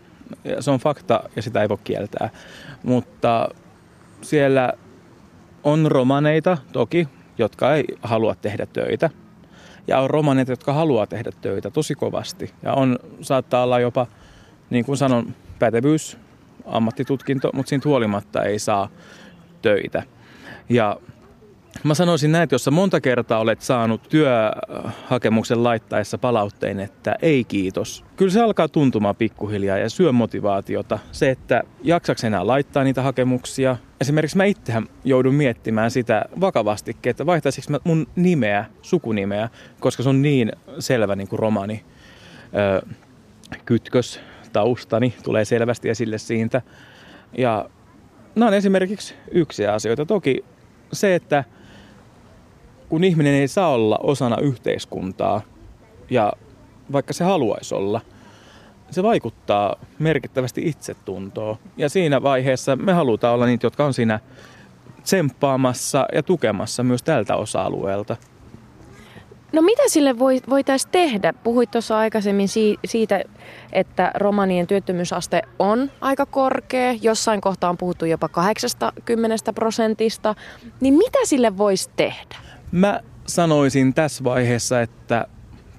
Se 0.61 0.71
on 0.71 0.79
fakta 0.79 1.21
ja 1.37 1.43
sitä 1.43 1.63
ei 1.63 1.69
voi 1.69 1.79
kieltää. 1.85 2.31
Mutta 2.83 3.49
siellä 4.23 4.73
on 5.65 5.87
romaneita 5.91 6.59
toki, 6.73 7.09
jotka 7.39 7.75
ei 7.75 7.85
halua 8.03 8.35
tehdä 8.35 8.67
töitä. 8.67 9.11
Ja 9.87 9.99
on 9.99 10.11
romaneita, 10.11 10.53
jotka 10.53 10.73
haluaa 10.73 11.07
tehdä 11.07 11.31
töitä 11.41 11.71
tosi 11.71 11.95
kovasti. 11.95 12.55
Ja 12.63 12.75
on, 12.75 12.99
saattaa 13.21 13.63
olla 13.63 13.81
jopa, 13.81 14.07
niin 14.71 14.85
kuin 14.85 14.97
sanon, 14.97 15.35
pätevyys, 15.59 16.19
ammattitutkinto, 16.67 17.51
mutta 17.55 17.71
siitä 17.71 17.89
huolimatta 17.89 18.43
ei 18.43 18.59
saa 18.59 18.89
töitä. 19.63 20.03
Ja 20.69 20.97
Mä 21.85 21.95
sanoisin 21.95 22.33
näin, 22.33 22.43
että 22.43 22.55
jos 22.55 22.65
sä 22.65 22.71
monta 22.71 23.01
kertaa 23.01 23.39
olet 23.39 23.61
saanut 23.61 24.03
työhakemuksen 24.09 25.65
laittaessa 25.65 26.19
palautteen, 26.19 26.81
että 26.81 27.17
ei 27.23 27.45
kiitos. 27.45 28.05
Kyllä 28.17 28.33
se 28.33 28.41
alkaa 28.41 28.69
tuntumaan 28.69 29.17
pikkuhiljaa 29.17 29.79
ja 29.79 29.91
syö 29.91 30.13
motivaatiota. 30.13 30.99
Se, 31.13 31.31
että 31.31 31.63
jaksaks 31.83 32.25
enää 32.25 32.47
laittaa 32.47 32.85
niitä 32.85 33.03
hakemuksia. 33.03 33.77
Esimerkiksi 34.01 34.37
mä 34.37 34.45
itsehän 34.45 34.87
joudun 35.05 35.35
miettimään 35.35 35.91
sitä 35.91 36.25
vakavasti, 36.41 36.97
että 37.05 37.27
vaihtaisinko 37.27 37.71
mä 37.71 37.79
mun 37.85 38.07
nimeä, 38.17 38.65
sukunimeä, 38.83 39.49
koska 39.81 40.03
se 40.03 40.09
on 40.09 40.23
niin 40.23 40.53
selvä 40.79 41.17
niin 41.17 41.29
kuin 41.29 41.39
romani 41.39 41.85
öö, 42.55 42.83
kytkös 43.65 44.21
taustani 44.53 45.15
tulee 45.23 45.45
selvästi 45.45 45.89
esille 45.89 46.19
siitä. 46.19 46.63
Ja 47.39 47.71
nämä 48.35 48.49
on 48.49 48.55
esimerkiksi 48.55 49.15
yksi 49.31 49.67
asioita. 49.67 50.07
Toki 50.07 50.45
se, 50.93 51.15
että 51.15 51.45
kun 52.91 53.05
ihminen 53.05 53.35
ei 53.35 53.49
saa 53.49 53.69
olla 53.69 53.99
osana 54.03 54.37
yhteiskuntaa 54.41 55.41
ja 56.11 56.33
vaikka 56.93 57.13
se 57.13 57.25
haluaisi 57.25 57.75
olla, 57.75 58.01
se 58.91 59.03
vaikuttaa 59.03 59.77
merkittävästi 59.99 60.63
itsetuntoon. 60.69 61.57
Ja 61.77 61.89
siinä 61.89 62.23
vaiheessa 62.23 62.77
me 62.77 62.93
halutaan 62.93 63.35
olla 63.35 63.47
niitä, 63.47 63.67
jotka 63.67 63.85
on 63.85 63.95
siinä 63.95 64.21
tsemppaamassa 65.03 66.07
ja 66.15 66.23
tukemassa 66.23 66.83
myös 66.83 67.03
tältä 67.03 67.37
osa-alueelta. 67.37 68.17
No 69.53 69.63
mitä 69.63 69.83
sille 69.87 70.19
voitaisiin 70.51 70.91
tehdä? 70.93 71.33
Puhuit 71.33 71.71
tuossa 71.71 71.99
aikaisemmin 71.99 72.49
siitä, 72.85 73.25
että 73.73 74.11
romanien 74.15 74.67
työttömyysaste 74.67 75.43
on 75.59 75.91
aika 76.01 76.27
korkea. 76.27 76.93
Jossain 77.03 77.41
kohtaa 77.41 77.71
on 77.71 77.77
puhuttu 77.77 78.05
jopa 78.05 78.29
80 78.29 79.53
prosentista. 79.53 80.35
Niin 80.81 80.95
mitä 80.95 81.19
sille 81.25 81.59
voisi 81.59 81.91
tehdä? 81.97 82.37
Mä 82.73 83.01
sanoisin 83.27 83.95
tässä 83.95 84.25
vaiheessa, 84.25 84.81
että 84.81 85.27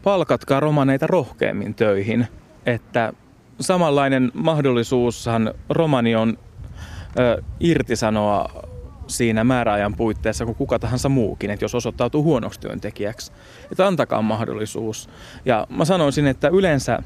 palkatkaa 0.04 0.60
romaneita 0.60 1.08
rohkeammin 1.08 1.76
töihin. 1.76 2.28
Että 2.66 3.14
samanlainen 3.60 4.32
mahdollisuushan 4.34 5.54
romani 5.70 6.16
on 6.16 6.38
ö, 7.20 7.44
irtisanoa 7.60 8.66
siinä 9.08 9.44
määräajan 9.44 9.96
puitteissa 9.96 10.46
kuin 10.46 10.56
kuka 10.56 10.80
tahansa 10.80 11.10
muukin, 11.10 11.50
että 11.50 11.66
jos 11.66 11.76
osoittautuu 11.76 12.24
huonoksi 12.24 12.60
työntekijäksi. 12.60 13.32
Että 13.72 13.88
antakaa 13.88 14.22
mahdollisuus. 14.22 15.10
Ja 15.46 15.68
mä 15.70 15.86
sanoisin, 15.86 16.28
että 16.28 16.48
yleensä 16.48 17.00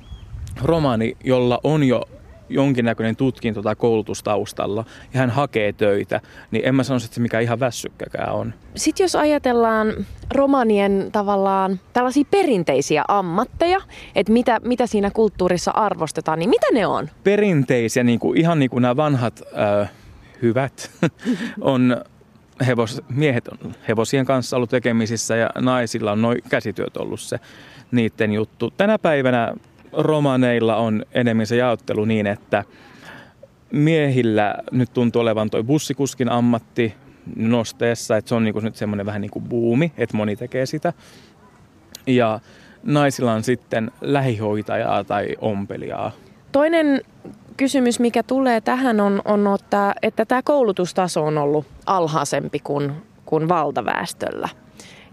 romani, 0.62 1.18
jolla 1.24 1.60
on 1.64 1.84
jo 1.84 2.02
jonkinnäköinen 2.50 3.16
tutkinto 3.16 3.62
tai 3.62 3.76
koulutus 3.76 4.24
taustalla 4.24 4.86
ja 5.14 5.20
hän 5.20 5.30
hakee 5.30 5.74
töitä, 5.74 6.22
niin 6.52 6.66
en 6.66 6.76
mä 6.76 6.84
sanoisi, 6.84 7.06
että 7.06 7.16
se 7.16 7.22
mikä 7.22 7.40
ihan 7.40 7.60
väsykkäkään 7.60 8.34
on. 8.34 8.54
Sitten 8.76 9.04
jos 9.04 9.16
ajatellaan 9.16 9.94
romanien 10.34 11.10
tavallaan 11.12 11.80
tällaisia 11.94 12.24
perinteisiä 12.32 13.04
ammatteja, 13.08 13.82
että 14.16 14.34
mitä, 14.34 14.60
mitä 14.64 14.88
siinä 14.88 15.12
kulttuurissa 15.12 15.72
arvostetaan, 15.72 16.40
niin 16.40 16.50
mitä 16.50 16.68
ne 16.74 16.88
on? 16.88 17.10
Perinteisiä, 17.24 18.04
niin 18.04 18.20
kuin, 18.20 18.40
ihan 18.40 18.60
niin 18.60 18.70
kuin 18.70 18.82
nämä 18.82 18.96
vanhat 18.96 19.42
äh, 19.82 19.92
hyvät, 20.42 20.92
on 21.62 21.98
hevos, 22.68 23.02
miehet 23.10 23.48
on 23.48 23.76
hevosien 23.88 24.26
kanssa 24.26 24.58
ollut 24.58 24.70
tekemisissä 24.70 25.36
ja 25.36 25.50
naisilla 25.60 26.12
on 26.12 26.22
noin 26.22 26.42
käsityöt 26.50 26.98
ollut 26.98 27.20
se 27.20 27.40
niiden 27.92 28.32
juttu. 28.32 28.74
Tänä 28.78 29.00
päivänä 29.00 29.54
romaneilla 29.98 30.76
on 30.76 31.06
enemmän 31.12 31.48
se 31.48 31.56
jaottelu 31.56 32.06
niin, 32.06 32.28
että 32.28 32.64
miehillä 33.72 34.56
nyt 34.72 34.94
tuntuu 34.94 35.22
olevan 35.22 35.50
toi 35.50 35.64
bussikuskin 35.64 36.30
ammatti 36.30 36.96
nosteessa, 37.36 38.18
että 38.18 38.30
se 38.30 38.36
on 38.36 38.44
niinku 38.44 38.60
nyt 38.60 38.76
semmoinen 38.76 39.06
vähän 39.06 39.22
niin 39.22 39.32
kuin 39.32 39.46
buumi, 39.46 39.92
että 39.98 40.18
moni 40.18 40.36
tekee 40.36 40.66
sitä. 40.66 40.94
Ja 42.08 42.40
naisilla 42.84 43.34
on 43.34 43.44
sitten 43.44 43.92
lähihoitajaa 44.02 45.04
tai 45.04 45.36
ompelijaa. 45.42 46.12
Toinen 46.52 47.02
kysymys, 47.58 48.00
mikä 48.00 48.24
tulee 48.24 48.62
tähän 48.62 49.00
on, 49.00 49.22
on 49.26 49.56
että, 49.60 49.96
että 50.02 50.26
tämä 50.26 50.42
koulutustaso 50.42 51.26
on 51.26 51.38
ollut 51.38 51.66
alhaisempi 51.86 52.60
kuin, 52.60 52.92
kuin 53.26 53.50
valtaväestöllä. 53.50 54.50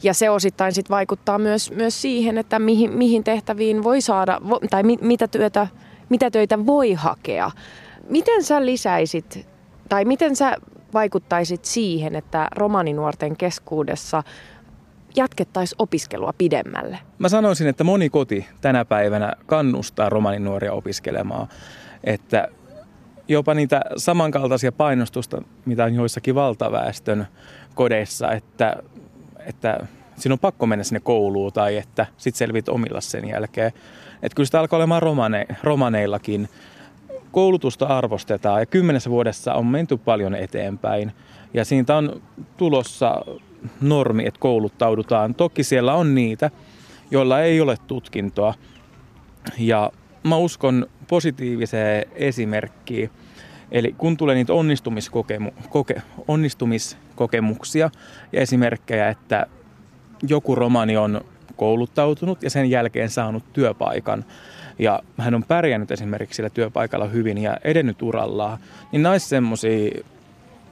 Ja 0.03 0.15
se 0.15 0.31
osittain 0.31 0.73
sit 0.73 0.91
vaikuttaa 0.91 1.39
myös, 1.39 1.71
myös 1.71 2.03
siihen, 2.03 2.39
että 2.39 2.59
mihin, 2.59 2.93
mihin 2.99 3.25
tehtäviin 3.25 3.83
voi 3.83 4.01
saada, 4.01 4.41
tai 4.71 4.83
mi, 4.83 4.99
mitä, 5.01 5.29
työtä, 5.29 5.67
mitä 6.09 6.31
töitä 6.31 6.67
voi 6.67 6.93
hakea. 6.93 7.51
Miten 8.09 8.45
sä 8.45 8.67
lisäisit, 8.67 9.47
tai 9.89 10.05
miten 10.05 10.37
sä 10.37 10.57
vaikuttaisit 10.95 11.65
siihen, 11.65 12.17
että 12.17 12.49
romaninuorten 12.57 13.37
keskuudessa 13.37 14.23
jatkettaisiin 15.17 15.83
opiskelua 15.83 16.33
pidemmälle? 16.39 16.99
Mä 17.19 17.29
sanoisin, 17.29 17.67
että 17.67 17.85
moni 17.85 18.11
koti 18.11 18.47
tänä 18.61 18.85
päivänä 18.85 19.33
kannustaa 19.47 20.09
romaninuoria 20.09 20.73
opiskelemaan. 20.73 21.49
Että 22.05 22.49
jopa 23.29 23.55
niitä 23.55 23.81
samankaltaisia 23.97 24.73
painostusta, 24.73 25.43
mitä 25.65 25.85
on 25.85 25.95
joissakin 25.95 26.35
valtaväestön 26.35 27.27
kodeissa, 27.75 28.33
että, 28.33 28.77
että 29.47 29.86
sinun 30.16 30.32
on 30.32 30.38
pakko 30.38 30.66
mennä 30.66 30.84
sinne 30.84 31.01
kouluun 31.01 31.53
tai 31.53 31.76
että 31.76 32.07
sit 32.16 32.34
selvit 32.34 32.68
omilla 32.68 33.01
sen 33.01 33.28
jälkeen. 33.28 33.72
Että 34.22 34.36
kyllä 34.36 34.47
sitä 34.47 34.61
alkaa 34.61 34.76
olemaan 34.76 35.03
romane, 35.03 35.47
romaneillakin. 35.62 36.49
Koulutusta 37.32 37.86
arvostetaan 37.86 38.61
ja 38.61 38.66
kymmenessä 38.66 39.11
vuodessa 39.11 39.55
on 39.55 39.66
menty 39.66 39.97
paljon 39.97 40.34
eteenpäin. 40.34 41.12
Ja 41.55 41.64
siitä 41.64 41.97
on 41.97 42.22
tulossa 42.57 43.24
normi, 43.80 44.26
että 44.26 44.40
kouluttaudutaan. 44.40 45.34
Toki 45.34 45.64
siellä 45.64 45.95
on 45.95 46.14
niitä, 46.14 46.51
joilla 47.11 47.40
ei 47.40 47.61
ole 47.61 47.76
tutkintoa. 47.86 48.55
Ja 49.59 49.93
mä 50.22 50.36
uskon 50.36 50.86
positiiviseen 51.09 52.07
esimerkkiin. 52.14 53.11
Eli 53.70 53.95
kun 53.99 54.16
tulee 54.16 54.34
niitä 54.34 54.53
onnistumiskokemu- 54.53 55.53
koke- 55.68 56.03
onnistumiskokemuksia 57.13 57.91
ja 58.33 58.41
esimerkkejä, 58.41 59.09
että 59.09 59.47
joku 60.29 60.55
romani 60.55 60.97
on 60.97 61.21
kouluttautunut 61.57 62.43
ja 62.43 62.51
sen 62.51 62.71
jälkeen 62.71 63.11
saanut 63.11 63.53
työpaikan 63.53 64.25
ja 64.79 65.03
hän 65.19 65.35
on 65.35 65.45
pärjännyt 65.45 65.91
esimerkiksi 65.91 66.37
sillä 66.37 66.51
työpaikalla 66.51 67.07
hyvin 67.07 67.39
ja 67.39 67.57
edennyt 67.65 68.03
urallaan, 68.03 68.59
niin 68.93 69.03
näissä 69.03 69.29
semmoisia 69.29 70.03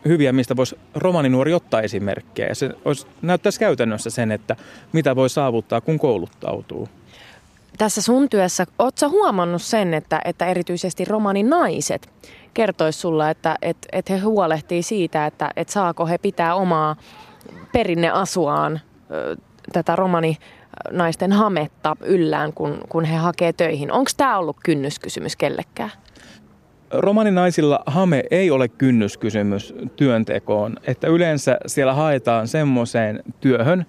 hyviä, 0.05 0.33
mistä 0.33 0.57
voisi 0.57 0.79
romaninuori 0.95 1.55
ottaa 1.55 1.83
esimerkkejä. 1.83 2.55
Se 2.55 2.71
olisi, 2.85 3.07
näyttäisi 3.23 3.61
käytännössä 3.61 4.11
sen, 4.11 4.33
että 4.33 4.57
mitä 4.93 5.17
voi 5.17 5.31
saavuttaa, 5.31 5.81
kun 5.81 5.99
kouluttautuu. 5.99 6.89
Tässä 7.79 8.03
sun 8.03 8.29
työssä, 8.29 8.67
ootko 8.79 9.09
huomannut 9.09 9.63
sen, 9.63 9.95
että, 9.95 10.21
että 10.25 10.47
erityisesti 10.47 11.05
romaninaiset 11.05 12.09
kertois 12.55 13.01
sulla, 13.01 13.31
että, 13.31 13.57
että, 13.63 13.89
että 13.93 14.13
he 14.13 14.19
huolehtii 14.19 14.83
siitä, 14.83 15.27
että, 15.27 15.51
että 15.57 15.73
saako 15.73 16.07
he 16.07 16.19
pitää 16.19 16.55
omaa 16.55 16.97
perinneasuaan 17.73 18.81
tätä 19.73 19.97
romani 19.97 20.37
naisten 20.91 21.33
hametta 21.33 21.97
yllään, 22.01 22.53
kun, 22.53 22.79
kun 22.89 23.05
he 23.05 23.17
hakee 23.17 23.53
töihin. 23.53 23.93
Onko 23.93 24.11
tämä 24.17 24.39
ollut 24.39 24.57
kynnyskysymys 24.63 25.37
kellekään? 25.37 25.91
Romaninaisilla 26.91 27.83
hame 27.87 28.25
ei 28.31 28.51
ole 28.51 28.69
kynnyskysymys 28.69 29.75
työntekoon, 29.97 30.77
että 30.87 31.07
yleensä 31.07 31.59
siellä 31.67 31.95
haetaan 31.95 32.49
semmoiseen 32.49 33.23
työhön, 33.41 33.87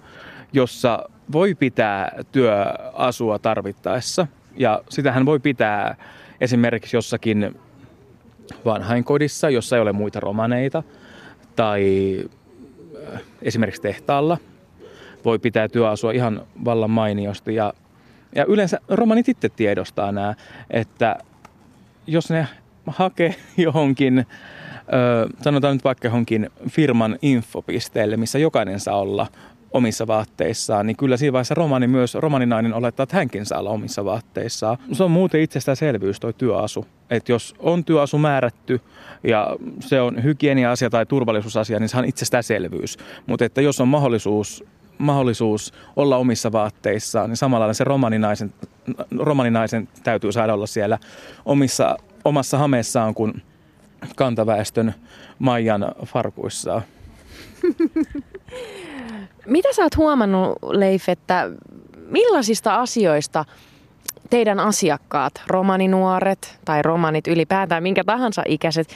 jossa 0.53 1.09
voi 1.32 1.55
pitää 1.55 2.12
työasua 2.32 3.39
tarvittaessa. 3.39 4.28
Ja 4.57 4.82
sitähän 4.89 5.26
voi 5.26 5.39
pitää 5.39 5.95
esimerkiksi 6.41 6.97
jossakin 6.97 7.55
vanhainkodissa, 8.66 9.49
jossa 9.49 9.76
ei 9.76 9.82
ole 9.82 9.91
muita 9.91 10.20
romaneita, 10.20 10.84
tai 11.56 12.18
äh, 13.14 13.22
esimerkiksi 13.41 13.82
tehtaalla 13.82 14.38
voi 15.26 15.39
pitää 15.39 15.68
työasua 15.68 16.12
ihan 16.12 16.41
vallan 16.66 16.89
mainiosti. 16.89 17.56
Ja, 17.56 17.74
ja 18.36 18.45
yleensä 18.45 18.80
romanit 18.89 19.30
itse 19.30 19.49
tiedostaa 19.49 20.12
nämä, 20.12 20.36
että 20.70 21.18
jos 22.08 22.30
ne 22.30 22.47
hakee 22.88 23.36
johonkin, 23.58 24.18
ö, 24.20 25.30
sanotaan 25.41 25.76
nyt 25.76 25.84
vaikka 25.84 26.08
johonkin 26.08 26.49
firman 26.70 27.20
infopisteelle, 27.22 28.18
missä 28.18 28.39
jokainen 28.39 28.80
saa 28.80 28.99
olla 28.99 29.28
omissa 29.74 30.07
vaatteissaan, 30.07 30.88
niin 30.88 30.97
kyllä 30.97 31.17
siinä 31.17 31.34
vaiheessa 31.34 31.55
romani 31.55 31.88
myös, 31.88 32.15
romaninainen 32.15 32.74
olettaa, 32.74 33.03
että 33.03 33.17
hänkin 33.17 33.45
saa 33.45 33.59
olla 33.59 33.69
omissa 33.69 34.05
vaatteissaan. 34.05 34.78
Se 34.91 35.03
on 35.03 35.11
muuten 35.11 35.41
itsestäänselvyys 35.41 36.19
toi 36.19 36.34
työasu. 36.34 36.86
Että 37.09 37.32
jos 37.32 37.55
on 37.59 37.86
työasu 37.86 38.17
määrätty 38.17 38.82
ja 39.24 39.55
se 39.80 40.01
on 40.01 40.24
hygienia-asia 40.24 40.89
tai 40.89 41.05
turvallisuusasia, 41.05 41.80
niin 41.80 41.89
se 41.89 41.97
on 41.97 42.05
itsestäänselvyys. 42.05 42.97
Mutta 43.26 43.45
että 43.45 43.61
jos 43.61 43.82
on 43.82 43.88
mahdollisuus 43.88 44.63
mahdollisuus 44.97 45.74
olla 45.95 46.17
omissa 46.17 46.51
vaatteissaan, 46.51 47.30
niin 47.30 47.38
samalla 47.38 47.74
se 47.74 47.84
romaninaisen, 47.84 48.53
romaninaisen 49.19 49.89
täytyy 50.03 50.32
saada 50.32 50.53
olla 50.53 50.67
siellä 50.67 50.99
omissa, 51.45 51.97
omassa 52.26 52.57
hameessaan 52.57 53.13
kuin 53.13 53.41
kantaväestön 54.15 54.93
Maijan 55.39 55.86
farkuissaan. 56.05 56.82
Mitä 59.46 59.74
sä 59.74 59.82
oot 59.82 59.98
huomannut, 59.98 60.58
Leif, 60.64 61.10
että 61.10 61.52
millaisista 62.08 62.76
asioista 62.76 63.46
teidän 64.30 64.60
asiakkaat, 64.60 65.42
romaninuoret 65.48 66.60
tai 66.66 66.82
romanit 66.82 67.28
ylipäätään, 67.28 67.84
minkä 67.84 68.04
tahansa 68.04 68.44
ikäiset, 68.48 68.96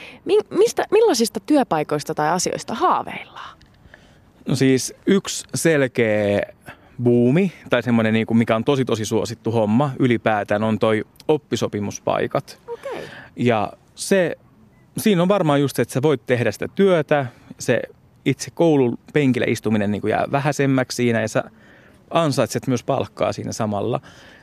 mistä, 0.49 0.85
millaisista 0.91 1.39
työpaikoista 1.39 2.15
tai 2.15 2.29
asioista 2.29 2.73
haaveillaan? 2.73 3.57
No 4.47 4.55
siis 4.55 4.93
yksi 5.07 5.45
selkeä 5.55 6.41
buumi, 7.03 7.51
tai 7.69 7.83
semmoinen, 7.83 8.13
niin 8.13 8.25
kuin 8.25 8.37
mikä 8.37 8.55
on 8.55 8.63
tosi 8.63 8.85
tosi 8.85 9.05
suosittu 9.05 9.51
homma 9.51 9.91
ylipäätään, 9.99 10.63
on 10.63 10.79
toi 10.79 11.03
oppisopimuspaikat. 11.27 12.59
Okay. 12.67 13.01
Ja 13.35 13.73
se, 13.95 14.35
siinä 14.97 15.21
on 15.21 15.27
varmaan 15.27 15.61
just 15.61 15.75
se, 15.75 15.81
että 15.81 15.93
sä 15.93 16.01
voit 16.01 16.25
tehdä 16.25 16.51
sitä 16.51 16.67
työtä, 16.75 17.25
se 17.59 17.81
itse 18.25 18.51
koulun 18.51 18.97
penkillä 19.13 19.45
istuminen 19.49 19.91
niin 19.91 20.01
kuin 20.01 20.11
jää 20.11 20.25
vähäisemmäksi 20.31 20.95
siinä 20.95 21.21
ja 21.21 21.27
sä 21.27 21.43
ansaitset 22.09 22.67
myös 22.67 22.83
palkkaa 22.83 23.33
siinä 23.33 23.51
samalla. 23.51 24.01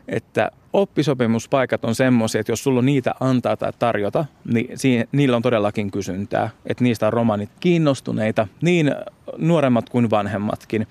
Että 0.09 0.51
oppisopimuspaikat 0.73 1.85
on 1.85 1.95
semmoisia, 1.95 2.41
että 2.41 2.53
jos 2.53 2.63
sulla 2.63 2.79
on 2.79 2.87
niitä 2.87 3.15
antaa 3.21 3.57
tai 3.57 3.73
tarjota, 3.79 4.25
niin 4.53 4.79
siinä, 4.79 5.05
niillä 5.13 5.37
on 5.37 5.43
todellakin 5.43 5.91
kysyntää. 5.91 6.51
Että 6.67 6.85
niistä 6.85 7.07
on 7.07 7.13
romanit 7.13 7.51
kiinnostuneita, 7.61 8.49
niin 8.63 8.95
nuoremmat 9.37 9.91
kuin 9.91 10.11
vanhemmatkin. 10.11 10.87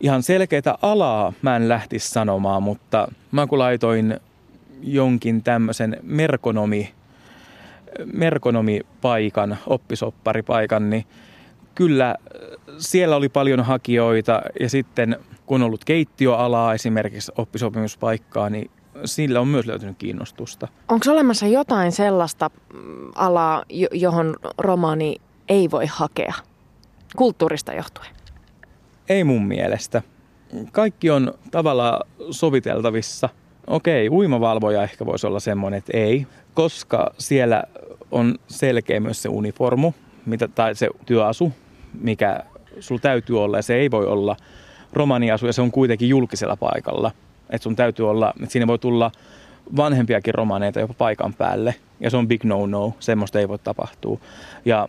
Ihan 0.00 0.22
selkeitä 0.22 0.78
alaa 0.82 1.32
mä 1.42 1.56
en 1.56 1.68
lähtisi 1.68 2.08
sanomaan, 2.08 2.62
mutta 2.62 3.08
mä 3.32 3.46
kun 3.46 3.58
laitoin 3.58 4.20
jonkin 4.82 5.42
tämmöisen 5.42 5.96
merkonomi, 6.02 6.94
merkonomipaikan, 8.12 9.58
oppisopparipaikan, 9.66 10.90
niin 10.90 11.04
kyllä 11.74 12.14
siellä 12.78 13.16
oli 13.16 13.28
paljon 13.28 13.60
hakijoita 13.60 14.42
ja 14.60 14.68
sitten 14.68 15.16
kun 15.46 15.62
on 15.62 15.66
ollut 15.66 15.84
keittiöalaa 15.84 16.74
esimerkiksi 16.74 17.32
oppisopimuspaikkaa, 17.38 18.50
niin 18.50 18.70
sillä 19.04 19.40
on 19.40 19.48
myös 19.48 19.66
löytynyt 19.66 19.98
kiinnostusta. 19.98 20.68
Onko 20.88 21.12
olemassa 21.12 21.46
jotain 21.46 21.92
sellaista 21.92 22.50
mm, 22.72 23.12
alaa, 23.14 23.64
johon 23.92 24.36
romaani 24.58 25.16
ei 25.48 25.70
voi 25.70 25.86
hakea 25.86 26.34
kulttuurista 27.16 27.72
johtuen? 27.72 28.08
Ei 29.08 29.24
mun 29.24 29.46
mielestä. 29.46 30.02
Kaikki 30.72 31.10
on 31.10 31.34
tavallaan 31.50 32.08
soviteltavissa. 32.30 33.28
Okei, 33.66 34.08
uimavalvoja 34.08 34.82
ehkä 34.82 35.06
voisi 35.06 35.26
olla 35.26 35.40
semmoinen, 35.40 35.78
että 35.78 35.92
ei, 35.96 36.26
koska 36.54 37.10
siellä 37.18 37.64
on 38.10 38.34
selkeä 38.46 39.00
myös 39.00 39.22
se 39.22 39.28
uniformu 39.28 39.92
mitä, 40.26 40.48
tai 40.48 40.74
se 40.74 40.88
työasu, 41.06 41.52
mikä 42.00 42.40
sulla 42.80 43.00
täytyy 43.00 43.42
olla 43.42 43.58
ja 43.58 43.62
se 43.62 43.74
ei 43.74 43.90
voi 43.90 44.06
olla 44.06 44.36
romaniasu 44.92 45.46
ja 45.46 45.52
se 45.52 45.62
on 45.62 45.70
kuitenkin 45.70 46.08
julkisella 46.08 46.56
paikalla. 46.56 47.10
Että 47.50 47.62
sun 47.62 47.76
täytyy 47.76 48.10
olla, 48.10 48.32
että 48.40 48.52
siinä 48.52 48.66
voi 48.66 48.78
tulla 48.78 49.10
vanhempiakin 49.76 50.34
romaneita 50.34 50.80
jopa 50.80 50.94
paikan 50.98 51.34
päälle 51.34 51.74
ja 52.00 52.10
se 52.10 52.16
on 52.16 52.28
big 52.28 52.44
no-no, 52.44 52.92
semmoista 53.00 53.40
ei 53.40 53.48
voi 53.48 53.58
tapahtua. 53.58 54.18
Ja 54.64 54.86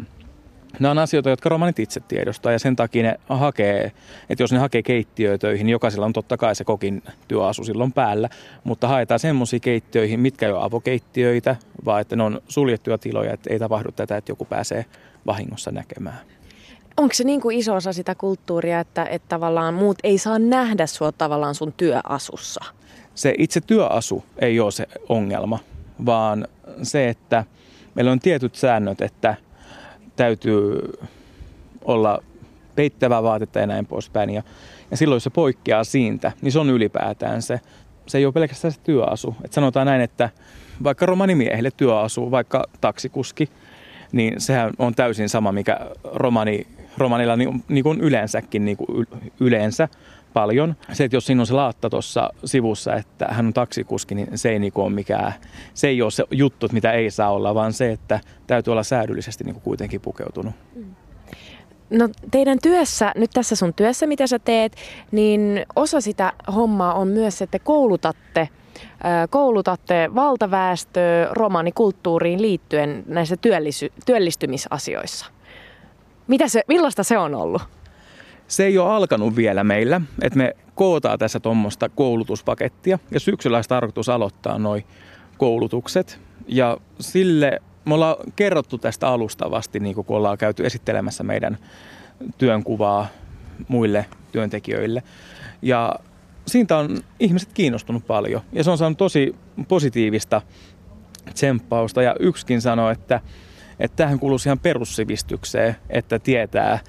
Nämä 0.80 0.92
on 0.92 0.98
asioita, 0.98 1.30
jotka 1.30 1.50
romanit 1.50 1.80
itse 1.80 2.00
tiedostaa 2.00 2.52
ja 2.52 2.60
sen 2.60 2.76
takia 2.76 3.04
ne 3.04 3.20
hakee, 3.30 3.92
että 4.30 4.44
jos 4.44 4.52
ne 4.52 4.60
hakee 4.60 4.82
keittiötöihin, 4.82 5.70
jokaisella 5.70 6.06
on 6.06 6.14
totta 6.14 6.38
kai 6.38 6.56
se 6.56 6.64
kokin 6.64 7.04
työasu 7.28 7.64
silloin 7.64 7.92
päällä, 7.92 8.30
mutta 8.64 8.88
haetaan 8.88 9.20
semmoisia 9.20 9.60
keittiöihin, 9.60 10.20
mitkä 10.20 10.46
ei 10.46 10.52
ole 10.52 10.64
avokeittiöitä, 10.64 11.56
vaan 11.86 12.02
että 12.02 12.16
ne 12.16 12.24
on 12.24 12.42
suljettuja 12.48 12.98
tiloja, 12.98 13.34
että 13.34 13.54
ei 13.54 13.60
tapahdu 13.60 13.92
tätä, 13.92 14.18
että 14.18 14.32
joku 14.32 14.46
pääsee 14.46 14.86
vahingossa 15.26 15.72
näkemään. 15.72 16.20
Onko 16.98 17.14
se 17.14 17.24
niin 17.24 17.42
kuin 17.42 17.58
iso 17.58 17.76
osa 17.76 17.94
sitä 17.94 18.16
kulttuuria, 18.16 18.80
että, 18.80 19.06
että 19.06 19.30
tavallaan 19.30 19.74
muut 19.74 19.98
ei 20.04 20.18
saa 20.18 20.40
nähdä 20.40 20.86
sua 20.88 21.12
tavallaan 21.12 21.56
sun 21.56 21.74
työasussa? 21.74 22.66
Se 23.16 23.34
itse 23.38 23.62
työasu 23.62 24.24
ei 24.40 24.60
ole 24.60 24.72
se 24.72 24.88
ongelma, 25.10 25.60
vaan 26.06 26.48
se, 26.84 27.10
että 27.10 27.44
meillä 27.96 28.12
on 28.12 28.20
tietyt 28.20 28.56
säännöt, 28.56 29.02
että 29.02 29.36
täytyy 30.16 30.80
olla 31.86 32.24
peittävää 32.76 33.24
vaatetta 33.24 33.60
ja 33.60 33.68
näin 33.68 33.86
poispäin. 33.86 34.30
Ja, 34.30 34.44
Ja 34.92 34.98
silloin, 34.98 35.16
jos 35.16 35.24
se 35.24 35.30
poikkeaa 35.30 35.84
siitä, 35.84 36.32
niin 36.42 36.52
se 36.52 36.60
on 36.60 36.70
ylipäätään 36.70 37.42
se. 37.42 37.60
Se 38.08 38.18
ei 38.18 38.26
ole 38.26 38.34
pelkästään 38.34 38.72
se 38.72 38.80
työasu. 38.84 39.36
Et 39.44 39.54
sanotaan 39.54 39.88
näin, 39.88 40.02
että 40.02 40.30
vaikka 40.84 41.06
romanimiehille 41.06 41.72
työasu, 41.78 42.32
vaikka 42.32 42.64
taksikuski, 42.82 43.50
niin 44.12 44.42
sehän 44.42 44.72
on 44.80 44.96
täysin 44.96 45.30
sama, 45.30 45.52
mikä 45.52 45.80
romani, 46.04 46.68
romanilla 46.98 47.36
niin, 47.36 47.64
niin 47.68 47.84
kuin 47.84 48.02
yleensäkin 48.02 48.66
niin 48.66 48.78
kuin 48.78 49.08
yleensä 49.40 49.88
paljon. 50.34 50.76
Se, 50.94 51.04
että 51.04 51.16
jos 51.18 51.26
siinä 51.26 51.42
on 51.42 51.48
se 51.48 51.54
laatta 51.54 51.90
tuossa 51.90 52.30
sivussa, 52.46 52.96
että 52.96 53.28
hän 53.30 53.46
on 53.46 53.54
taksikuski, 53.54 54.16
niin 54.16 54.38
se 54.38 54.50
ei 54.50 54.60
niin 54.60 54.72
ole 54.76 54.90
mikään, 54.90 55.34
se 55.74 55.88
ei 55.88 56.02
ole 56.02 56.12
se 56.12 56.24
juttu, 56.32 56.68
mitä 56.72 56.92
ei 56.92 57.12
saa 57.12 57.32
olla, 57.32 57.56
vaan 57.56 57.74
se, 57.74 57.92
että 57.92 58.20
täytyy 58.48 58.72
olla 58.72 58.84
säädyllisesti 58.84 59.44
niin 59.44 59.54
kuin 59.54 59.64
kuitenkin 59.64 60.02
pukeutunut. 60.02 60.54
No 61.90 62.10
teidän 62.32 62.58
työssä, 62.62 63.12
nyt 63.16 63.32
tässä 63.34 63.56
sun 63.56 63.74
työssä, 63.74 64.08
mitä 64.08 64.28
sä 64.28 64.40
teet, 64.40 64.76
niin 65.12 65.66
osa 65.76 66.02
sitä 66.02 66.34
hommaa 66.56 66.94
on 66.94 67.08
myös, 67.08 67.42
että 67.42 67.60
koulutatte 67.60 68.50
koulutatte 69.30 70.10
valtaväestöä 70.16 71.28
romanikulttuuriin 71.32 72.42
liittyen 72.42 73.04
näissä 73.08 73.36
työllisy- 73.36 73.94
työllistymisasioissa. 74.06 75.35
Mitä 76.28 76.48
se, 76.48 76.62
millaista 76.68 77.04
se 77.04 77.18
on 77.18 77.36
ollut? 77.36 77.62
Se 78.48 78.66
ei 78.66 78.78
ole 78.78 78.92
alkanut 78.92 79.36
vielä 79.36 79.64
meillä, 79.64 80.02
että 80.22 80.38
me 80.38 80.56
kootaan 80.76 81.20
tässä 81.20 81.40
tuommoista 81.40 81.90
koulutuspakettia 81.90 83.00
ja 83.12 83.20
syksyllä 83.20 83.58
olisi 83.58 83.70
tarkoitus 83.70 84.10
aloittaa 84.10 84.60
noin 84.60 84.86
koulutukset. 85.38 86.20
Ja 86.48 86.78
sille 87.00 87.60
me 87.86 87.94
ollaan 87.94 88.16
kerrottu 88.36 88.78
tästä 88.78 89.08
alustavasti, 89.08 89.80
niin 89.80 89.96
kun 89.96 90.06
ollaan 90.08 90.38
käyty 90.38 90.66
esittelemässä 90.66 91.24
meidän 91.24 91.58
työnkuvaa 92.38 93.08
muille 93.68 94.06
työntekijöille. 94.32 95.04
Ja 95.62 95.96
siitä 96.48 96.78
on 96.78 97.00
ihmiset 97.20 97.54
kiinnostunut 97.54 98.08
paljon 98.08 98.42
ja 98.54 98.64
se 98.64 98.72
on 98.72 98.78
saanut 98.78 98.98
tosi 98.98 99.36
positiivista 99.68 100.42
tsemppausta 101.34 102.02
ja 102.02 102.16
yksikin 102.20 102.62
sanoi, 102.62 102.92
että 102.92 103.22
että 103.80 103.96
tähän 103.96 104.20
kuuluu 104.20 104.38
ihan 104.46 104.60
perussivistykseen, 104.60 105.76
että 105.90 106.20
tietää 106.20 106.80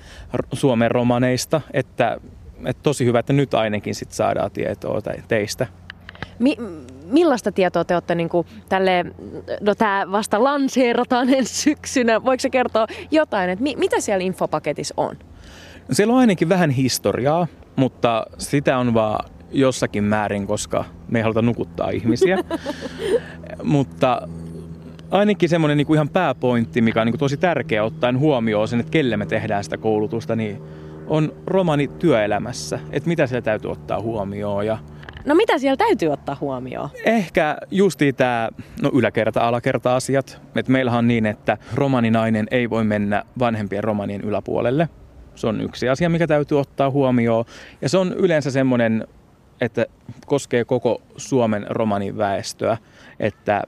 Suomen 0.53 0.91
romaneista, 0.91 1.61
että, 1.73 2.21
että 2.65 2.83
tosi 2.83 3.05
hyvä, 3.05 3.19
että 3.19 3.33
nyt 3.33 3.55
ainakin 3.55 3.95
sit 3.95 4.13
saadaan 4.13 4.51
tietoa 4.51 5.01
teistä. 5.29 5.67
Mi- 6.39 6.57
millaista 7.05 7.53
tietoa 7.53 7.85
te 7.85 7.95
olette 7.95 8.15
niin 8.15 8.29
tälle, 8.69 9.05
no 9.61 9.75
tämä 9.75 10.07
vasta 10.13 10.45
lanseerataan 10.45 11.35
ensi 11.35 11.55
syksynä, 11.55 12.25
voiko 12.25 12.41
se 12.41 12.51
kertoa 12.51 12.87
jotain, 13.11 13.51
että 13.51 13.63
mi- 13.63 13.77
mitä 13.77 14.01
siellä 14.01 14.25
infopaketissa 14.25 14.95
on? 14.97 15.17
Siellä 15.93 16.15
on 16.15 16.21
ainakin 16.21 16.49
vähän 16.49 16.71
historiaa, 16.71 17.47
mutta 17.77 18.27
sitä 18.39 18.79
on 18.79 18.95
vaan 18.95 19.31
jossakin 19.53 20.05
määrin, 20.05 20.47
koska 20.47 20.85
me 21.09 21.19
ei 21.19 21.23
haluta 21.23 21.43
nukuttaa 21.43 21.91
ihmisiä. 21.91 22.39
mutta 23.63 24.29
ainakin 25.17 25.49
semmoinen 25.49 25.77
niin 25.77 25.87
kuin 25.87 25.97
ihan 25.97 26.09
pääpointti, 26.09 26.81
mikä 26.81 27.01
on 27.01 27.07
niin 27.07 27.13
kuin 27.13 27.21
tosi 27.21 27.37
tärkeä 27.37 27.85
ottaen 27.85 28.19
huomioon 28.19 28.69
sen, 28.69 28.81
että 28.81 28.91
kelle 28.91 29.17
me 29.17 29.27
tehdään 29.27 29.65
sitä 29.65 29.77
koulutusta, 29.77 30.37
niin 30.37 30.63
on 31.07 31.33
romani 31.47 31.89
työelämässä. 31.89 32.79
Että 32.91 33.09
mitä 33.09 33.27
siellä 33.27 33.43
täytyy 33.43 33.71
ottaa 33.71 34.01
huomioon 34.01 34.67
ja 34.67 34.79
No 35.27 35.35
mitä 35.35 35.59
siellä 35.59 35.77
täytyy 35.77 36.09
ottaa 36.09 36.37
huomioon? 36.41 36.89
Ehkä 37.05 37.57
justi 37.71 38.13
tämä 38.13 38.49
no 38.83 38.91
yläkerta, 38.93 39.49
alakerta 39.49 39.97
asiat. 39.97 40.43
Et 40.57 40.69
meillähän 40.69 40.99
on 40.99 41.09
niin, 41.09 41.27
että 41.27 41.59
romaninainen 41.75 42.47
ei 42.51 42.71
voi 42.71 42.85
mennä 42.85 43.23
vanhempien 43.39 43.85
romanien 43.85 44.21
yläpuolelle. 44.21 44.89
Se 45.35 45.47
on 45.47 45.61
yksi 45.61 45.89
asia, 45.89 46.09
mikä 46.09 46.27
täytyy 46.27 46.61
ottaa 46.61 46.91
huomioon. 46.91 47.45
Ja 47.83 47.89
se 47.89 47.99
on 47.99 48.13
yleensä 48.13 48.51
semmoinen, 48.51 49.07
että 49.61 49.87
koskee 50.27 50.65
koko 50.65 51.03
Suomen 51.17 51.67
romanin 51.69 52.19
väestöä, 52.19 52.77
että 53.21 53.63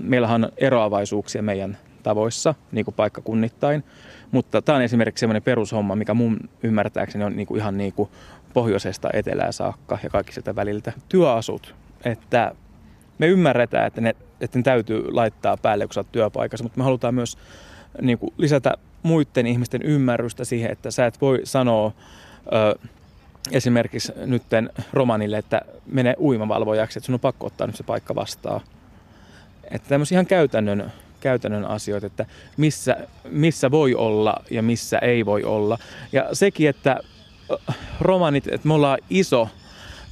meillähän 0.00 0.44
on 0.44 0.52
eroavaisuuksia 0.56 1.42
meidän 1.42 1.78
tavoissa, 2.02 2.54
niin 2.72 2.84
kuin 2.84 2.94
paikkakunnittain. 2.94 3.84
Mutta 4.30 4.62
tämä 4.62 4.76
on 4.76 4.82
esimerkiksi 4.82 5.20
semmoinen 5.20 5.42
perushomma, 5.42 5.96
mikä 5.96 6.14
mun 6.14 6.38
ymmärtääkseni 6.62 7.24
on 7.24 7.36
niin 7.36 7.46
kuin 7.46 7.60
ihan 7.60 7.78
niin 7.78 7.92
kuin 7.92 8.10
pohjoisesta 8.54 9.10
etelään 9.12 9.52
saakka 9.52 9.98
ja 10.02 10.10
kaikki 10.10 10.32
sieltä 10.32 10.56
väliltä. 10.56 10.92
Työasut, 11.08 11.74
että 12.04 12.54
me 13.18 13.26
ymmärretään, 13.26 13.86
että 13.86 14.00
ne, 14.00 14.16
että 14.40 14.58
ne 14.58 14.62
täytyy 14.62 15.12
laittaa 15.12 15.56
päälle, 15.56 15.86
kun 15.86 15.94
sä 15.94 16.00
oot 16.00 16.12
työpaikassa, 16.12 16.62
mutta 16.62 16.78
me 16.78 16.84
halutaan 16.84 17.14
myös 17.14 17.38
niin 18.02 18.18
kuin 18.18 18.34
lisätä 18.38 18.74
muiden 19.02 19.46
ihmisten 19.46 19.82
ymmärrystä 19.82 20.44
siihen, 20.44 20.70
että 20.70 20.90
sä 20.90 21.06
et 21.06 21.20
voi 21.20 21.40
sanoa 21.44 21.92
ö, 22.52 22.88
esimerkiksi 23.52 24.12
nytten 24.26 24.70
romanille, 24.92 25.38
että 25.38 25.62
mene 25.86 26.14
uimavalvojaksi, 26.18 26.98
että 26.98 27.06
sun 27.06 27.14
on 27.14 27.20
pakko 27.20 27.46
ottaa 27.46 27.66
nyt 27.66 27.76
se 27.76 27.82
paikka 27.82 28.14
vastaan. 28.14 28.60
Että 29.70 29.88
tämmöisiä 29.88 30.16
ihan 30.16 30.26
käytännön, 30.26 30.92
käytännön 31.20 31.64
asioita, 31.64 32.06
että 32.06 32.26
missä, 32.56 32.96
missä 33.30 33.70
voi 33.70 33.94
olla 33.94 34.34
ja 34.50 34.62
missä 34.62 34.98
ei 34.98 35.26
voi 35.26 35.44
olla. 35.44 35.78
Ja 36.12 36.28
sekin, 36.32 36.68
että 36.68 37.00
romanit, 38.00 38.46
että 38.46 38.68
me 38.68 38.74
ollaan 38.74 38.98
iso 39.10 39.48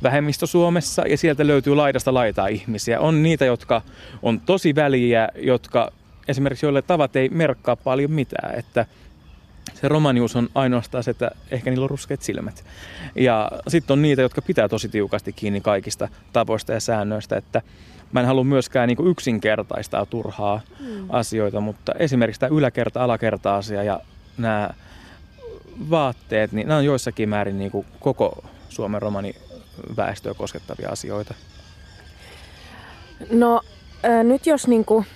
vähemmistö 0.03 0.47
Suomessa 0.47 1.03
ja 1.07 1.17
sieltä 1.17 1.47
löytyy 1.47 1.75
laidasta 1.75 2.15
laitaa 2.15 2.47
ihmisiä. 2.47 3.01
On 3.01 3.23
niitä, 3.23 3.45
jotka 3.45 3.83
on 4.23 4.41
tosi 4.41 4.75
väliä, 4.75 5.29
jotka 5.37 5.93
esimerkiksi 6.29 6.67
joille 6.67 6.83
tavat 6.83 7.17
ei 7.17 7.29
merkkaa 7.29 7.77
paljon 7.77 8.11
mitään, 8.11 8.59
että 8.59 8.87
se 9.75 9.89
romanius 9.89 10.37
on 10.37 10.49
ainoastaan 10.55 11.05
se, 11.05 11.11
että 11.11 11.31
ehkä 11.51 11.71
niillä 11.71 11.85
on 11.85 11.91
ruskeat 11.91 12.23
silmät. 12.23 12.65
Ja 13.15 13.51
sitten 13.69 13.95
on 13.95 14.03
niitä, 14.03 14.23
jotka 14.23 14.43
pitää 14.43 14.69
tosi 14.69 14.89
tiukasti 14.89 15.33
kiinni 15.33 15.61
kaikista 15.61 16.09
tavoista 16.33 16.73
ja 16.73 16.81
säännöistä, 16.81 17.37
että 17.37 17.63
mä 18.13 18.21
en 18.21 18.27
halua 18.27 18.45
myöskään 18.45 18.89
niin 18.89 19.07
yksinkertaistaa 19.07 20.07
turhaa 20.07 20.61
mm. 20.81 21.07
asioita, 21.09 21.61
mutta 21.61 21.93
esimerkiksi 21.99 22.41
tämä 22.41 22.57
yläkerta, 22.57 23.05
alakerta 23.05 23.57
asia 23.57 23.83
ja 23.83 24.01
nämä 24.39 24.71
vaatteet, 25.91 26.53
niin 26.53 26.69
nämä 26.69 26.79
on 26.79 26.85
joissakin 26.85 27.29
määrin 27.29 27.59
niin 27.59 27.71
kuin 27.71 27.87
koko 28.01 28.45
Suomen 28.69 29.03
romani 29.03 29.35
väestöä 29.97 30.35
koskettavia 30.35 30.89
asioita. 30.89 31.35
No 33.31 33.61
äh, 34.05 34.25
nyt 34.25 34.47
jos 34.47 34.67
niin 34.67 34.85
kuin, 34.85 35.07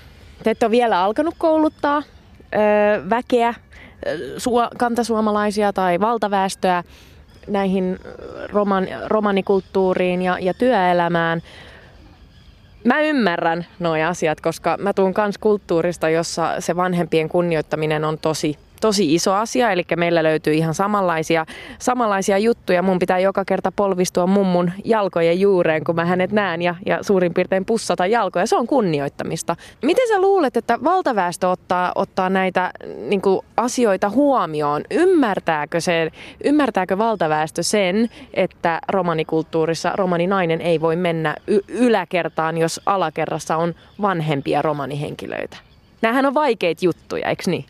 te 0.42 0.51
ette 0.51 0.66
ole 0.66 0.70
vielä 0.70 1.03
alkanut 1.03 1.34
kouluttaa 1.38 1.96
äh, 1.96 3.11
väkeä, 3.11 3.55
su- 4.38 4.76
kantasuomalaisia 4.78 5.72
tai 5.72 6.01
valtaväestöä 6.01 6.84
näihin 7.48 7.98
roman, 8.48 8.88
romanikulttuuriin 9.07 10.22
ja, 10.22 10.38
ja 10.38 10.55
työelämään. 10.55 11.42
Mä 12.84 13.01
ymmärrän 13.01 13.66
nuo 13.78 13.94
asiat, 14.09 14.40
koska 14.40 14.76
mä 14.80 14.92
tuun 14.92 15.14
kans 15.14 15.38
kulttuurista, 15.38 16.09
jossa 16.09 16.61
se 16.61 16.76
vanhempien 16.76 17.28
kunnioittaminen 17.28 18.05
on 18.05 18.18
tosi 18.18 18.59
tosi 18.81 19.14
iso 19.14 19.33
asia, 19.33 19.70
eli 19.70 19.85
meillä 19.97 20.22
löytyy 20.22 20.55
ihan 20.55 20.74
samanlaisia, 20.74 21.47
samanlaisia 21.78 22.39
juttuja. 22.39 22.83
Mun 22.83 22.99
pitää 22.99 23.18
joka 23.18 23.45
kerta 23.45 23.72
polvistua 23.72 24.26
mummun 24.26 24.70
jalkojen 24.85 25.41
juureen, 25.41 25.85
kun 25.85 25.95
mä 25.95 26.05
hänet 26.05 26.33
näen 26.33 26.62
ja, 26.62 26.74
ja 26.87 27.03
suurin 27.03 27.35
piirtein 27.35 27.64
pussata 27.64 28.07
jalkoja. 28.07 28.47
Se 28.47 28.57
on 28.57 28.66
kunnioittamista. 28.66 29.57
Miten 29.83 30.09
sä 30.09 30.20
luulet, 30.20 30.57
että 30.57 30.78
valtaväestö 30.85 31.49
ottaa, 31.49 31.93
ottaa 31.95 32.31
näitä 32.31 32.70
niin 33.09 33.22
kuin, 33.22 33.41
asioita 33.57 34.11
huomioon? 34.11 34.83
Ymmärtääkö, 34.91 35.81
se, 35.81 36.11
ymmärtääkö 36.45 36.99
valtaväestö 36.99 37.62
sen, 37.62 38.09
että 38.35 38.81
romanikulttuurissa 38.89 39.93
romaninainen 39.95 40.61
ei 40.61 40.81
voi 40.81 40.97
mennä 40.97 41.37
y- 41.47 41.61
yläkertaan, 41.68 42.59
jos 42.59 42.81
alakerrassa 42.87 43.57
on 43.57 43.74
vanhempia 44.03 44.62
romanihenkilöitä? 44.62 45.57
Nämähän 46.03 46.26
on 46.26 46.35
vaikeita 46.35 46.85
juttuja, 46.85 47.28
eikö 47.28 47.43
niin? 47.47 47.64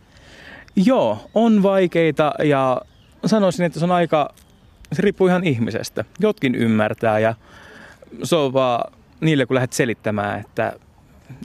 Joo, 0.76 1.30
on 1.34 1.62
vaikeita 1.62 2.32
ja 2.44 2.80
sanoisin, 3.26 3.66
että 3.66 3.78
se 3.78 3.84
on 3.84 3.92
aika, 3.92 4.34
se 4.92 5.02
riippuu 5.02 5.26
ihan 5.26 5.44
ihmisestä. 5.44 6.04
Jotkin 6.20 6.54
ymmärtää 6.54 7.18
ja 7.18 7.34
se 8.22 8.36
on 8.36 8.52
vaan 8.52 8.92
niille, 9.20 9.46
kun 9.46 9.54
lähdet 9.54 9.72
selittämään, 9.72 10.40
että, 10.40 10.72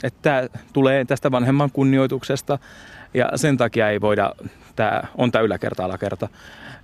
että 0.02 0.48
tulee 0.72 1.04
tästä 1.04 1.30
vanhemman 1.30 1.70
kunnioituksesta 1.70 2.58
ja 3.14 3.28
sen 3.34 3.56
takia 3.56 3.90
ei 3.90 4.00
voida, 4.00 4.32
tämä 4.76 5.02
on 5.14 5.32
tämä 5.32 5.42
yläkerta, 5.42 5.84
alakerta. 5.84 6.28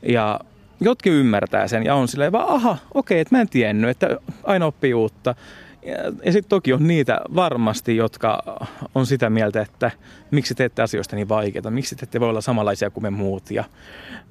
Ja 0.03 0.41
jotkin 0.81 1.13
ymmärtää 1.13 1.69
sen 1.69 1.85
ja 1.85 1.95
on 1.95 2.09
silleen 2.09 2.33
vaan, 2.33 2.49
aha, 2.49 2.77
okei, 2.95 3.21
että 3.21 3.35
mä 3.35 3.41
en 3.41 3.49
tiennyt, 3.49 3.91
että 3.91 4.17
aina 4.45 4.67
oppii 4.67 4.95
uutta. 4.95 5.35
Ja, 5.83 5.97
ja 6.25 6.33
sitten 6.33 6.49
toki 6.49 6.73
on 6.73 6.89
niitä 6.89 7.21
varmasti, 7.35 7.97
jotka 7.97 8.59
on 8.95 9.07
sitä 9.07 9.31
mieltä, 9.31 9.61
että 9.61 9.91
miksi 10.31 10.55
teette 10.55 10.83
asioista 10.83 11.17
niin 11.17 11.29
vaikeita, 11.29 11.71
miksi 11.71 11.97
te 11.97 12.05
ette 12.05 12.21
voi 12.21 12.29
olla 12.29 12.41
samanlaisia 12.41 12.91
kuin 12.91 13.05
me 13.05 13.11
muut. 13.11 13.51
Ja, 13.51 13.65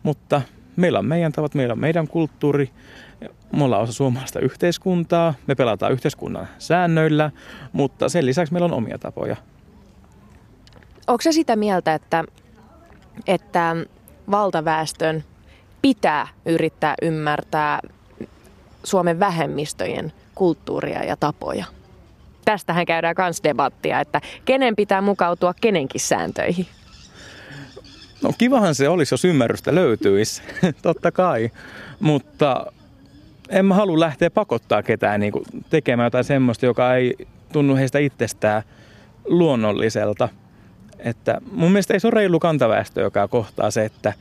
mutta 0.04 0.42
meillä 0.76 1.00
on 1.00 1.06
meidän 1.06 1.32
tavat, 1.32 1.56
meillä 1.56 1.72
on 1.72 1.80
meidän 1.80 2.08
kulttuuri, 2.08 2.70
me 3.56 3.64
ollaan 3.64 3.82
osa 3.82 3.94
suomalaista 3.94 4.40
yhteiskuntaa, 4.40 5.34
me 5.48 5.56
pelataan 5.56 5.92
yhteiskunnan 5.92 6.48
säännöillä, 6.58 7.32
mutta 7.74 8.10
sen 8.10 8.26
lisäksi 8.26 8.54
meillä 8.54 8.66
on 8.66 8.74
omia 8.74 8.98
tapoja. 8.98 9.36
Onko 11.08 11.22
se 11.22 11.32
sitä 11.32 11.56
mieltä, 11.56 11.94
että, 11.94 12.24
että 13.28 13.76
valtaväestön 14.32 15.24
pitää 15.82 16.28
yrittää 16.46 16.96
ymmärtää 17.02 17.80
Suomen 18.84 19.20
vähemmistöjen 19.20 20.14
kulttuuria 20.36 21.04
ja 21.04 21.18
tapoja? 21.18 21.66
Tästähän 22.46 22.86
käydään 22.86 23.16
myös 23.18 23.44
debattia, 23.44 24.00
että 24.00 24.22
kenen 24.46 24.76
pitää 24.76 25.02
mukautua 25.02 25.54
kenenkin 25.62 26.02
sääntöihin. 26.02 26.68
No 28.24 28.34
kivahan 28.38 28.76
se 28.76 28.90
olisi, 28.90 29.14
jos 29.14 29.26
ymmärrystä 29.26 29.76
löytyisi, 29.76 30.42
totta 30.82 31.12
kai. 31.12 31.52
Mutta 32.00 32.66
en 33.50 33.66
mä 33.66 33.76
halua 33.76 34.00
lähteä 34.00 34.30
pakottaa 34.30 34.84
ketään 34.84 35.20
niin 35.20 35.32
kuin 35.32 35.46
tekemään 35.70 36.06
jotain 36.06 36.24
semmoista, 36.24 36.66
joka 36.66 36.96
ei 36.96 37.16
tunnu 37.54 37.76
heistä 37.76 38.00
itsestään 38.00 38.64
luonnolliselta. 39.26 40.30
Että 41.00 41.42
mun 41.52 41.72
mielestä 41.72 41.94
ei 41.94 42.00
se 42.00 42.08
ole 42.08 42.16
reilu 42.16 42.40
kantaväestö, 42.40 43.02
joka 43.02 43.28
kohtaa 43.28 43.72
se, 43.72 43.86
että, 43.86 44.14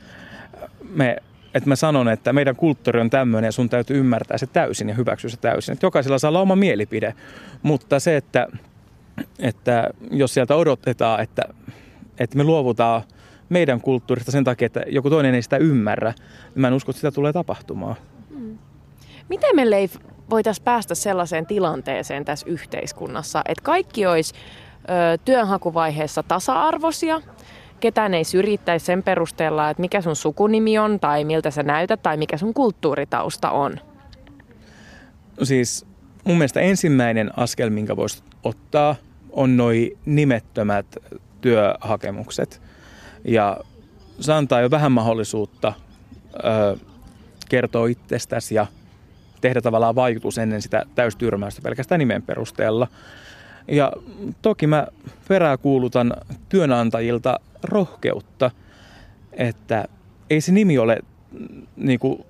me, 0.89 1.17
että 1.53 1.69
mä 1.69 1.75
sanon, 1.75 2.09
että 2.09 2.33
meidän 2.33 2.55
kulttuuri 2.55 3.01
on 3.01 3.09
tämmöinen 3.09 3.47
ja 3.47 3.51
sun 3.51 3.69
täytyy 3.69 3.99
ymmärtää 3.99 4.37
se 4.37 4.47
täysin 4.47 4.89
ja 4.89 4.95
hyväksyä 4.95 5.29
se 5.29 5.37
täysin. 5.37 5.73
Että 5.73 5.85
jokaisella 5.85 6.19
saa 6.19 6.29
olla 6.29 6.41
oma 6.41 6.55
mielipide, 6.55 7.13
mutta 7.63 7.99
se, 7.99 8.17
että, 8.17 8.47
että 9.39 9.89
jos 10.11 10.33
sieltä 10.33 10.55
odotetaan, 10.55 11.21
että, 11.21 11.43
että 12.19 12.37
me 12.37 12.43
luovutaan 12.43 13.01
meidän 13.49 13.81
kulttuurista 13.81 14.31
sen 14.31 14.43
takia, 14.43 14.65
että 14.65 14.83
joku 14.87 15.09
toinen 15.09 15.35
ei 15.35 15.41
sitä 15.41 15.57
ymmärrä, 15.57 16.13
niin 16.43 16.61
mä 16.61 16.67
en 16.67 16.73
usko, 16.73 16.91
että 16.91 16.97
sitä 16.97 17.11
tulee 17.11 17.33
tapahtumaan. 17.33 17.95
Mm. 18.29 18.57
Miten 19.29 19.55
me 19.55 19.69
Leif 19.69 19.95
voitaisiin 20.29 20.63
päästä 20.63 20.95
sellaiseen 20.95 21.45
tilanteeseen 21.45 22.25
tässä 22.25 22.49
yhteiskunnassa, 22.49 23.41
että 23.47 23.63
kaikki 23.63 24.05
olisi 24.05 24.33
ö, 24.35 25.17
työnhakuvaiheessa 25.25 26.23
tasa-arvoisia, 26.23 27.21
ketään 27.81 28.13
ei 28.13 28.23
syrjittäisi 28.23 28.85
sen 28.85 29.03
perusteella, 29.03 29.69
että 29.69 29.81
mikä 29.81 30.01
sun 30.01 30.15
sukunimi 30.15 30.77
on 30.77 30.99
tai 30.99 31.23
miltä 31.23 31.51
sä 31.51 31.63
näytät 31.63 32.03
tai 32.03 32.17
mikä 32.17 32.37
sun 32.37 32.53
kulttuuritausta 32.53 33.51
on? 33.51 33.79
No 35.39 35.45
siis 35.45 35.85
mun 36.23 36.37
mielestä 36.37 36.59
ensimmäinen 36.59 37.31
askel, 37.37 37.69
minkä 37.69 37.95
voisi 37.95 38.23
ottaa, 38.43 38.95
on 39.31 39.57
noi 39.57 39.97
nimettömät 40.05 40.85
työhakemukset. 41.41 42.61
Ja 43.25 43.57
se 44.19 44.33
antaa 44.33 44.61
jo 44.61 44.71
vähän 44.71 44.91
mahdollisuutta 44.91 45.73
ö, 46.35 46.77
kertoa 47.49 47.87
itsestäsi 47.87 48.55
ja 48.55 48.67
tehdä 49.41 49.61
tavallaan 49.61 49.95
vaikutus 49.95 50.37
ennen 50.37 50.61
sitä 50.61 50.85
täystyrmäystä 50.95 51.61
pelkästään 51.61 51.99
nimen 51.99 52.23
perusteella. 52.23 52.87
Ja 53.67 53.91
toki 54.41 54.67
mä 54.67 54.87
peräänkuulutan 55.27 56.13
työnantajilta 56.49 57.39
rohkeutta, 57.63 58.51
että 59.33 59.85
ei 60.29 60.41
se 60.41 60.51
nimi 60.51 60.77
ole 60.77 60.99
mm, 61.31 61.67
niin 61.75 61.99
kuin, 61.99 62.25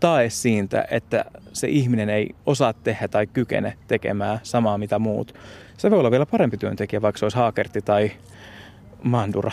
tae 0.00 0.30
siitä, 0.30 0.84
että 0.90 1.24
se 1.52 1.68
ihminen 1.68 2.10
ei 2.10 2.34
osaa 2.46 2.72
tehdä 2.72 3.08
tai 3.08 3.26
kykene 3.26 3.76
tekemään 3.88 4.38
samaa 4.42 4.78
mitä 4.78 4.98
muut. 4.98 5.34
Se 5.78 5.90
voi 5.90 5.98
olla 5.98 6.10
vielä 6.10 6.26
parempi 6.26 6.56
työntekijä, 6.56 7.02
vaikka 7.02 7.18
se 7.18 7.24
olisi 7.24 7.38
haakerti 7.38 7.82
tai 7.82 8.10
Mandura. 9.02 9.50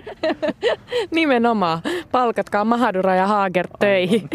Nimenomaan. 1.10 1.82
Palkatkaa 2.12 2.64
Mahadura 2.64 3.14
ja 3.14 3.26
Haager 3.26 3.68
töihin. 3.78 4.28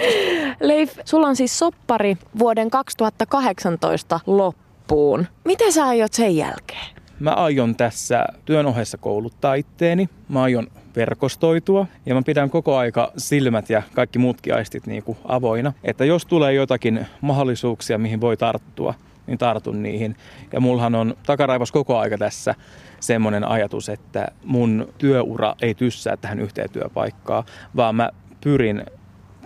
Leif, 0.60 0.98
sulla 1.04 1.26
on 1.26 1.36
siis 1.36 1.58
soppari 1.58 2.16
vuoden 2.38 2.70
2018 2.70 4.20
loppuun. 4.26 5.26
Mitä 5.44 5.70
sä 5.70 5.84
aiot 5.84 6.12
sen 6.12 6.36
jälkeen? 6.36 6.99
Mä 7.20 7.30
aion 7.30 7.76
tässä 7.76 8.24
työn 8.44 8.66
ohessa 8.66 8.98
kouluttaa 8.98 9.54
itteeni. 9.54 10.08
Mä 10.28 10.42
aion 10.42 10.66
verkostoitua 10.96 11.86
ja 12.06 12.14
mä 12.14 12.22
pidän 12.22 12.50
koko 12.50 12.76
aika 12.76 13.12
silmät 13.16 13.70
ja 13.70 13.82
kaikki 13.94 14.18
muutkin 14.18 14.54
aistit 14.54 14.86
niin 14.86 15.02
kuin 15.02 15.18
avoina. 15.24 15.72
Että 15.84 16.04
jos 16.04 16.26
tulee 16.26 16.52
jotakin 16.52 17.06
mahdollisuuksia, 17.20 17.98
mihin 17.98 18.20
voi 18.20 18.36
tarttua, 18.36 18.94
niin 19.26 19.38
tartun 19.38 19.82
niihin. 19.82 20.16
Ja 20.52 20.60
mullahan 20.60 20.94
on 20.94 21.14
takaraivos 21.26 21.72
koko 21.72 21.98
aika 21.98 22.18
tässä 22.18 22.54
semmoinen 23.00 23.48
ajatus, 23.48 23.88
että 23.88 24.28
mun 24.44 24.88
työura 24.98 25.54
ei 25.62 25.74
tyssää 25.74 26.16
tähän 26.16 26.40
yhteen 26.40 26.70
työpaikkaan, 26.70 27.44
vaan 27.76 27.94
mä 27.94 28.10
pyrin 28.40 28.84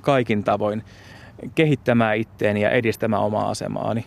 kaikin 0.00 0.44
tavoin 0.44 0.84
kehittämään 1.54 2.16
itteeni 2.16 2.62
ja 2.62 2.70
edistämään 2.70 3.22
omaa 3.22 3.50
asemaani. 3.50 4.04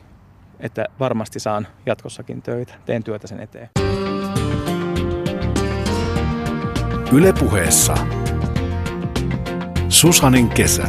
Että 0.59 0.85
varmasti 0.99 1.39
saan 1.39 1.67
jatkossakin 1.85 2.41
töitä. 2.41 2.73
Teen 2.85 3.03
työtä 3.03 3.27
sen 3.27 3.39
eteen. 3.39 3.69
Ylepuheessa 7.11 7.93
Susanin 9.89 10.49
kesä. 10.49 10.87